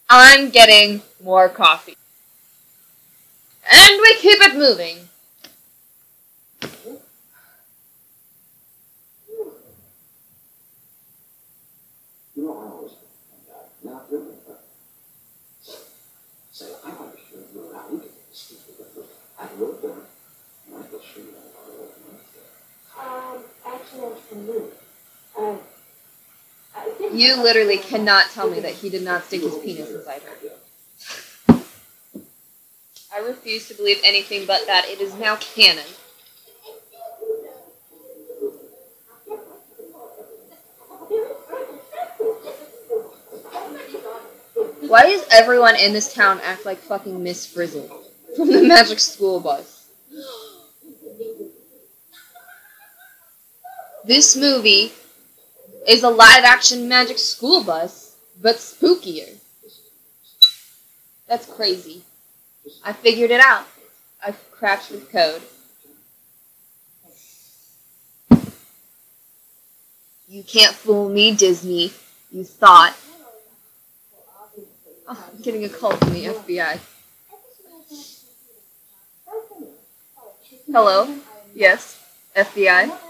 I'm 0.08 0.50
getting 0.50 1.02
more 1.22 1.48
coffee. 1.48 1.96
And 3.72 4.00
we 4.00 4.16
keep 4.16 4.40
it 4.40 4.56
moving. 4.56 5.08
You 12.34 12.46
know, 12.46 12.52
I 12.58 12.70
always 12.72 12.92
not 13.84 14.10
really, 14.10 14.34
but 14.48 14.64
say, 16.60 16.74
I 16.84 16.90
want 16.90 17.12
to 17.12 17.18
show 17.18 17.40
you 17.54 17.72
how 17.72 17.88
we 17.90 17.98
get 18.00 18.28
this 18.28 18.38
stupid 18.38 18.86
but 18.94 19.06
I 19.38 19.48
wrote 19.56 19.82
down 19.82 20.02
Michael 20.70 21.00
Street 21.00 21.32
Um, 23.00 23.44
You 27.12 27.36
literally 27.36 27.78
cannot 27.78 28.30
tell 28.30 28.48
me 28.48 28.60
that 28.60 28.74
he 28.74 28.88
did 28.88 29.02
not 29.02 29.24
stick 29.24 29.40
his 29.42 29.56
penis 29.58 29.90
inside 29.90 30.22
her. 30.22 31.60
I 33.12 33.18
refuse 33.18 33.66
to 33.68 33.74
believe 33.74 34.00
anything 34.04 34.46
but 34.46 34.66
that. 34.66 34.86
It 34.88 35.00
is 35.00 35.14
now 35.14 35.36
canon. 35.36 35.84
Why 44.86 45.02
does 45.02 45.26
everyone 45.30 45.76
in 45.76 45.92
this 45.92 46.12
town 46.12 46.40
act 46.44 46.64
like 46.64 46.78
fucking 46.78 47.22
Miss 47.22 47.46
Frizzle 47.46 48.04
from 48.36 48.50
the 48.52 48.62
Magic 48.68 49.00
School 49.00 49.40
Bus? 49.40 49.79
This 54.10 54.34
movie 54.34 54.90
is 55.86 56.02
a 56.02 56.10
live 56.10 56.42
action 56.42 56.88
Magic 56.88 57.16
School 57.16 57.62
Bus, 57.62 58.16
but 58.42 58.56
spookier. 58.56 59.36
That's 61.28 61.46
crazy. 61.46 62.02
I 62.82 62.92
figured 62.92 63.30
it 63.30 63.38
out. 63.38 63.68
I've 64.20 64.50
cracked 64.50 64.90
the 64.90 64.98
code. 64.98 65.42
You 70.26 70.42
can't 70.42 70.74
fool 70.74 71.08
me, 71.08 71.32
Disney. 71.36 71.92
You 72.32 72.42
thought. 72.42 72.96
Oh, 75.06 75.30
I'm 75.32 75.40
getting 75.40 75.62
a 75.64 75.68
call 75.68 75.92
from 75.92 76.14
the 76.14 76.24
FBI. 76.24 76.80
Hello? 80.66 81.14
Yes? 81.54 82.04
FBI? 82.34 83.09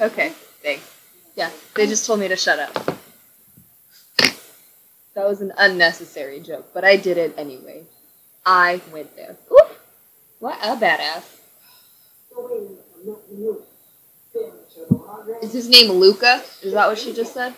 Okay, 0.00 0.30
thanks. 0.62 0.96
Yeah, 1.36 1.50
they 1.74 1.86
just 1.86 2.06
told 2.06 2.20
me 2.20 2.28
to 2.28 2.36
shut 2.36 2.58
up. 2.58 2.72
That 5.14 5.28
was 5.28 5.42
an 5.42 5.52
unnecessary 5.58 6.40
joke, 6.40 6.70
but 6.72 6.84
I 6.84 6.96
did 6.96 7.18
it 7.18 7.34
anyway. 7.36 7.84
I 8.46 8.80
went 8.90 9.14
there. 9.14 9.36
Ooh, 9.52 9.60
what 10.38 10.58
a 10.62 10.74
badass. 10.76 11.24
Is 15.42 15.52
his 15.52 15.68
name 15.68 15.92
Luca? 15.92 16.42
Is 16.62 16.72
that 16.72 16.88
what 16.88 16.98
she 16.98 17.12
just 17.12 17.34
said? 17.34 17.52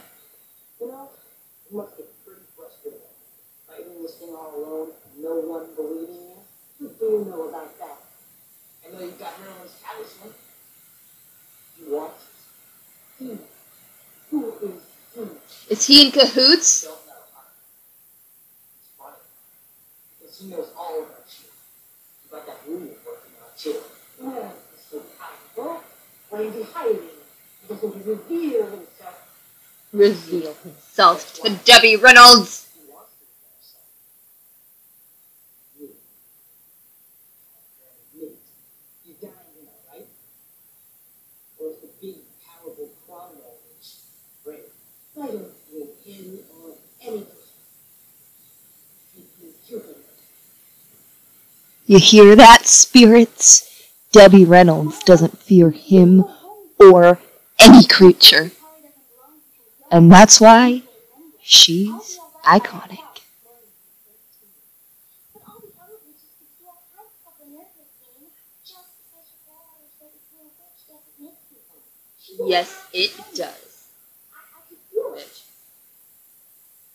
Fighting 3.68 4.02
this 4.02 4.14
thing 4.16 4.34
all 4.34 4.52
alone, 4.56 4.88
no 5.20 5.36
one 5.36 5.66
believing 5.76 6.14
you. 6.14 6.36
What 6.80 6.98
do 6.98 7.04
you 7.04 7.24
know 7.30 7.48
about 7.48 7.78
that? 7.78 7.98
I 8.84 8.92
know 8.92 9.00
you've 9.04 9.18
got 9.18 9.38
Marilyn's 9.40 9.76
talisman. 9.80 10.34
You 11.78 11.96
want 11.96 12.12
is 15.70 15.86
he? 15.86 16.06
In 16.06 16.12
cahoots? 16.12 16.88
He 20.38 20.48
knows 20.48 20.70
all 20.76 20.98
about 20.98 21.26
you. 21.38 21.46
He's 23.56 23.72
so 24.90 24.98
powerful. 25.18 25.80
Hiding? 26.30 27.10
Himself. 27.68 29.16
Reveal 29.92 30.54
himself 30.54 31.18
to 31.34 31.50
Debbie 31.64 31.96
Reynolds. 31.96 32.68
He 32.74 32.80
wants 32.90 33.12
to 33.20 33.24
be 35.78 35.86
himself. 35.86 35.94
You. 38.18 38.24
Admit 38.24 38.30
it. 38.30 38.38
You 39.06 39.12
dying 39.20 39.54
in 39.60 39.66
it, 39.68 39.80
right? 39.92 40.08
Or 41.60 41.66
is 41.68 41.76
the 41.82 41.88
big, 42.00 42.16
powerful 42.44 42.88
Cromwell 43.06 43.58
is 43.80 43.86
brave? 44.44 44.72
I 45.22 45.26
don't 45.26 45.52
think 45.70 45.90
him 46.04 46.26
or 46.58 46.68
any 47.02 47.20
person. 47.20 47.60
He 49.14 49.20
can 49.38 49.50
kill 49.68 49.80
him. 49.80 50.00
You 51.92 51.98
hear 51.98 52.34
that, 52.36 52.64
spirits? 52.64 53.68
Debbie 54.12 54.46
Reynolds 54.46 55.00
doesn't 55.00 55.38
fear 55.42 55.70
him 55.70 56.24
or 56.80 57.18
any 57.58 57.84
creature. 57.86 58.50
And 59.90 60.10
that's 60.10 60.40
why 60.40 60.84
she's 61.42 62.18
iconic. 62.46 62.96
Yes, 63.04 63.20
it 65.28 65.34
the 65.34 65.40
other 65.44 65.98
witches 66.08 66.32
could 66.38 66.48
still 66.56 66.72
have 66.96 67.08
stuff 67.20 67.36
in 67.44 67.52
their 67.52 67.68
thing 67.76 68.32
just 68.64 68.88
because 68.96 69.28
your 69.28 69.40
grandmother 69.44 69.84
said 70.00 70.08
it's 70.16 70.32
real 70.32 70.48
witch 70.48 70.80
doesn't 70.88 71.20
make 71.20 71.36
people. 71.50 71.76
She 72.18 72.32
didn't 72.38 72.48
Yes, 72.48 72.72
have 72.72 72.88
it 72.94 73.12
to. 73.12 73.36
does. 73.36 73.72
I, 74.32 74.40
I 74.56 74.60
could 74.64 74.78
feel 74.88 75.12
it. 75.12 75.28
Bitch. 75.28 75.44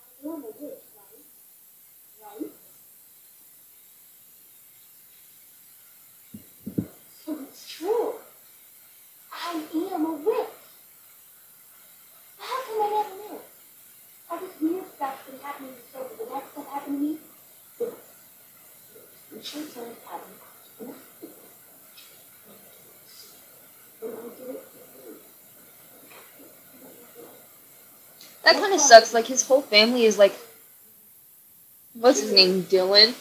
I 0.01 0.25
am 0.25 0.41
a 0.41 0.47
witch, 0.57 0.85
right? 0.97 2.41
Right? 2.41 2.51
So 7.25 7.37
it's 7.43 7.69
true. 7.69 8.13
I 9.33 9.51
am 9.93 10.05
a 10.05 10.13
witch. 10.13 10.47
How 12.39 12.61
come 12.63 12.81
I 12.81 12.89
never 13.03 13.15
knew? 13.15 13.39
All 14.29 14.39
this 14.39 14.51
weird 14.61 14.85
stuff's 14.95 15.29
been 15.29 15.39
happening 15.41 15.73
so 15.93 15.99
the 16.17 16.33
next 16.33 16.51
stuff 16.53 16.67
happened 16.69 16.97
to 16.99 17.03
me. 17.03 17.17
The 19.31 19.39
church 19.41 19.51
on 19.51 19.51
happened. 19.51 19.51
And 19.51 19.51
I 19.51 19.55
did 19.55 19.66
it. 19.66 19.66
That 28.43 28.55
kind 28.55 28.73
of 28.73 28.79
sucks. 28.79 29.13
Like, 29.13 29.25
his 29.27 29.45
whole 29.45 29.61
family 29.61 30.05
is 30.05 30.17
like. 30.17 30.33
What's 31.93 32.21
his 32.21 32.31
name? 32.31 32.63
Dylan? 32.63 33.13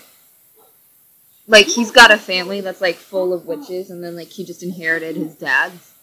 Like, 1.49 1.67
he's 1.67 1.91
got 1.91 2.13
a 2.13 2.19
family 2.19 2.61
that's 2.61 2.81
like 2.81 2.97
full 2.97 3.33
of 3.33 3.47
witches, 3.47 3.91
and 3.91 4.05
then, 4.05 4.15
like, 4.15 4.29
he 4.29 4.45
just 4.45 4.63
inherited 4.63 5.17
his 5.17 5.35
dad's. 5.35 5.95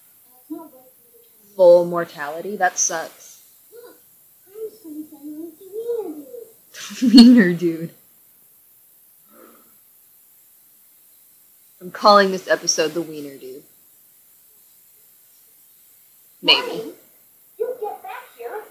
Full 1.56 1.86
mortality? 1.86 2.58
That 2.58 2.78
sucks. 2.78 3.44
Wiener 5.24 5.52
dude. 5.60 6.26
Wiener 7.02 7.54
dude. 7.54 7.92
I'm 11.84 11.92
calling 11.92 12.32
this 12.32 12.48
episode 12.48 12.94
the 12.94 13.02
Wiener 13.02 13.36
dude. 13.36 13.62
Maybe. 16.42 16.94
You 17.60 17.76
get 17.82 18.02
back 18.02 18.24
here. 18.38 18.64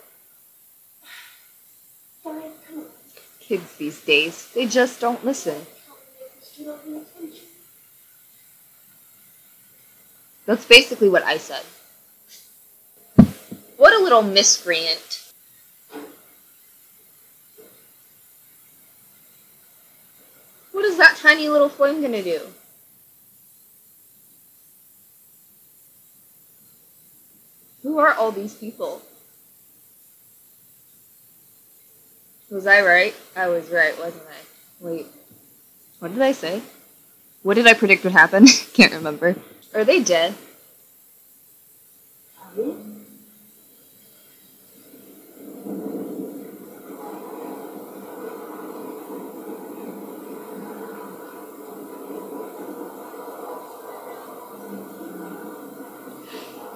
Kids 3.38 3.76
these 3.76 4.00
days, 4.00 4.50
they 4.54 4.64
just 4.64 4.98
don't 4.98 5.22
listen. 5.26 5.52
Help 5.86 5.98
me 6.06 6.22
make 6.22 6.40
this 6.40 6.54
kid 6.56 6.68
open 6.68 6.94
attention. 6.94 7.44
That's 10.46 10.64
basically 10.64 11.10
what 11.10 11.22
I 11.22 11.36
said. 11.36 11.64
What 13.76 13.92
a 13.92 14.02
little 14.02 14.22
miscreant. 14.22 15.30
What 20.70 20.86
is 20.86 20.96
that 20.96 21.18
tiny 21.18 21.50
little 21.50 21.68
flame 21.68 22.00
gonna 22.00 22.22
do? 22.22 22.40
Who 27.82 27.98
are 27.98 28.14
all 28.14 28.30
these 28.30 28.54
people? 28.54 29.02
Was 32.50 32.66
I 32.66 32.82
right? 32.82 33.14
I 33.34 33.48
was 33.48 33.70
right, 33.70 33.98
wasn't 33.98 34.24
I? 34.24 34.84
Wait. 34.84 35.06
What 35.98 36.12
did 36.12 36.20
I 36.22 36.32
say? 36.32 36.62
What 37.42 37.54
did 37.54 37.66
I 37.66 37.74
predict 37.74 38.04
would 38.04 38.12
happen? 38.12 38.46
Can't 38.74 38.92
remember. 38.92 39.36
Are 39.74 39.84
they 39.84 40.02
dead? 40.02 40.34
Honey? 42.36 42.91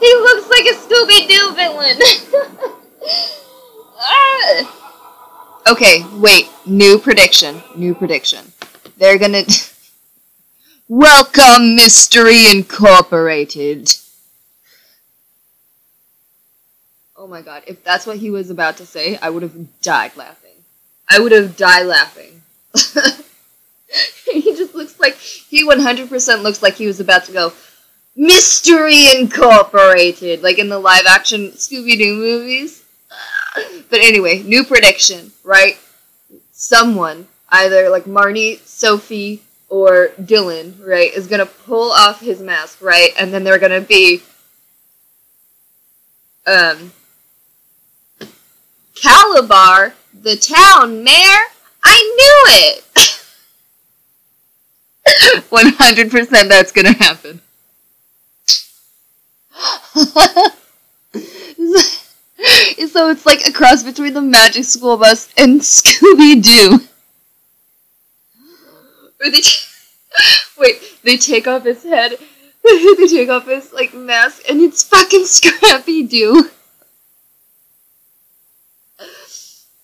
He 0.07 0.15
looks 0.15 0.49
like 0.49 0.67
a 0.67 0.75
Scooby 0.75 1.29
Doo 1.29 1.55
villain. 1.55 1.99
Ah. 3.99 5.63
Okay, 5.69 6.05
wait. 6.13 6.49
New 6.67 6.99
prediction. 6.99 7.63
New 7.75 7.95
prediction. 7.95 8.53
They're 8.99 9.19
gonna. 9.19 9.43
Welcome, 10.89 11.75
Mystery 11.75 12.45
Incorporated. 12.51 13.91
Oh 17.17 17.27
my 17.27 17.41
god, 17.41 17.63
if 17.67 17.83
that's 17.83 18.07
what 18.07 18.19
he 18.19 18.31
was 18.31 18.51
about 18.51 18.77
to 18.77 18.87
say, 18.87 19.17
I 19.17 19.31
would 19.31 19.43
have 19.43 19.81
died 19.81 20.15
laughing. 20.17 20.59
I 21.09 21.19
would 21.21 21.33
have 21.33 21.57
died 21.57 21.87
laughing. 21.87 22.43
he 24.31 24.55
just 24.55 24.75
looks 24.75 25.01
like. 25.01 25.17
He 25.17 25.67
100% 25.67 26.43
looks 26.43 26.63
like 26.63 26.75
he 26.75 26.87
was 26.87 27.01
about 27.01 27.25
to 27.25 27.33
go. 27.33 27.53
Mystery 28.17 29.15
Incorporated, 29.15 30.43
like 30.43 30.59
in 30.59 30.69
the 30.69 30.79
live 30.79 31.05
action 31.07 31.51
Scooby 31.53 31.99
Doo 31.99 32.17
movies. 32.17 32.83
But 33.91 34.01
anyway, 34.01 34.43
new 34.43 34.65
prediction, 34.65 35.33
right? 35.45 35.79
Someone, 36.53 37.29
either 37.51 37.89
like 37.91 38.05
Marnie, 38.05 38.59
Sophie, 38.67 39.43
or 39.69 40.09
Dylan, 40.21 40.75
right, 40.87 41.13
is 41.13 41.27
gonna 41.27 41.47
pull 41.47 41.93
off 41.93 42.21
his 42.21 42.41
mask, 42.41 42.81
right? 42.83 43.11
And 43.19 43.33
then 43.33 43.45
they're 43.45 43.59
gonna 43.59 43.81
be 43.81 44.23
um 46.47 46.93
Kalabar, 48.95 49.93
the 50.15 50.37
town 50.37 51.05
mayor. 51.05 51.39
I 51.85 52.01
knew 52.17 52.45
it. 52.65 52.85
100% 55.51 56.49
that's 56.49 56.73
gonna 56.73 56.93
happen. 56.93 57.41
so 62.87 63.11
it's 63.11 63.25
like 63.25 63.47
a 63.47 63.53
cross 63.53 63.83
between 63.83 64.13
the 64.13 64.21
Magic 64.21 64.65
School 64.65 64.97
Bus 64.97 65.33
and 65.39 65.61
Scooby 65.61 66.43
Doo. 66.43 66.81
They 69.19 69.41
wait, 70.59 70.81
they 71.03 71.17
take 71.17 71.47
off 71.47 71.65
his 71.65 71.83
head, 71.83 72.19
they 72.65 73.07
take 73.07 73.29
off 73.29 73.47
his 73.47 73.73
like 73.73 73.95
mask, 73.95 74.43
and 74.49 74.61
it's 74.61 74.83
fucking 74.83 75.25
Scrappy 75.25 76.03
Doo. 76.03 76.51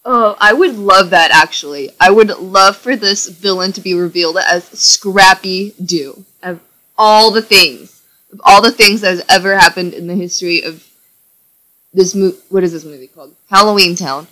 Oh, 0.04 0.36
I 0.40 0.52
would 0.52 0.76
love 0.76 1.10
that 1.10 1.30
actually. 1.30 1.90
I 2.00 2.10
would 2.10 2.28
love 2.28 2.76
for 2.76 2.96
this 2.96 3.28
villain 3.28 3.72
to 3.72 3.80
be 3.80 3.94
revealed 3.94 4.36
as 4.36 4.64
Scrappy 4.64 5.74
Doo. 5.82 6.24
Of 6.42 6.60
all 6.98 7.30
the 7.30 7.42
things, 7.42 7.91
of 8.32 8.40
all 8.44 8.62
the 8.62 8.72
things 8.72 9.02
that 9.02 9.10
has 9.10 9.24
ever 9.28 9.56
happened 9.56 9.92
in 9.94 10.06
the 10.06 10.14
history 10.14 10.62
of 10.62 10.86
this 11.92 12.14
movie. 12.14 12.38
what 12.48 12.64
is 12.64 12.72
this 12.72 12.84
movie 12.84 13.06
called? 13.06 13.34
Halloween 13.50 13.94
Town. 13.94 14.26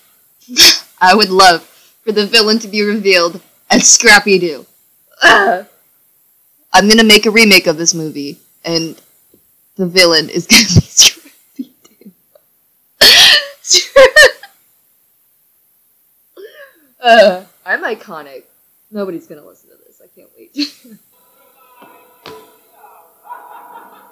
I 1.01 1.15
would 1.15 1.31
love 1.31 1.63
for 2.03 2.13
the 2.13 2.27
villain 2.27 2.59
to 2.61 2.69
be 2.69 2.83
revealed 2.83 3.41
as 3.71 3.89
Scrappy 3.89 4.39
Doo. 4.39 4.67
I'm 5.23 5.67
gonna 6.89 7.05
make 7.05 7.27
a 7.27 7.31
remake 7.31 7.67
of 7.67 7.77
this 7.77 7.95
movie, 7.95 8.39
and 8.65 9.01
the 9.77 9.87
villain 9.87 10.31
is 10.31 10.47
gonna 10.51 10.63
be 10.65 10.71
Scrappy 10.71 11.75
Doo. 11.99 12.13
uh, 17.03 17.45
I'm 17.67 17.85
iconic. 17.85 18.45
Nobody's 18.91 19.27
gonna 19.27 19.45
listen 19.45 19.71
to 19.71 19.77
this. 19.87 20.01
I 20.03 20.09
can't 20.17 20.31
wait. 20.37 20.99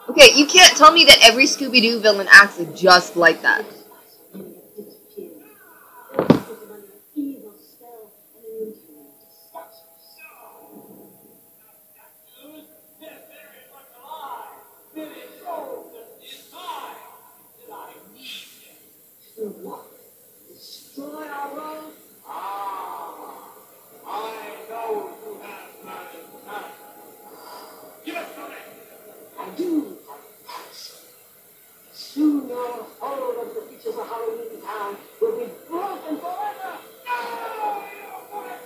Okay, 0.09 0.34
you 0.34 0.46
can't 0.46 0.76
tell 0.76 0.92
me 0.92 1.04
that 1.04 1.18
every 1.22 1.44
Scooby 1.44 1.80
Doo 1.82 2.00
villain 2.00 2.28
acts 2.30 2.61
just 2.74 3.16
like 3.16 3.42
that. 3.42 3.64
Disappeared. 4.76 5.42
Put 6.16 6.28
him 6.28 6.72
under 6.72 6.74
an 6.74 7.02
evil 7.14 7.54
spell 7.59 8.12
and 8.36 8.44
an 8.44 8.50
inhuman 8.68 9.12
destruction. 9.20 9.86
To 19.36 19.44
what? 19.62 19.84
Destroy 20.48 21.24
our 21.28 21.54
world? 21.54 21.92
Ah, 22.26 23.50
I 24.04 24.09
know 24.68 25.11
you 25.24 25.40
have 25.42 25.84
magic 25.84 26.26
powers. 26.44 26.72
Give 28.04 28.16
it 28.16 28.34
to 28.34 28.40
me. 28.48 28.56
I 29.38 29.48
do 29.56 29.98
have 30.09 30.24
passion. 30.44 30.96
Soon 32.18 32.48
your 32.48 32.84
hold 32.98 33.46
of 33.46 33.54
the 33.54 33.60
features 33.70 33.94
of 33.94 34.08
Halloween 34.08 34.60
Town 34.60 34.96
will 35.20 35.38
be 35.38 35.46
broken 35.68 36.16
forever. 36.18 36.72
No, 37.06 37.20
you 37.94 38.10
fool! 38.26 38.58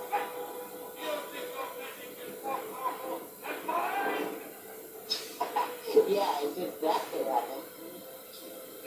You 0.97 1.13
think 1.29 1.53
your 1.53 1.69
magic 1.77 2.17
is 2.17 2.33
more 2.43 2.65
powerful 2.73 3.21
than 3.45 3.59
mine? 3.67 4.33
yeah, 6.09 6.41
as 6.41 6.57
if 6.57 6.81
that 6.81 7.01
could 7.13 7.27
happen. 7.29 7.61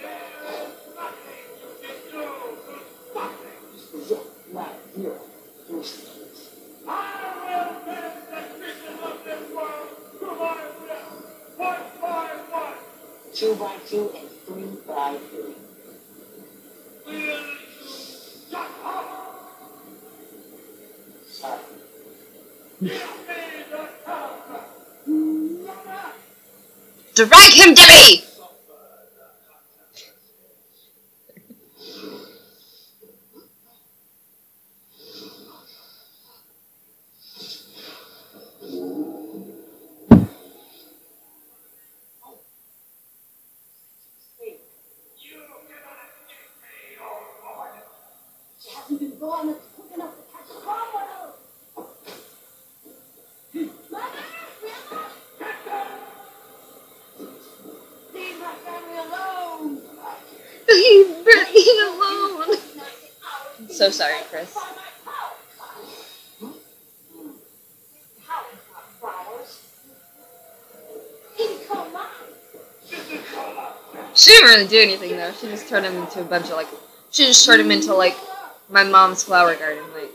There 0.01 0.17
is 0.65 0.73
nothing 0.97 1.45
you 1.61 1.69
can 1.85 1.97
do 2.09 2.25
to 2.65 2.77
stop 3.05 3.33
me. 3.37 3.53
Yet, 4.09 4.25
not 4.51 4.73
zero. 4.95 5.21
Useless. 5.69 6.41
I 6.87 6.89
will 7.37 7.85
bend 7.85 8.17
the 8.33 8.41
creatures 8.57 8.99
of 9.05 9.15
this 9.25 9.41
world 9.53 9.89
to 10.19 10.25
my 10.25 10.57
will, 10.81 11.05
one 11.55 11.85
by 12.01 12.25
one. 12.49 12.77
Two 13.31 13.53
by 13.57 13.75
two 13.87 14.09
shut 14.95 15.11
up? 18.85 19.11
Sorry. 21.27 21.59
Drag 27.15 27.53
him, 27.53 27.75
Jimmy! 27.75 28.23
You 45.17 45.41
cannot 45.67 45.97
escape 46.05 46.53
me, 46.61 46.97
old 47.01 47.27
boy. 47.41 47.71
She 48.61 48.69
hasn't 48.75 48.99
been 48.99 49.17
born 49.17 49.47
that's 49.47 49.65
quick 49.75 49.91
enough 49.95 50.15
to 50.15 50.23
catch 50.31 50.49
a 50.49 50.59
crocodile. 50.61 51.35
Mother, 53.91 54.25
Grandma, 54.61 55.01
Get 55.39 55.57
them! 55.65 55.87
leave 58.13 58.39
my 58.39 58.53
family 58.65 58.97
alone. 58.97 59.81
So 63.91 63.91
sorry, 63.91 64.15
Chris. 64.31 64.57
She 74.15 74.31
didn't 74.31 74.49
really 74.49 74.67
do 74.67 74.79
anything 74.79 75.17
though. 75.17 75.31
She 75.33 75.47
just 75.47 75.67
turned 75.67 75.85
him 75.85 75.97
into 75.97 76.21
a 76.21 76.23
bunch 76.23 76.45
of 76.45 76.51
like. 76.51 76.67
She 77.11 77.25
just 77.25 77.45
turned 77.45 77.61
him 77.61 77.69
into 77.69 77.93
like 77.93 78.17
my 78.69 78.83
mom's 78.83 79.23
flower 79.23 79.55
garden. 79.55 79.83
Like 79.93 80.09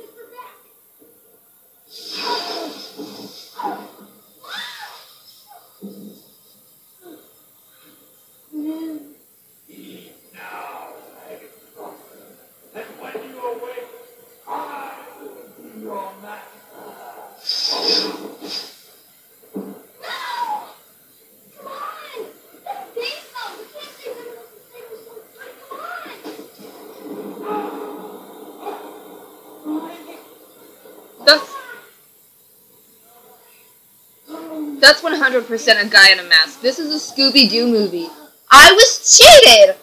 100% 35.20 35.86
a 35.86 35.88
guy 35.90 36.12
in 36.12 36.18
a 36.18 36.22
mask. 36.22 36.62
This 36.62 36.78
is 36.78 36.94
a 36.94 37.12
Scooby 37.12 37.50
Doo 37.50 37.66
movie. 37.66 38.08
I 38.50 38.72
was 38.72 39.18
cheated! 39.18 39.76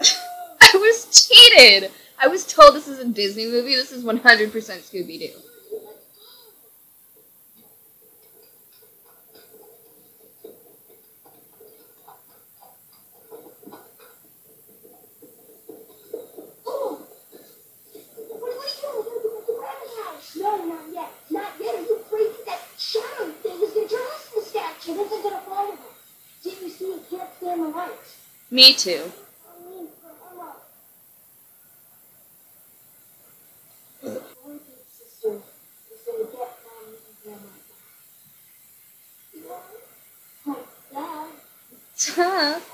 I 0.60 0.70
was 0.74 1.26
cheated! 1.26 1.90
I 2.18 2.28
was 2.28 2.46
told 2.46 2.74
this 2.74 2.86
is 2.86 2.98
a 2.98 3.08
Disney 3.08 3.46
movie. 3.46 3.74
This 3.74 3.90
is 3.90 4.04
100% 4.04 4.20
Scooby 4.20 5.18
Doo. 5.18 5.55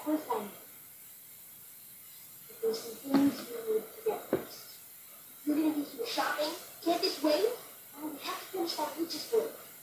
Course 0.05 0.21
I 0.31 0.35
know. 0.35 0.49
But 2.49 2.63
there's 2.63 2.79
some 2.79 3.13
things 3.13 3.41
we 3.67 3.75
need 3.75 3.83
to 3.83 4.11
get 4.11 4.21
first. 4.31 4.67
You're 5.47 5.57
gonna 5.57 5.75
do 5.75 5.85
some 5.85 6.07
shopping? 6.07 6.51
Can't 6.85 7.01
this 7.01 7.23
wait? 7.23 7.47
Oh, 7.97 8.11
we 8.11 8.19
have 8.27 8.41
to 8.41 8.47
finish 8.47 8.75
that. 8.75 9.62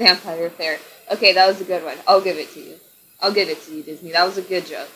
Vampire 0.00 0.48
Fair. 0.48 0.78
Okay, 1.12 1.34
that 1.34 1.46
was 1.46 1.60
a 1.60 1.64
good 1.64 1.84
one. 1.84 1.98
I'll 2.08 2.22
give 2.22 2.38
it 2.38 2.50
to 2.54 2.60
you. 2.60 2.76
I'll 3.20 3.34
give 3.34 3.50
it 3.50 3.62
to 3.64 3.74
you, 3.74 3.82
Disney. 3.82 4.12
That 4.12 4.24
was 4.24 4.38
a 4.38 4.42
good 4.42 4.64
joke. 4.64 4.88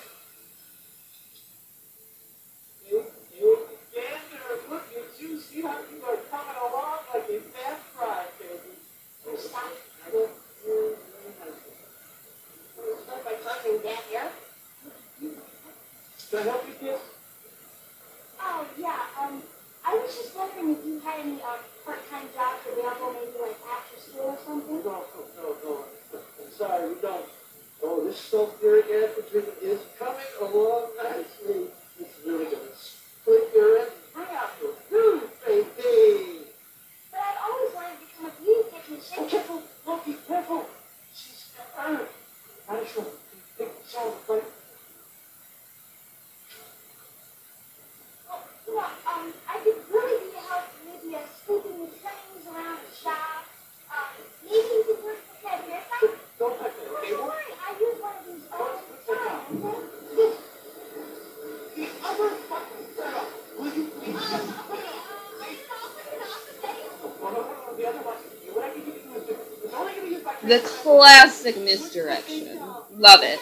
You, 2.88 3.04
you 3.36 3.58
gander, 3.94 4.56
look 4.70 4.84
at 4.96 5.20
you. 5.20 5.38
See 5.38 5.60
how 5.60 5.76
you 5.92 6.02
are 6.08 6.16
coming 6.32 6.56
along 6.56 7.00
like 7.12 7.28
a 7.28 7.40
fast 7.52 8.38
baby. 8.38 8.80
We're 9.26 9.36
stopping. 9.36 9.76
We're, 10.10 10.28
we're, 10.66 10.96
we're 12.78 12.96
start 13.04 13.24
by 13.26 13.34
touching 13.44 13.82
that 13.82 14.02
hair. 14.08 14.32
Can 16.30 16.38
I 16.38 16.42
help 16.44 16.66
you, 16.66 16.74
kid? 16.80 16.98
Oh, 18.40 18.66
yeah, 18.78 19.00
um, 19.20 19.42
I 19.84 19.94
was 19.96 20.16
just 20.16 20.34
wondering 20.34 20.72
if 20.72 20.84
you 20.86 20.98
had 21.00 21.20
any, 21.20 21.42
um, 21.42 21.60
part-time 21.84 22.28
jobs 22.34 22.64
available, 22.66 23.12
maybe 23.12 23.36
like 23.40 23.60
after 23.60 23.72
school 23.72 23.73
or 24.20 24.38
something? 24.44 24.76
No, 24.84 25.04
no, 25.04 25.24
no, 25.36 25.56
no. 25.64 25.84
I'm 26.14 26.52
sorry, 26.52 26.88
we 26.88 27.00
don't. 27.00 27.26
Oh, 27.82 28.04
this 28.06 28.16
sulfuric 28.30 28.84
acid 28.84 29.44
is 29.62 29.80
coming 29.98 30.32
along 30.40 30.88
nicely. 31.02 31.66
It's 32.00 32.14
really 32.26 32.44
going 32.44 32.68
to 32.68 32.74
split 32.74 33.50
your 33.54 33.78
end 33.78 33.90
right 34.16 34.30
out 34.30 34.50
your 34.62 34.72
food, 34.88 35.22
baby. 35.46 36.46
But 37.10 37.20
I've 37.20 37.38
always 37.44 37.74
wanted 37.74 37.98
to 37.98 38.06
become 38.06 38.26
a 38.26 38.42
beauty 38.42 38.68
technician. 38.70 39.16
Oh, 39.18 39.26
careful, 39.28 39.62
Loki, 39.86 40.16
careful. 40.26 40.66
She's 41.14 41.50
got 41.56 41.90
earth. 41.90 42.12
Not 42.68 42.88
sure. 42.88 43.06
Take 43.58 43.82
the 43.82 43.88
salt, 43.88 44.16
right? 44.28 44.42
Oh, 48.30 48.42
you 48.66 48.74
know, 48.74 48.80
um, 48.80 49.32
I 49.48 49.58
could 49.58 49.78
really 49.92 50.18
be 50.30 50.36
a 50.36 50.40
help 50.40 50.64
maybe 50.86 51.14
uh, 51.14 51.18
sweeping 51.44 51.78
the 51.78 51.86
trains 52.00 52.46
around 52.48 52.78
the 52.80 52.96
shop. 52.96 53.44
Um, 53.92 54.10
maybe 54.42 54.56
you 54.58 54.82
could 54.88 55.00
work 55.04 55.20
with 55.22 55.42
that 55.44 55.60
haircut. 55.62 56.18
Don't 56.38 56.58
touch 56.58 56.72
it, 56.80 56.88
okay? 56.90 57.10
Don't 57.10 57.26
worry, 57.28 57.52
I 57.54 57.78
use 57.78 57.98
one 58.02 58.16
of 58.18 58.24
these 58.26 58.46
all 58.50 58.74
the 58.74 58.96
time, 59.06 59.64
okay? 59.64 60.32
The 61.76 61.84
other 62.02 62.30
fucking 62.50 62.86
setup. 62.96 63.28
Will 63.58 63.70
you 63.74 63.84
please 63.94 64.14
Um, 64.14 64.20
just 64.34 64.50
okay, 64.70 64.98
uh, 64.98 65.14
I 65.38 65.54
can 65.54 65.70
off, 65.70 65.94
I 65.94 66.02
can 66.02 66.18
off 66.26 66.42
the 66.48 66.54
day. 66.66 66.78
No, 67.04 67.28
no, 67.30 67.38
no, 67.38 67.42
no, 67.54 67.76
the 67.76 67.84
other 67.86 68.02
one. 68.02 68.16
What 68.54 68.64
I 68.64 68.70
can 68.70 68.82
give 68.84 68.94
you 68.94 69.14
is 69.14 69.26
just, 69.26 69.40
it's 69.64 69.74
only 69.74 69.92
going 69.94 70.06
to 70.06 70.12
use 70.14 70.24
my 70.24 70.34
The 70.42 70.58
classic 70.60 71.56
misdirection. 71.58 72.58
Love 72.58 72.60
it. 72.60 72.62
What's 72.64 72.90
the 72.90 72.93
big 72.93 72.93
job? 72.93 72.93
Mommy, 72.93 72.93
can 72.93 72.93
you 72.93 72.93
see? 72.93 72.93
Come 72.93 72.93
back 72.93 72.93
here, 72.93 72.93
you 72.93 72.93
little 72.93 72.93
you. 72.93 72.93
This 72.93 72.93
could 73.04 73.22
it. 73.22 73.38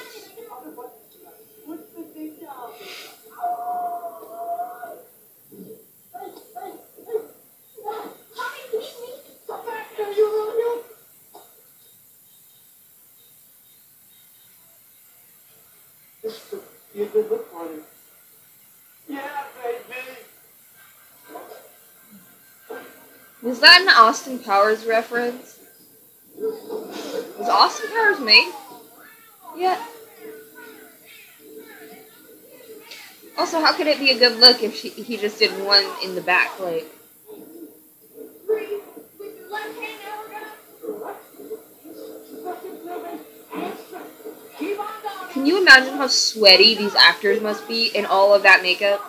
Yeah, 16.96 17.04
baby. 17.14 17.36
Was 23.42 23.60
that 23.60 23.82
an 23.82 23.88
Austin 23.88 24.38
Powers 24.38 24.84
reference? 24.86 25.58
Was 26.36 27.48
Austin 27.48 27.90
Powers 27.90 28.20
made? 28.20 28.52
Yeah. 29.62 29.80
Also, 33.38 33.60
how 33.60 33.72
could 33.76 33.86
it 33.86 34.00
be 34.00 34.10
a 34.10 34.18
good 34.18 34.40
look 34.40 34.60
if 34.60 34.74
she, 34.74 34.88
he 34.88 35.16
just 35.16 35.38
did 35.38 35.52
one 35.64 35.86
in 36.02 36.16
the 36.16 36.20
back? 36.20 36.58
Like, 36.58 36.84
can 45.30 45.46
you 45.46 45.62
imagine 45.62 45.96
how 45.96 46.08
sweaty 46.08 46.74
these 46.74 46.96
actors 46.96 47.40
must 47.40 47.68
be 47.68 47.86
in 47.86 48.04
all 48.04 48.34
of 48.34 48.42
that 48.42 48.62
makeup? 48.62 49.00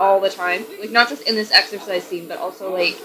All 0.00 0.20
the 0.20 0.30
time? 0.30 0.64
Like, 0.80 0.90
not 0.90 1.10
just 1.10 1.28
in 1.28 1.34
this 1.34 1.52
exercise 1.52 2.04
scene, 2.04 2.28
but 2.28 2.38
also, 2.38 2.72
like. 2.72 2.96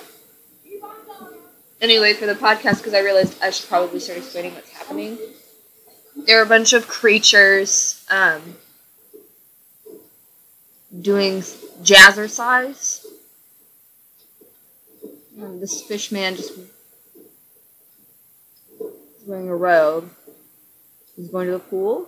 Anyway, 1.81 2.13
for 2.13 2.27
the 2.27 2.35
podcast, 2.35 2.77
because 2.77 2.93
I 2.93 2.99
realized 2.99 3.37
I 3.43 3.49
should 3.49 3.67
probably 3.67 3.99
start 3.99 4.19
explaining 4.19 4.55
what's 4.55 4.69
happening. 4.69 5.17
There 6.25 6.39
are 6.39 6.43
a 6.43 6.47
bunch 6.47 6.73
of 6.73 6.87
creatures 6.87 8.05
um, 8.09 8.55
doing 11.01 11.41
jazzercise. 11.81 13.05
And 15.37 15.61
this 15.61 15.81
fish 15.81 16.11
man 16.11 16.35
just 16.35 16.53
wearing 19.25 19.49
a 19.49 19.55
robe. 19.55 20.11
He's 21.15 21.29
going 21.29 21.47
to 21.47 21.53
the 21.53 21.59
pool. 21.59 22.07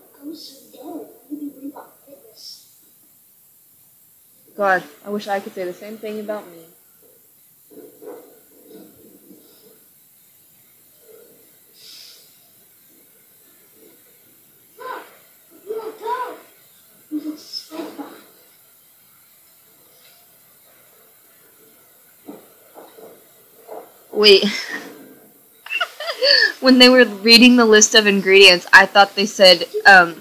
God, 4.55 4.83
I 5.03 5.09
wish 5.09 5.27
I 5.27 5.39
could 5.39 5.53
say 5.53 5.63
the 5.63 5.73
same 5.73 5.97
thing 5.97 6.19
about 6.19 6.45
me. 6.47 6.57
Look, 14.77 15.05
you 15.65 15.75
don't 15.75 15.99
go. 15.99 16.35
You 17.11 17.19
look 17.21 17.39
spiteful. 17.39 18.05
Wait. 24.13 24.45
when 26.59 26.77
they 26.77 26.87
were 26.87 27.03
reading 27.05 27.55
the 27.55 27.65
list 27.65 27.95
of 27.95 28.05
ingredients, 28.05 28.67
I 28.71 28.85
thought 28.85 29.15
they 29.15 29.25
said 29.25 29.65
um, 29.87 30.15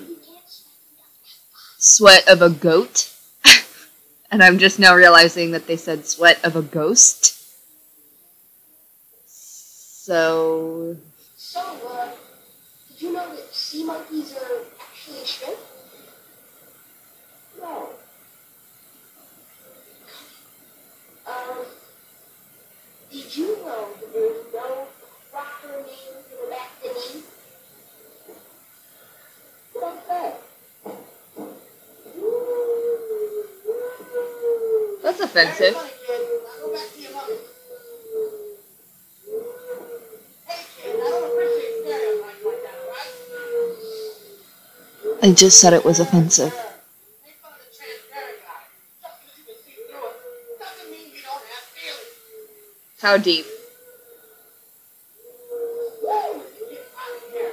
sweat 1.76 2.26
of 2.26 2.40
a 2.40 2.49
goat. 2.49 3.12
and 4.30 4.43
I'm 4.43 4.59
just 4.59 4.78
now 4.78 4.97
realizing 4.97 5.51
that 5.51 5.66
they 5.66 5.76
said 5.76 6.07
sweat 6.07 6.43
of 6.43 6.57
a 6.57 6.62
ghost. 6.62 7.38
So. 9.26 10.97
So, 11.36 11.61
uh, 11.61 12.09
did 12.88 13.03
you 13.03 13.12
know 13.12 13.28
that 13.36 13.55
sea 13.55 13.84
monkeys 13.84 14.34
are 14.36 14.62
actually 14.80 15.26
shrimp? 15.26 15.59
No. 17.61 17.90
Did 23.63 23.69
you 23.69 23.71
know 23.71 23.89
that 24.01 24.13
there's 24.13 24.53
no 24.53 24.87
proper 25.31 25.69
name 25.69 26.15
for 26.29 26.37
the 26.37 26.51
Bactini? 26.51 27.23
What's 29.75 30.07
that? 30.09 30.35
That's 35.03 35.21
offensive. 35.21 35.75
Hey, 35.75 35.91
kid, 36.07 36.21
now 36.45 36.55
go 36.61 36.73
back 36.73 36.89
to 36.93 37.01
your 37.01 37.13
mother. 37.13 37.37
Hey, 40.47 40.63
kid, 40.77 40.95
I 40.95 40.99
don't 40.99 41.25
appreciate 41.33 41.75
stereotypes 41.83 42.45
like 42.45 42.63
that, 42.63 42.77
alright? 42.83 43.13
I 45.23 45.33
just 45.33 45.61
said 45.61 45.73
it 45.73 45.85
was 45.85 46.01
offensive. 46.01 46.53
Make 46.53 47.36
fun 47.41 47.53
of 47.53 47.59
the 47.59 47.65
transparent 47.77 48.39
guy. 48.43 48.62
Just 49.03 49.16
because 49.23 49.39
you 49.39 49.45
can 49.45 49.55
see 49.65 49.77
through 49.86 50.07
it 50.07 50.15
doesn't 50.59 50.91
mean 50.91 51.07
you 51.15 51.23
don't 51.23 51.45
have 51.47 51.65
feelings. 51.74 52.11
How 53.01 53.16
deep? 53.19 53.47
Woo! 56.03 56.43
Get 56.70 56.86
out 56.99 57.16
of 57.16 57.32
here. 57.32 57.53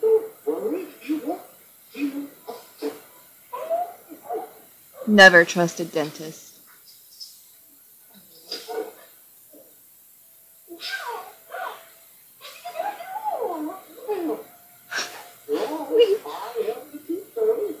don't 0.00 0.24
worry. 0.46 0.86
You 1.04 1.20
won't 1.26 1.42
feel. 1.90 2.28
Never 5.06 5.44
trust 5.44 5.80
a 5.80 5.84
dentist. 5.84 6.48
I 16.26 16.74
am 16.74 16.80
the 16.92 16.98
tooth 17.06 17.26
fairy. 17.34 17.74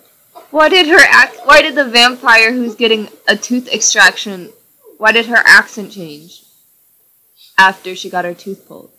Why 0.58 0.68
did 0.68 0.88
her 0.88 0.98
act? 0.98 1.36
Why 1.44 1.62
did 1.62 1.76
the 1.76 1.84
vampire 1.84 2.52
who's 2.52 2.74
getting 2.74 3.08
a 3.28 3.36
tooth 3.36 3.68
extraction? 3.72 4.52
Why 4.96 5.12
did 5.12 5.26
her 5.26 5.40
accent 5.44 5.92
change 5.92 6.42
after 7.56 7.94
she 7.94 8.10
got 8.10 8.24
her 8.24 8.34
tooth 8.34 8.66
pulled? 8.66 8.90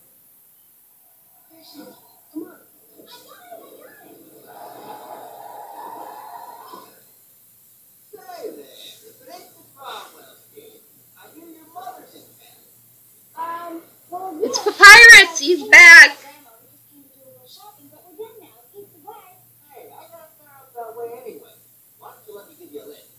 Say 8.12 8.52
there, 8.52 8.64
if 8.64 9.22
it 9.22 9.30
ain't 9.34 9.52
the 9.52 9.64
Cromwell 9.76 10.36
kid, 10.56 10.80
I 11.18 11.36
hear 11.36 11.46
your 11.46 11.68
mother's 11.74 12.16
in 12.16 12.24
town. 12.40 13.74
Um, 13.76 13.82
well, 14.10 14.40
It's 14.44 14.58
yeah. 14.58 14.72
Papyrus. 14.72 15.40
He's 15.40 15.64
back. 15.68 16.18
Grandma, 16.22 16.52
we 16.62 16.68
just 16.72 16.88
came 16.92 17.04
to 17.04 17.10
do 17.10 17.20
a 17.20 17.32
little 17.32 17.48
shopping, 17.48 17.88
but 17.92 18.00
we're 18.08 18.16
done 18.26 18.40
now. 18.40 18.48
It's 18.76 18.96
away. 19.04 19.28
Hey, 19.70 19.92
I 19.92 20.02
got 20.08 20.32
there 20.40 20.50
out 20.50 20.74
that 20.74 20.92
way 20.98 21.08
anyway. 21.22 21.56
Why 22.00 22.12
don't 22.16 22.28
you 22.28 22.34
let 22.36 22.50
me 22.50 22.56
give 22.60 22.72
you 22.74 22.82
a 22.84 22.88
lift? 22.88 23.12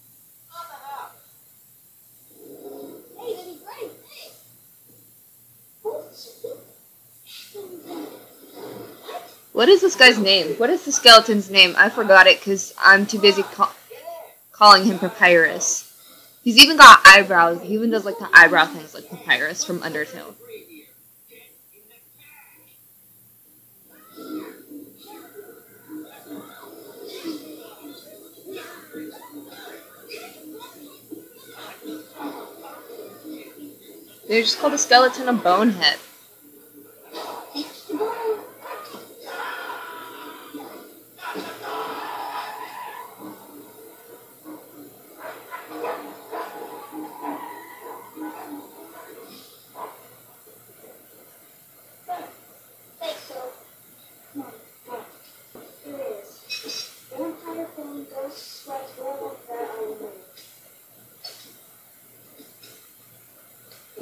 On 0.57 0.65
the 0.69 0.79
house. 0.89 1.21
Hey, 3.19 3.31
that'd 3.37 3.53
be 3.53 3.61
great. 3.65 3.93
Thanks. 4.09 4.41
Who's 5.83 6.41
What 9.61 9.69
is 9.69 9.83
this 9.83 9.95
guy's 9.95 10.19
name? 10.19 10.57
What 10.57 10.71
is 10.71 10.87
the 10.87 10.91
skeleton's 10.91 11.51
name? 11.51 11.75
I 11.77 11.91
forgot 11.91 12.27
it 12.27 12.39
because 12.39 12.73
I'm 12.79 13.05
too 13.05 13.19
busy 13.19 13.43
ca- 13.43 13.75
calling 14.53 14.87
him 14.87 14.99
Papyrus. 14.99 15.95
He's 16.43 16.57
even 16.57 16.79
got 16.79 17.03
eyebrows. 17.05 17.61
He 17.61 17.75
even 17.75 17.91
does 17.91 18.07
like 18.07 18.19
the 18.19 18.31
eyebrow 18.33 18.65
things 18.65 18.95
like 18.95 19.11
Papyrus 19.11 19.63
from 19.63 19.81
Undertale. 19.81 20.35
They 34.27 34.41
just 34.41 34.59
called 34.59 34.73
the 34.73 34.79
skeleton 34.79 35.29
a 35.29 35.35
bonehead. 35.35 35.99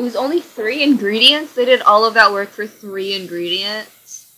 Was 0.08 0.16
only 0.16 0.40
three 0.40 0.82
ingredients. 0.82 1.52
They 1.52 1.66
did 1.66 1.82
all 1.82 2.06
of 2.06 2.14
that 2.14 2.32
work 2.32 2.48
for 2.48 2.66
three 2.66 3.12
ingredients. 3.12 4.32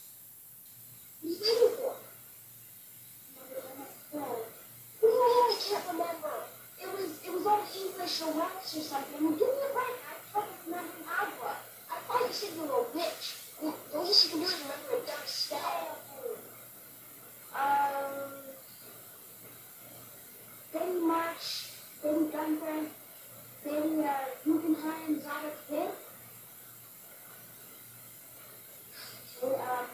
What 1.23 1.31
are 1.31 1.33
you 1.33 1.41
waiting 1.41 1.77
for? 1.79 1.95
Oh, 5.05 5.47
I 5.47 5.63
can't 5.63 5.85
remember. 5.93 6.35
It 6.83 6.89
was 6.91 7.11
it 7.25 7.33
was 7.33 7.47
all 7.47 7.63
English 7.63 8.23
or 8.23 8.33
Welsh 8.35 8.77
or 8.79 8.81
something. 8.81 9.23
Well, 9.23 9.39
give 9.39 9.47
me 9.47 9.63
a 9.63 9.73
break. 9.73 9.95
I 9.95 10.11
have 10.11 10.33
trouble 10.33 10.49
remembering 10.67 11.07
Agua. 11.07 11.55
I 11.87 11.99
thought 12.03 12.27
you 12.27 12.35
said 12.35 12.51
you 12.57 12.63
were 12.63 12.75
a 12.75 12.97
witch. 12.97 13.37
Well, 13.63 13.77
the 13.93 14.01
least 14.01 14.25
you 14.25 14.31
can 14.31 14.39
do 14.41 14.47
is 14.47 14.59
remember 14.59 15.05
a 15.05 15.07
dark 15.07 15.27
spell. 15.27 15.99
Um, 17.55 18.33
Betty 20.73 20.99
March, 20.99 21.71
Betty 22.03 22.25
Gunther, 22.33 22.87
Betty 23.65 24.03
uh, 24.03 24.13
Guggenheim, 24.45 25.21
Zara 25.21 25.53
Pitt. 25.69 25.95
Okay, 29.43 29.55
um, 29.55 29.87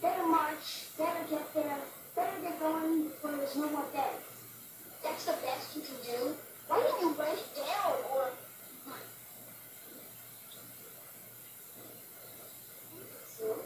better 0.00 0.26
march, 0.26 0.86
better 0.96 1.24
get 1.28 1.54
there, 1.54 1.78
better 2.14 2.40
get 2.40 2.60
going 2.60 3.04
before 3.04 3.32
there's 3.32 3.56
no 3.56 3.68
more 3.70 3.84
dead. 3.92 4.14
That's 5.02 5.24
the 5.24 5.32
best 5.32 5.76
you 5.76 5.82
can 5.82 5.96
do. 6.04 6.34
Why 6.68 6.80
didn't 6.82 7.00
you 7.00 7.14
write 7.14 7.38
it 7.38 7.56
down 7.56 7.92
or? 8.14 8.30
So- 13.38 13.64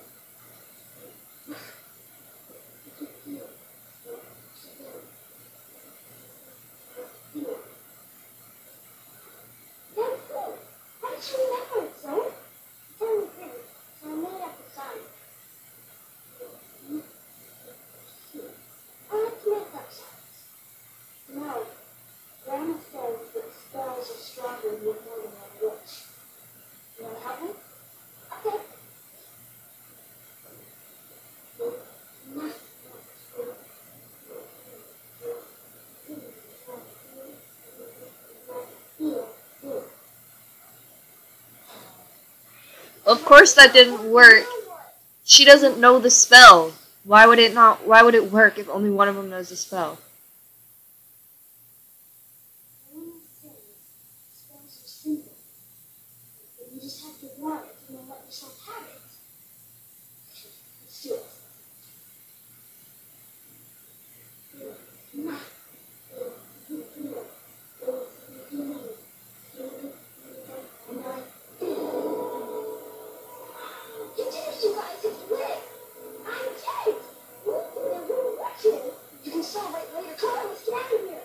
Of 43.12 43.26
course 43.26 43.52
that 43.54 43.74
didn't 43.74 44.10
work. 44.10 44.46
She 45.22 45.44
doesn't 45.44 45.78
know 45.78 45.98
the 45.98 46.10
spell. 46.10 46.72
Why 47.04 47.26
would 47.26 47.38
it 47.38 47.52
not? 47.52 47.86
Why 47.86 48.02
would 48.02 48.14
it 48.14 48.32
work 48.32 48.58
if 48.58 48.70
only 48.70 48.88
one 48.88 49.06
of 49.06 49.16
them 49.16 49.28
knows 49.28 49.50
the 49.50 49.56
spell? 49.56 49.98
Spells 54.32 54.80
are 54.82 54.88
simple. 54.88 55.32
But 56.58 56.72
you 56.72 56.80
just 56.80 57.04
have 57.04 57.20
to 57.20 57.26
want 57.38 57.66
it 57.66 57.76
and 57.88 57.98
then 57.98 58.08
let 58.08 58.24
yourself 58.24 58.66
have 58.66 58.82
it. 58.82 59.02
Let's 60.84 61.02
do 61.02 61.12
it. 61.12 61.22
You 74.14 74.24
did 74.24 74.34
it, 74.34 74.62
you 74.62 74.74
guys! 74.74 75.04
It's 75.04 75.30
lit! 75.30 75.58
I'm 76.26 76.52
Jake! 76.60 77.00
We're 77.46 77.64
there, 77.74 78.02
we're 78.06 78.38
watching 78.38 78.74
it! 78.74 78.94
You 79.24 79.30
can 79.32 79.42
celebrate 79.42 79.88
later. 79.94 80.14
Come 80.20 80.30
on, 80.30 80.48
let's 80.48 80.64
get 80.66 80.74
out 80.74 80.92
of 80.92 81.00
here! 81.08 81.22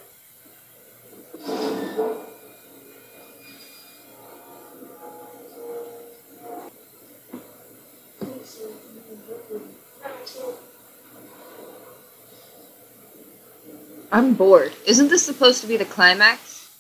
I'm 14.18 14.34
bored. 14.34 14.74
Isn't 14.88 15.10
this 15.10 15.24
supposed 15.24 15.62
to 15.62 15.68
be 15.68 15.78
the 15.78 15.86
climax? 15.86 16.76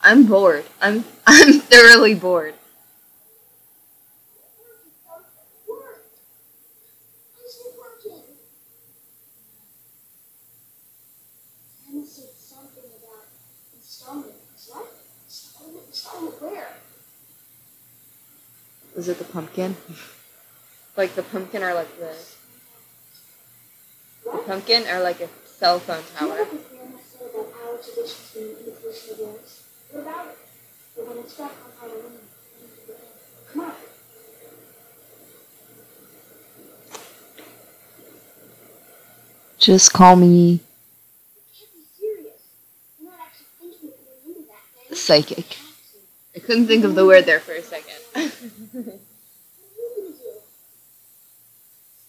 I'm 0.00 0.24
bored. 0.24 0.64
I'm 0.80 1.04
I'm 1.26 1.60
thoroughly 1.60 2.14
bored. 2.14 2.54
Is 18.96 19.08
it 19.10 19.18
the 19.18 19.24
pumpkin? 19.24 19.76
like 20.96 21.14
the 21.14 21.24
pumpkin 21.24 21.62
or 21.62 21.74
like 21.74 21.98
the 21.98 22.16
the 24.24 24.38
pumpkin 24.38 24.86
or 24.88 25.00
like 25.00 25.20
a 25.20 25.28
cell 25.64 25.78
phone 25.78 26.04
tower? 26.14 26.28
what 26.28 26.50
this 26.50 26.60
Grandma 26.68 26.98
said 27.10 27.30
about 27.32 27.48
our 27.64 27.78
traditions 27.78 28.32
being 28.34 28.50
imitation 28.50 29.14
of 29.14 29.18
yours? 29.18 29.62
What 29.92 30.02
about 30.02 30.26
it? 30.26 30.38
We're 30.94 31.06
gonna 31.06 31.22
check 31.22 31.52
on 31.64 31.72
Halloween. 31.80 32.18
Come 33.50 33.60
on. 33.62 33.72
Just 39.58 39.92
call 39.94 40.16
me 40.16 40.28
You 40.28 40.60
can't 41.56 41.72
be 41.72 41.80
serious. 41.98 42.42
You're 43.00 43.10
not 43.10 43.20
actually 43.24 43.46
thinking 43.58 43.88
of 43.88 43.94
going 44.04 44.36
into 44.36 44.46
that 44.48 44.86
thing. 44.86 44.94
psychic. 44.94 45.38
You 45.38 45.64
have 45.64 45.76
to. 45.92 46.36
I 46.36 46.38
couldn't 46.40 46.66
think 46.66 46.84
of 46.84 46.94
the 46.94 47.06
word 47.06 47.24
there 47.24 47.40
for 47.40 47.52
a 47.52 47.62
second. 47.62 47.96
What 48.14 48.22
are 48.22 49.80
you 49.80 50.02
gonna 50.02 50.12
do? 50.12 50.40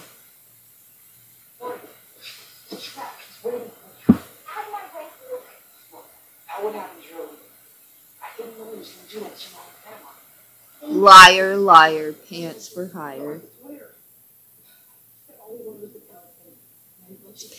Liar, 10.82 11.56
liar, 11.56 12.12
pants 12.12 12.68
for 12.68 12.88
hire. 12.88 13.40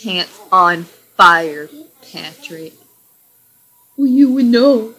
Pants 0.02 0.40
on 0.52 0.84
fire, 0.84 1.70
Patrick. 2.12 2.74
Well, 3.98 4.08
you 4.08 4.32
would 4.32 4.46
know. 4.46 4.94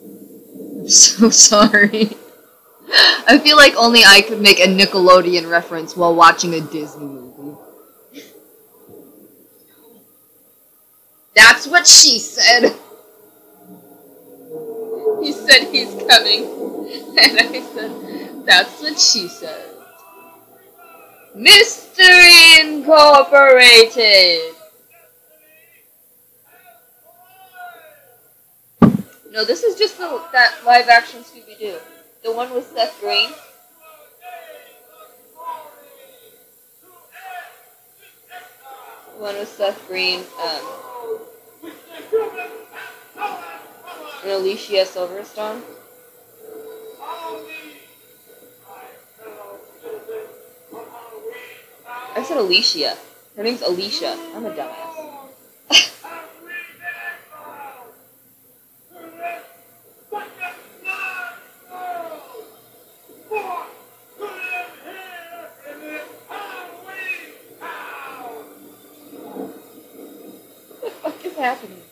I'm 0.78 0.88
so 0.88 1.30
sorry. 1.30 2.16
I 2.90 3.38
feel 3.42 3.56
like 3.56 3.74
only 3.76 4.02
I 4.04 4.22
could 4.22 4.40
make 4.40 4.58
a 4.60 4.66
Nickelodeon 4.66 5.50
reference 5.50 5.96
while 5.96 6.14
watching 6.14 6.54
a 6.54 6.60
Disney 6.60 7.06
movie. 7.06 7.58
That's 11.34 11.66
what 11.66 11.86
she 11.86 12.18
said. 12.18 12.74
He 15.20 15.32
said 15.32 15.64
he's 15.72 15.92
coming. 16.08 16.44
And 17.18 17.40
I 17.40 17.60
said, 17.74 18.46
that's 18.46 18.80
what 18.80 18.98
she 18.98 19.26
said. 19.26 19.74
Mystery 21.34 22.60
Incorporated. 22.60 24.54
No, 29.30 29.44
this 29.44 29.62
is 29.62 29.76
just 29.76 29.98
the 29.98 30.22
that 30.32 30.54
live 30.64 30.88
action 30.88 31.20
Scooby 31.22 31.58
Doo. 31.58 31.76
The 32.22 32.32
one 32.32 32.52
with 32.52 32.72
Seth 32.74 33.00
Green. 33.00 33.30
The 39.14 39.22
one 39.22 39.36
with 39.36 39.48
Seth 39.48 39.86
Green, 39.86 40.20
um, 40.42 40.88
and 44.22 44.32
Alicia 44.32 44.84
Silverstone. 44.84 45.62
I 52.14 52.24
said 52.24 52.36
Alicia. 52.36 52.96
Her 53.36 53.42
name's 53.44 53.62
Alicia. 53.62 54.18
I'm 54.34 54.44
a 54.44 54.50
dumbass. 54.50 55.94
happening? 71.38 71.82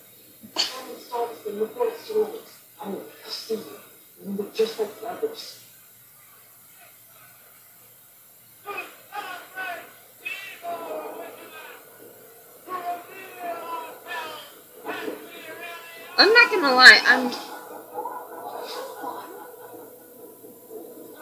I'm 16.18 16.32
not 16.32 16.51
gonna 16.51 16.74
lie, 16.74 17.01
I'm. 17.06 17.31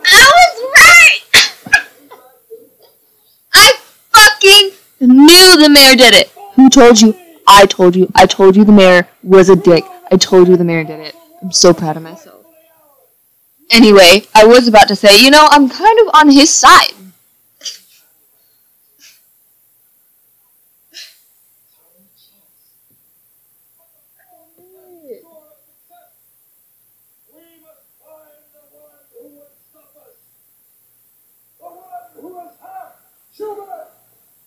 I 0.07 0.31
was 0.31 0.57
right! 0.77 1.21
I 3.53 3.73
fucking 4.13 4.71
knew 5.01 5.57
the 5.61 5.69
mayor 5.69 5.97
did 5.97 6.15
it! 6.15 6.33
Who 6.55 6.71
told 6.71 7.01
you? 7.01 7.24
I 7.47 7.67
told 7.67 7.95
you. 7.97 8.11
I 8.15 8.27
told 8.27 8.57
you 8.57 8.65
the 8.65 8.73
mayor 8.73 9.09
was 9.23 9.49
a 9.49 9.57
dick. 9.57 9.85
I 10.11 10.17
told 10.17 10.49
you 10.49 10.57
the 10.57 10.65
mayor 10.65 10.85
did 10.85 11.01
it. 11.01 11.15
I'm 11.43 11.53
so 11.53 11.75
proud 11.75 11.97
of 11.97 12.03
myself. 12.03 12.45
Anyway, 13.71 14.27
I 14.35 14.45
was 14.45 14.69
about 14.69 14.89
to 14.89 14.97
say, 14.97 15.23
you 15.23 15.31
know, 15.31 15.47
I'm 15.51 15.69
kind 15.69 15.99
of 16.01 16.15
on 16.15 16.31
his 16.31 16.51
side. 16.51 16.93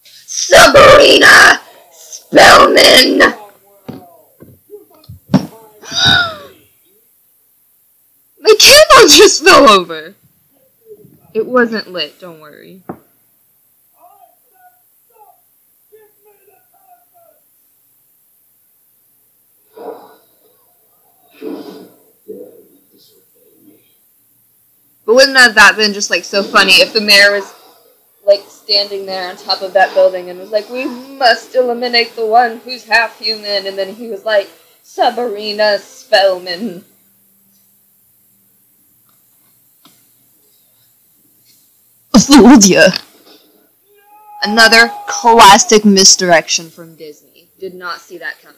Sabrina 0.04 1.60
Spellman! 2.38 3.18
My 8.40 8.54
candle 8.60 9.08
just 9.08 9.44
fell 9.44 9.68
over. 9.68 10.14
It 11.34 11.48
wasn't 11.48 11.92
lit, 11.92 12.20
don't 12.20 12.40
worry. 12.40 12.84
But 25.06 25.16
wouldn't 25.16 25.34
that 25.34 25.56
that 25.56 25.76
been 25.76 25.94
just 25.94 26.12
like 26.12 26.24
so 26.24 26.44
funny 26.44 26.74
if 26.74 26.94
the 26.94 27.02
mayor 27.02 27.32
was 27.32 27.57
like 28.28 28.44
standing 28.50 29.06
there 29.06 29.30
on 29.30 29.38
top 29.38 29.62
of 29.62 29.74
that 29.74 29.94
building 29.96 30.30
and 30.30 30.38
was 30.38 30.52
like, 30.52 30.70
"We 30.70 30.86
must 30.86 31.56
eliminate 31.56 32.16
the 32.16 32.26
one 32.26 32.58
who's 32.58 32.84
half 32.84 33.18
human," 33.18 33.66
and 33.66 33.78
then 33.78 33.96
he 33.96 34.08
was 34.08 34.26
like, 34.26 34.50
"Sabrina 34.84 35.80
Spellman." 35.80 36.84
Ya. 42.60 42.90
Another 44.44 44.92
classic 45.08 45.86
misdirection 45.86 46.70
from 46.70 46.96
Disney. 46.96 47.48
Did 47.60 47.74
not 47.74 48.02
see 48.02 48.18
that 48.18 48.42
coming. 48.42 48.58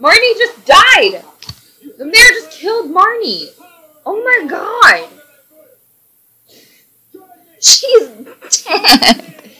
Marnie 0.00 0.38
just 0.38 0.64
died! 0.64 1.24
The 1.98 2.04
mayor 2.04 2.12
just 2.12 2.52
killed 2.52 2.90
Marnie! 2.90 3.48
Oh 4.06 4.22
my 4.22 4.46
god! 4.48 5.08
She's 7.60 8.08
dead! 8.64 9.50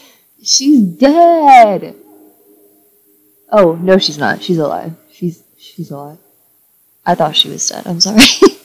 She's 0.43 0.81
dead! 0.81 1.97
Oh, 3.51 3.74
no 3.77 3.99
she's 3.99 4.19
not. 4.19 4.43
She's 4.43 4.59
alive. 4.59 4.93
She's 5.11 5.43
she's 5.57 5.90
alive. 5.90 6.19
I 7.05 7.15
thought 7.15 7.36
she 7.36 7.49
was 7.49 7.69
dead. 7.69 7.86
I'm 7.86 8.01
sorry. 8.01 8.23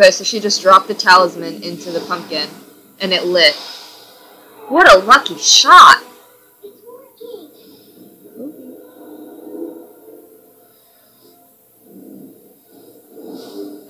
okay, 0.00 0.10
so 0.10 0.24
she 0.24 0.40
just 0.40 0.62
dropped 0.62 0.88
the 0.88 0.94
talisman 0.94 1.62
into 1.62 1.90
the 1.90 2.00
pumpkin 2.00 2.48
and 3.00 3.12
it 3.12 3.24
lit. 3.24 3.54
What 4.68 4.90
a 4.90 4.98
lucky 4.98 5.36
shot! 5.36 6.02
It's 6.62 6.80
working. 6.86 7.50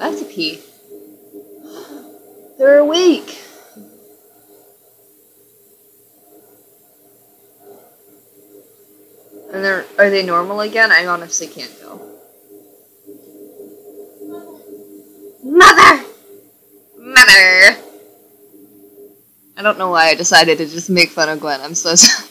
Have 0.00 0.18
to 0.18 0.24
pee. 0.24 0.60
They're 2.58 2.78
awake. 2.78 3.38
And 9.52 9.64
they're 9.64 9.84
are 9.98 10.10
they 10.10 10.24
normal 10.24 10.60
again? 10.60 10.92
I 10.92 11.06
honestly 11.06 11.48
can't 11.48 11.76
tell. 11.80 11.89
I 19.60 19.62
don't 19.62 19.76
know 19.76 19.90
why 19.90 20.06
I 20.06 20.14
decided 20.14 20.56
to 20.56 20.66
just 20.66 20.88
make 20.88 21.10
fun 21.10 21.28
of 21.28 21.38
Gwen. 21.38 21.60
I'm 21.60 21.74
so 21.74 21.94
sorry. 21.96 22.26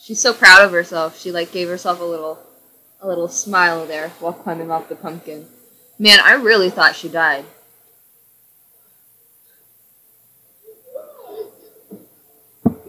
She's 0.00 0.20
so 0.20 0.34
proud 0.34 0.64
of 0.64 0.72
herself. 0.72 1.20
She 1.20 1.30
like 1.30 1.52
gave 1.52 1.68
herself 1.68 2.00
a 2.00 2.04
little 2.04 2.40
a 3.00 3.06
little 3.06 3.28
smile 3.28 3.86
there 3.86 4.08
while 4.18 4.32
climbing 4.32 4.72
off 4.72 4.88
the 4.88 4.96
pumpkin. 4.96 5.46
Man, 6.00 6.18
I 6.18 6.32
really 6.32 6.68
thought 6.70 6.96
she 6.96 7.08
died. 7.08 7.44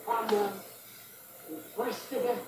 come 0.05 0.39
on. 0.39 0.53
First 1.75 2.11
again. 2.11 2.39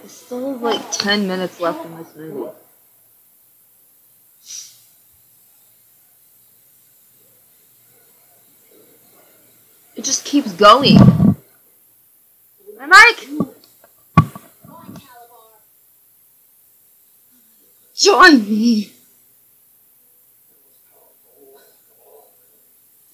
There's 0.00 0.12
still 0.12 0.56
like 0.58 0.91
10 1.02 1.26
minutes 1.26 1.58
left 1.58 1.84
in 1.84 1.96
this 1.96 2.14
movie. 2.14 2.52
It 9.96 10.04
just 10.04 10.24
keeps 10.24 10.52
going. 10.52 10.96
My 12.78 12.86
mic! 12.86 13.28
Join 17.96 18.48
me! 18.48 18.92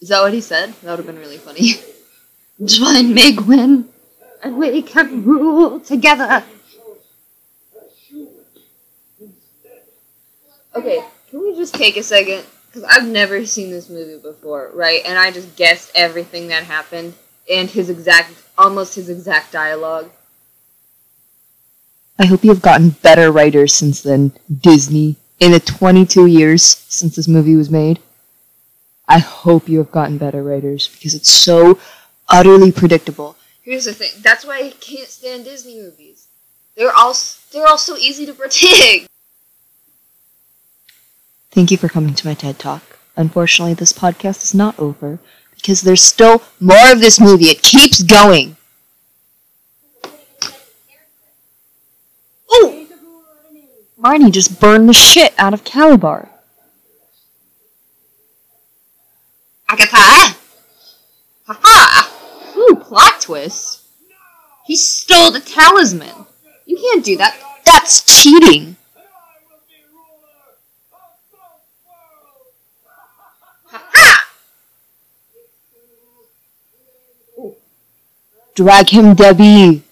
Is 0.03 0.11
that 0.11 0.21
what 0.21 0.35
he 0.35 0.43
said? 0.43 0.75
That 0.83 0.91
would 0.91 0.99
have 0.99 1.07
been 1.07 1.19
really 1.19 1.39
funny. 1.39 1.73
Join 2.65 3.15
me, 3.15 3.33
Gwen, 3.33 3.89
and 4.43 4.59
we 4.59 4.83
can 4.83 5.25
rule 5.25 5.81
together. 5.81 6.45
Okay, 10.75 11.05
can 11.31 11.41
we 11.43 11.57
just 11.57 11.75
take 11.75 11.97
a 11.97 12.03
second? 12.03 12.45
Because 12.67 12.85
I've 12.85 13.09
never 13.09 13.45
seen 13.47 13.71
this 13.71 13.89
movie 13.89 14.19
before, 14.21 14.71
right? 14.75 15.03
And 15.05 15.19
I 15.19 15.31
just 15.31 15.57
guessed 15.57 15.91
everything 15.95 16.49
that 16.49 16.65
happened 16.65 17.15
and 17.51 17.69
his 17.69 17.89
exact, 17.89 18.33
almost 18.57 18.95
his 18.95 19.09
exact 19.09 19.53
dialogue. 19.53 20.11
I 22.19 22.27
hope 22.27 22.45
you 22.45 22.51
have 22.51 22.63
gotten 22.63 22.91
better 22.91 23.31
writers 23.31 23.75
since 23.75 24.03
then, 24.03 24.33
Disney. 24.61 25.17
In 25.41 25.53
the 25.53 25.61
22 25.61 26.27
years 26.27 26.63
since 26.89 27.15
this 27.15 27.29
movie 27.29 27.55
was 27.55 27.71
made, 27.71 28.01
I 29.07 29.21
hope 29.21 29.69
you 29.69 29.79
have 29.79 29.93
gotten 29.93 30.19
better 30.19 30.43
writers 30.43 30.89
because 30.89 31.15
it's 31.15 31.31
so 31.31 31.79
utterly 32.29 32.73
predictable. 32.73 33.37
Here's 33.63 33.85
the 33.85 33.95
thing: 33.95 34.11
that's 34.21 34.45
why 34.45 34.59
I 34.59 34.71
can't 34.81 35.09
stand 35.09 35.45
Disney 35.45 35.77
movies. 35.81 36.27
They're 36.77 36.93
all 36.95 37.15
they're 37.53 37.67
all 37.67 37.79
so 37.79 37.97
easy 37.97 38.27
to 38.27 38.35
predict. 38.35 39.09
Thank 41.59 41.73
you 41.73 41.77
for 41.77 41.89
coming 41.89 42.15
to 42.15 42.25
my 42.25 42.35
TED 42.35 42.61
Talk. 42.61 42.85
Unfortunately, 43.17 43.75
this 43.75 43.93
podcast 43.93 44.45
is 44.45 44.55
not 44.55 44.79
over 44.79 45.19
because 45.57 45.81
there's 45.81 46.01
still 46.01 46.41
more 46.61 46.93
of 46.93 47.01
this 47.01 47.19
movie. 47.19 47.47
It 47.47 47.63
keeps 47.63 48.01
going. 48.01 48.57
Ooh! 52.55 52.87
Marnie 54.01 54.31
just 54.31 54.61
burned 54.61 54.89
the 54.89 54.93
shit 54.93 55.35
out 55.37 55.53
of 55.53 55.65
Kalabar. 55.65 56.29
Agatha! 59.69 60.39
Haha! 61.45 62.57
Ooh, 62.57 62.77
plot 62.77 63.21
twist. 63.21 63.83
He 64.65 64.77
stole 64.77 65.33
the 65.33 65.41
talisman. 65.41 66.25
You 66.67 66.77
can't 66.77 67.05
do 67.05 67.17
that. 67.17 67.37
That's 67.65 68.05
cheating. 68.05 68.77
Ha-ha! 73.71 74.31
Ooh. 77.39 77.55
Drag 77.55 77.57
him, 77.57 77.57
Debbie. 77.57 77.57
Looks 77.57 77.57
like 77.57 77.57
we 77.57 77.57
just 77.59 77.67
added 77.67 77.67
another 77.67 77.67
witch 77.67 77.67
to 77.67 78.35
the 78.35 78.35
family. 78.35 78.35
Or 78.35 78.35
should 78.35 78.41
I 78.61 78.83
say, 78.83 79.35
warlock? 79.35 79.83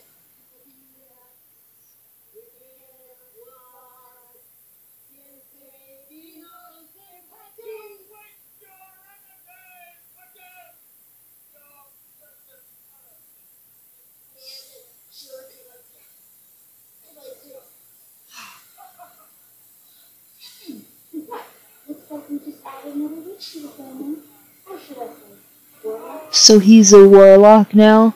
So 26.31 26.59
he's 26.59 26.93
a 26.93 27.09
warlock 27.09 27.75
now? 27.75 28.15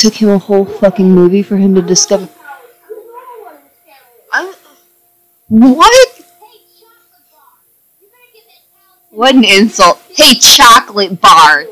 It 0.00 0.04
took 0.04 0.14
him 0.14 0.30
a 0.30 0.38
whole 0.38 0.64
fucking 0.64 1.10
movie 1.10 1.42
for 1.42 1.58
him 1.58 1.74
to 1.74 1.82
discover. 1.82 2.26
I'm 2.26 2.30
the 2.88 2.94
normal 2.94 3.44
one 3.44 3.56
in 3.56 3.60
this 3.64 3.74
family. 3.84 4.08
I'm. 4.32 5.74
What? 5.76 6.08
Hey, 6.16 6.24
chocolate 6.80 7.28
bar. 7.30 7.60
You 8.00 8.08
better 8.08 8.32
get 8.32 8.46
that 8.48 8.62
talisman. 8.72 9.18
What 9.18 9.34
an 9.34 9.44
insult. 9.44 10.00
Hey, 10.16 10.36
chocolate 10.36 11.20
bar. 11.20 11.66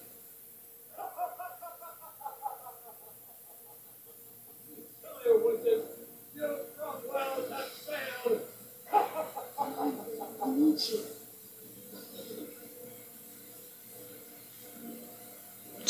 I 8.93 10.51
need 10.51 10.79
you. 10.91 11.18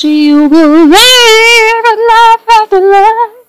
You 0.00 0.48
will 0.48 0.86
live 0.86 1.84
a 1.84 1.96
life 2.08 2.48
after 2.52 2.80
life. 2.80 3.46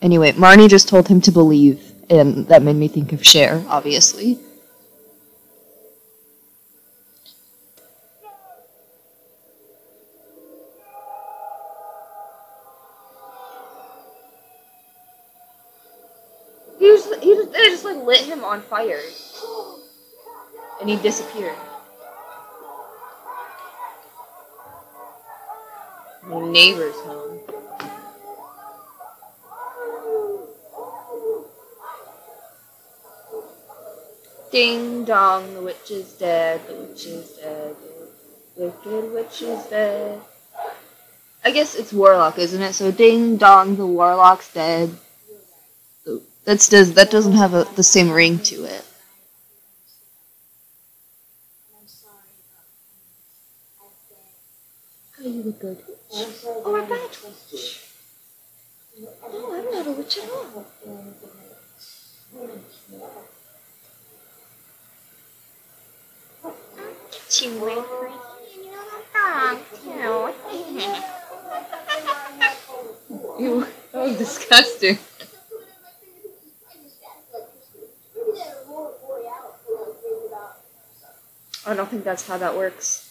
Anyway, 0.00 0.32
Marnie 0.32 0.68
just 0.68 0.88
told 0.88 1.06
him 1.06 1.20
to 1.20 1.30
believe, 1.30 1.92
and 2.10 2.48
that 2.48 2.62
made 2.62 2.74
me 2.74 2.88
think 2.88 3.12
of 3.12 3.24
Cher, 3.24 3.64
obviously. 3.68 4.40
He 16.80 16.86
just, 16.86 17.14
he 17.22 17.34
just, 17.34 17.52
they 17.52 17.68
just 17.68 17.84
like 17.84 18.02
lit 18.04 18.20
him 18.22 18.42
on 18.42 18.60
fire, 18.62 18.98
and 20.80 20.90
he 20.90 20.96
disappeared. 20.96 21.54
My 26.24 26.40
neighbor's 26.50 26.94
home. 26.96 27.40
Ding 34.52 35.04
dong, 35.04 35.54
the 35.54 35.62
witch 35.62 35.90
is 35.90 36.12
dead, 36.12 36.60
the 36.68 36.74
witch 36.74 37.06
is 37.06 37.30
dead, 37.30 37.74
the 38.56 38.64
wicked 38.66 39.12
witch 39.12 39.42
is 39.42 39.64
dead. 39.66 40.20
I 41.44 41.50
guess 41.50 41.74
it's 41.74 41.92
warlock, 41.92 42.38
isn't 42.38 42.62
it? 42.62 42.74
So 42.74 42.92
ding 42.92 43.36
dong, 43.36 43.76
the 43.76 43.86
warlock's 43.86 44.52
dead. 44.52 44.96
That's 46.44 46.68
does 46.68 46.94
that 46.94 47.10
doesn't 47.10 47.32
have 47.34 47.54
a, 47.54 47.66
the 47.76 47.82
same 47.82 48.10
ring 48.10 48.38
to 48.40 48.64
it. 48.64 48.84
I'm 51.74 51.86
sorry 51.86 52.34
about 55.24 55.24
um, 55.24 55.54
I've 55.70 55.91
been. 56.12 56.20
Oh, 56.20 56.20
you 56.20 56.20
look 56.20 56.20
good. 56.20 56.20
I'm 56.24 56.32
sorry 56.32 56.62
we're 56.64 56.80
that 56.80 56.92
I 56.92 57.02
back. 57.02 57.12
trust 57.12 57.52
you. 57.52 59.06
No, 59.32 59.54
I'm 59.54 59.64
not 59.72 59.86
a 59.86 59.92
witch 59.92 60.18
at 60.18 60.30
all. 60.30 60.66
Ew, 73.38 73.66
that 73.92 74.02
was 74.02 74.18
disgusting. 74.18 74.98
I 81.64 81.74
don't 81.74 81.88
think 81.88 82.04
that's 82.04 82.26
how 82.26 82.38
that 82.38 82.56
works. 82.56 83.08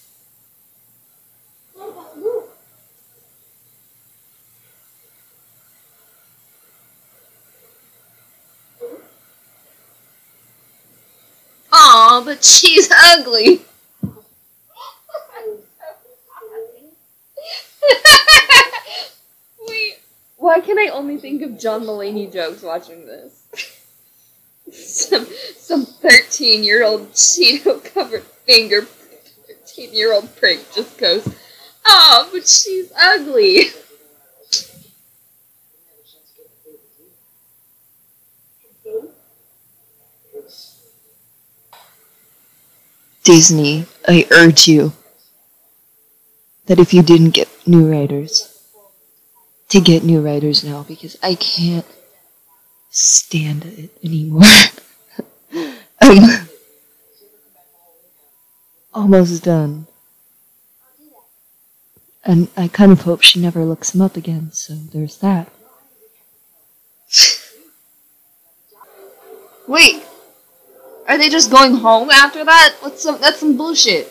Aw, 11.73 12.21
but 12.25 12.30
she's 12.45 12.89
ugly. 12.91 13.61
Wait, 19.67 19.99
why 20.37 20.59
can 20.59 20.79
I 20.79 20.89
only 20.91 21.17
think 21.17 21.43
of 21.43 21.59
John 21.59 21.83
Mulaney 21.83 22.33
jokes 22.33 22.63
watching 22.63 23.05
this? 23.05 23.77
some 24.71 25.27
some 25.57 25.85
thirteen 25.85 26.63
year 26.63 26.83
old 26.83 27.11
Cheeto 27.11 27.83
covered 27.93 28.23
finger 28.23 28.81
thirteen 28.81 29.93
year 29.93 30.11
old 30.11 30.35
prick 30.37 30.59
just 30.73 30.97
goes, 30.97 31.27
Oh, 31.85 32.27
but 32.33 32.47
she's 32.47 32.91
ugly. 32.99 33.65
Disney, 43.23 43.85
I 44.07 44.27
urge 44.31 44.67
you 44.67 44.93
that 46.65 46.79
if 46.79 46.93
you 46.93 47.03
didn't 47.03 47.31
get 47.31 47.49
new 47.67 47.91
writers, 47.91 48.47
to 49.69 49.79
get 49.79 50.03
new 50.03 50.21
writers 50.21 50.63
now 50.63 50.83
because 50.83 51.17
I 51.23 51.35
can't 51.35 51.85
stand 52.89 53.65
it 53.65 53.89
anymore. 54.03 54.43
I'm 56.01 56.47
almost 58.93 59.43
done. 59.43 59.87
And 62.23 62.49
I 62.55 62.67
kind 62.67 62.91
of 62.91 63.01
hope 63.01 63.21
she 63.21 63.39
never 63.39 63.63
looks 63.63 63.95
him 63.95 64.01
up 64.01 64.15
again, 64.15 64.51
so 64.51 64.73
there's 64.73 65.17
that. 65.17 65.49
Wait, 69.67 70.03
are 71.11 71.17
they 71.17 71.27
just 71.27 71.51
going 71.51 71.75
home 71.75 72.09
after 72.09 72.45
that? 72.45 72.75
What's 72.79 73.03
some? 73.03 73.19
That's 73.19 73.41
some 73.41 73.57
bullshit. 73.57 74.07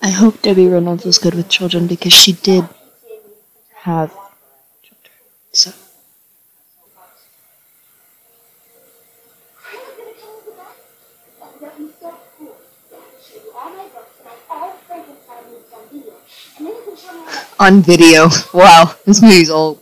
I 0.00 0.08
hope 0.08 0.40
Debbie 0.40 0.66
Reynolds 0.66 1.04
was 1.04 1.18
good 1.18 1.34
with 1.34 1.50
children 1.50 1.86
because 1.86 2.14
she 2.14 2.32
did 2.32 2.64
have 3.84 4.10
children. 4.82 5.12
So 5.52 5.72
on 17.62 17.80
video. 17.80 18.28
Wow, 18.52 18.94
this 19.06 19.22
movie's 19.22 19.50
old. 19.50 19.80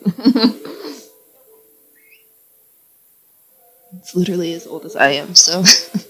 it's 3.97 4.15
literally 4.15 4.53
as 4.53 4.67
old 4.67 4.85
as 4.85 4.95
I 4.97 5.13
am. 5.13 5.35
So. 5.35 5.65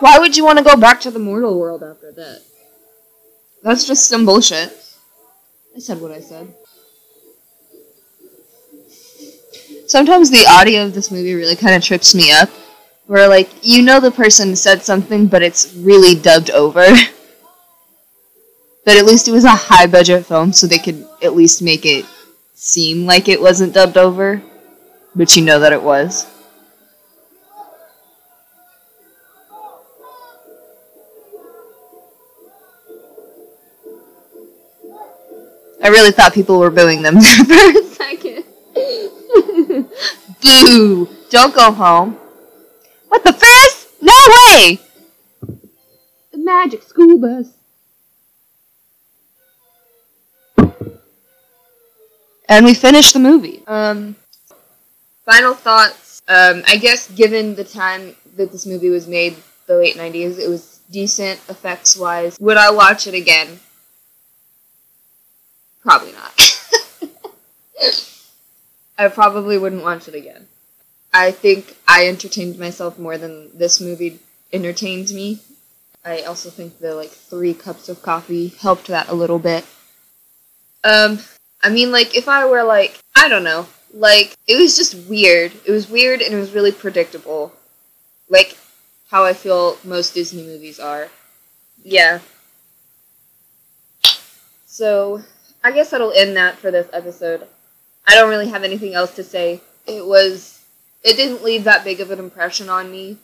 Why 0.00 0.18
would 0.18 0.36
you 0.36 0.44
want 0.44 0.58
to 0.58 0.64
go 0.64 0.76
back 0.76 1.00
to 1.00 1.10
the 1.10 1.18
mortal 1.18 1.58
world 1.58 1.82
after 1.82 2.12
that? 2.12 2.42
That's 3.62 3.86
just 3.86 4.08
some 4.08 4.26
bullshit. 4.26 4.72
I 5.74 5.78
said 5.78 6.00
what 6.00 6.12
I 6.12 6.20
said. 6.20 6.54
Sometimes 9.86 10.30
the 10.30 10.46
audio 10.48 10.84
of 10.84 10.94
this 10.94 11.10
movie 11.10 11.34
really 11.34 11.56
kind 11.56 11.74
of 11.74 11.82
trips 11.82 12.14
me 12.14 12.30
up. 12.32 12.48
Where, 13.06 13.28
like, 13.28 13.50
you 13.60 13.82
know 13.82 14.00
the 14.00 14.10
person 14.10 14.56
said 14.56 14.82
something, 14.82 15.26
but 15.26 15.42
it's 15.42 15.74
really 15.74 16.18
dubbed 16.18 16.50
over. 16.50 16.86
but 18.84 18.96
at 18.96 19.04
least 19.04 19.28
it 19.28 19.32
was 19.32 19.44
a 19.44 19.50
high 19.50 19.86
budget 19.86 20.24
film, 20.24 20.52
so 20.52 20.66
they 20.66 20.78
could 20.78 21.06
at 21.22 21.36
least 21.36 21.60
make 21.60 21.84
it 21.84 22.06
seem 22.54 23.04
like 23.04 23.28
it 23.28 23.40
wasn't 23.40 23.74
dubbed 23.74 23.98
over. 23.98 24.42
But 25.14 25.36
you 25.36 25.42
know 25.44 25.60
that 25.60 25.72
it 25.72 25.82
was. 25.82 26.26
I 35.84 35.88
really 35.88 36.12
thought 36.12 36.32
people 36.32 36.58
were 36.58 36.70
booing 36.70 37.02
them 37.02 37.20
for 37.20 37.52
a 37.52 37.84
second. 37.84 38.44
Boo! 40.40 41.08
Don't 41.28 41.54
go 41.54 41.70
home. 41.72 42.18
What 43.08 43.22
the 43.22 43.34
first? 43.34 43.88
No 44.00 44.14
way! 44.34 44.80
The 46.32 46.38
magic 46.38 46.82
school 46.84 47.18
bus. 47.18 47.48
And 52.48 52.64
we 52.64 52.72
finished 52.72 53.12
the 53.12 53.18
movie. 53.18 53.62
Um, 53.66 54.16
final 55.26 55.52
thoughts. 55.52 56.22
Um, 56.28 56.62
I 56.66 56.78
guess 56.78 57.10
given 57.10 57.56
the 57.56 57.64
time 57.64 58.16
that 58.36 58.52
this 58.52 58.64
movie 58.64 58.88
was 58.88 59.06
made, 59.06 59.36
the 59.66 59.76
late 59.76 59.96
90s, 59.96 60.38
it 60.38 60.48
was 60.48 60.80
decent 60.90 61.40
effects 61.50 61.94
wise. 61.94 62.38
Would 62.40 62.56
I 62.56 62.70
watch 62.70 63.06
it 63.06 63.12
again? 63.12 63.60
Probably 65.84 66.12
not. 66.12 66.32
I 68.98 69.08
probably 69.08 69.58
wouldn't 69.58 69.82
watch 69.82 70.08
it 70.08 70.14
again. 70.14 70.48
I 71.12 71.30
think 71.30 71.76
I 71.86 72.08
entertained 72.08 72.58
myself 72.58 72.98
more 72.98 73.18
than 73.18 73.56
this 73.56 73.80
movie 73.80 74.18
entertained 74.52 75.10
me. 75.10 75.40
I 76.04 76.22
also 76.22 76.50
think 76.50 76.78
the 76.78 76.94
like 76.94 77.10
three 77.10 77.54
cups 77.54 77.88
of 77.88 78.02
coffee 78.02 78.48
helped 78.48 78.86
that 78.88 79.08
a 79.08 79.14
little 79.14 79.38
bit. 79.38 79.64
Um, 80.82 81.18
I 81.62 81.68
mean, 81.68 81.92
like 81.92 82.16
if 82.16 82.28
I 82.28 82.46
were 82.46 82.62
like 82.62 82.98
I 83.14 83.28
don't 83.28 83.44
know, 83.44 83.66
like 83.92 84.34
it 84.46 84.56
was 84.56 84.76
just 84.76 84.94
weird. 85.08 85.52
It 85.66 85.70
was 85.70 85.88
weird 85.88 86.20
and 86.20 86.34
it 86.34 86.38
was 86.38 86.52
really 86.52 86.72
predictable, 86.72 87.52
like 88.28 88.56
how 89.10 89.24
I 89.24 89.34
feel 89.34 89.78
most 89.84 90.14
Disney 90.14 90.42
movies 90.42 90.80
are. 90.80 91.08
Yeah. 91.82 92.20
So 94.66 95.22
I 95.64 95.72
guess 95.72 95.90
that'll 95.90 96.12
end 96.12 96.36
that 96.36 96.58
for 96.58 96.70
this 96.70 96.88
episode. 96.92 97.48
I 98.06 98.14
don't 98.14 98.28
really 98.28 98.50
have 98.50 98.64
anything 98.64 98.94
else 98.94 99.14
to 99.16 99.24
say. 99.24 99.62
It 99.86 100.06
was 100.06 100.62
it 101.02 101.16
didn't 101.16 101.42
leave 101.42 101.64
that 101.64 101.84
big 101.84 102.00
of 102.00 102.10
an 102.10 102.18
impression 102.18 102.68
on 102.68 102.90
me. 102.90 103.16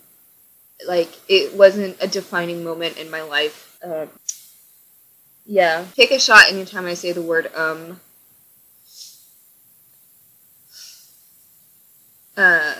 Like 0.88 1.10
it 1.28 1.54
wasn't 1.54 1.98
a 2.00 2.08
defining 2.08 2.64
moment 2.64 2.96
in 2.96 3.10
my 3.10 3.20
life. 3.20 3.78
Uh, 3.84 4.06
yeah, 5.44 5.84
take 5.94 6.10
a 6.12 6.18
shot 6.18 6.50
anytime 6.50 6.86
I 6.86 6.94
say 6.94 7.12
the 7.12 7.22
word 7.22 7.54
um. 7.54 8.00
Uh, 12.38 12.74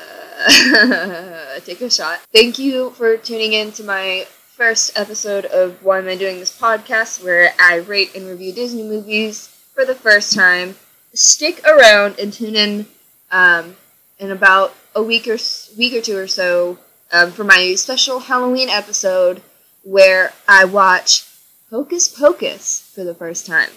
take 1.67 1.83
a 1.83 1.91
shot. 1.91 2.21
Thank 2.33 2.59
you 2.59 2.91
for 2.93 3.19
tuning 3.19 3.53
in 3.53 3.73
to 3.73 3.85
my 3.85 4.27
first 4.61 4.93
episode 4.95 5.47
of 5.47 5.83
Why 5.83 6.01
Am 6.01 6.07
I 6.07 6.17
Doing 6.17 6.39
This 6.39 6.55
podcast, 6.61 7.25
where 7.25 7.55
I 7.59 7.77
rate 7.77 8.15
and 8.15 8.27
review 8.27 8.53
Disney 8.53 8.83
movies 8.83 9.47
for 9.75 9.87
the 9.87 9.95
first 9.95 10.35
time. 10.35 10.77
Stick 11.15 11.67
around 11.67 12.19
and 12.19 12.31
tune 12.31 12.55
in 12.55 12.87
um, 13.31 13.77
in 14.19 14.31
about 14.31 14.75
a 14.95 15.03
week 15.03 15.27
or 15.27 15.39
week 15.79 15.95
or 15.95 16.03
two 16.03 16.19
or 16.19 16.27
so 16.27 16.79
um, 17.11 17.33
for 17.33 17.43
my 17.43 17.75
special 17.75 18.19
Halloween 18.19 18.69
episode 18.69 19.41
where 19.83 20.35
I 20.47 20.67
watch 20.67 21.27
Hocus 21.71 22.07
Pocus 22.09 22.93
for 22.95 23.03
the 23.03 23.15
first 23.15 23.47
time. 23.47 23.71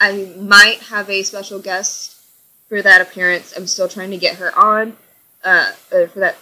I 0.00 0.32
might 0.38 0.78
have 0.88 1.10
a 1.10 1.24
special 1.24 1.58
guest 1.58 2.16
for 2.70 2.80
that 2.80 3.02
appearance. 3.02 3.52
I'm 3.54 3.66
still 3.66 3.86
trying 3.86 4.12
to 4.12 4.16
get 4.16 4.36
her 4.36 4.58
on 4.58 4.96
uh, 5.44 5.72
uh, 5.94 6.06
for 6.06 6.20
that 6.20 6.38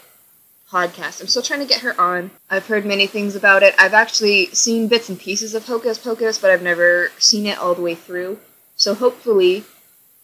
podcast. 0.70 1.20
I'm 1.20 1.26
still 1.26 1.42
trying 1.42 1.60
to 1.60 1.66
get 1.66 1.80
her 1.80 2.00
on. 2.00 2.30
I've 2.48 2.66
heard 2.66 2.86
many 2.86 3.06
things 3.06 3.34
about 3.34 3.62
it. 3.62 3.74
I've 3.78 3.94
actually 3.94 4.46
seen 4.46 4.88
bits 4.88 5.08
and 5.08 5.18
pieces 5.18 5.54
of 5.54 5.66
Hocus 5.66 5.98
Pocus, 5.98 6.38
but 6.38 6.50
I've 6.50 6.62
never 6.62 7.10
seen 7.18 7.46
it 7.46 7.58
all 7.58 7.74
the 7.74 7.82
way 7.82 7.94
through. 7.94 8.38
So 8.76 8.94
hopefully 8.94 9.64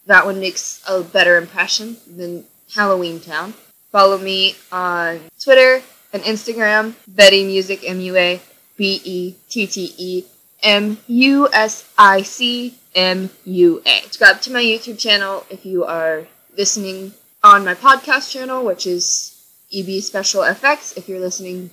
that 0.07 0.25
one 0.25 0.41
makes 0.41 0.83
a 0.89 1.03
better 1.03 1.37
impression 1.37 1.97
than 2.07 2.45
Halloween 2.75 3.21
Town. 3.21 3.55
Follow 3.91 4.19
me 4.19 4.55
on 4.71 5.21
Twitter 5.41 5.83
and 6.13 6.23
Instagram, 6.23 6.95
Bette 7.09 7.45
Music 7.45 7.81
M 7.85 8.01
U 8.01 8.17
A 8.17 8.41
B 8.77 9.01
E 9.05 9.35
T 9.49 9.67
T 9.67 9.95
E 9.99 10.25
M 10.63 10.99
U 11.07 11.49
S 11.53 11.91
I 11.99 12.23
C 12.23 12.75
M 12.95 13.31
U 13.45 13.83
A. 13.85 14.03
Subscribe 14.03 14.41
to 14.43 14.53
my 14.53 14.63
YouTube 14.63 14.99
channel 14.99 15.45
if 15.51 15.67
you 15.67 15.85
are 15.85 16.27
listening 16.57 17.13
on 17.43 17.65
my 17.65 17.75
podcast 17.75 18.31
channel, 18.31 18.65
which 18.65 18.87
is 18.87 19.36
EB 19.77 20.03
Special 20.03 20.43
Effects. 20.43 20.97
If 20.97 21.09
you're 21.09 21.21
listening, 21.21 21.71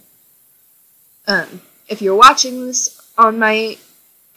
um, 1.27 1.61
if 1.87 2.01
you're 2.01 2.15
watching 2.15 2.65
this 2.67 2.99
on 3.17 3.39
my 3.39 3.77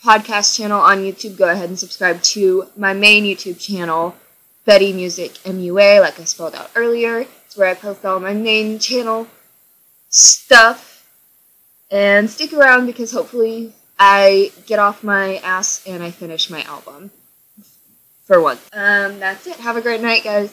podcast 0.02 0.56
channel 0.56 0.80
on 0.80 0.98
YouTube, 0.98 1.36
go 1.36 1.48
ahead 1.48 1.68
and 1.68 1.78
subscribe 1.78 2.22
to 2.22 2.68
my 2.76 2.93
main 2.93 3.24
YouTube 3.24 3.59
channel, 3.59 4.14
Bette 4.64 4.93
Music 4.93 5.34
MUA, 5.44 6.01
like 6.01 6.20
I 6.20 6.24
spelled 6.24 6.55
out 6.55 6.70
earlier. 6.76 7.26
It's 7.47 7.56
where 7.56 7.68
I 7.68 7.74
post 7.74 8.05
all 8.05 8.20
my 8.20 8.34
main 8.34 8.78
channel 8.78 9.26
stuff. 10.09 10.93
And 11.90 12.28
stick 12.28 12.52
around 12.52 12.86
because 12.86 13.12
hopefully 13.12 13.72
I 13.98 14.52
get 14.66 14.78
off 14.78 15.05
my 15.05 15.36
ass 15.36 15.86
and 15.86 16.02
I 16.02 16.10
finish 16.10 16.51
my 16.51 16.62
album. 16.62 17.10
For 18.24 18.40
once. 18.40 18.60
Um, 18.72 19.20
that's 19.20 19.47
it. 19.47 19.56
Have 19.56 19.76
a 19.76 19.80
great 19.80 20.02
night, 20.02 20.24
guys. 20.24 20.44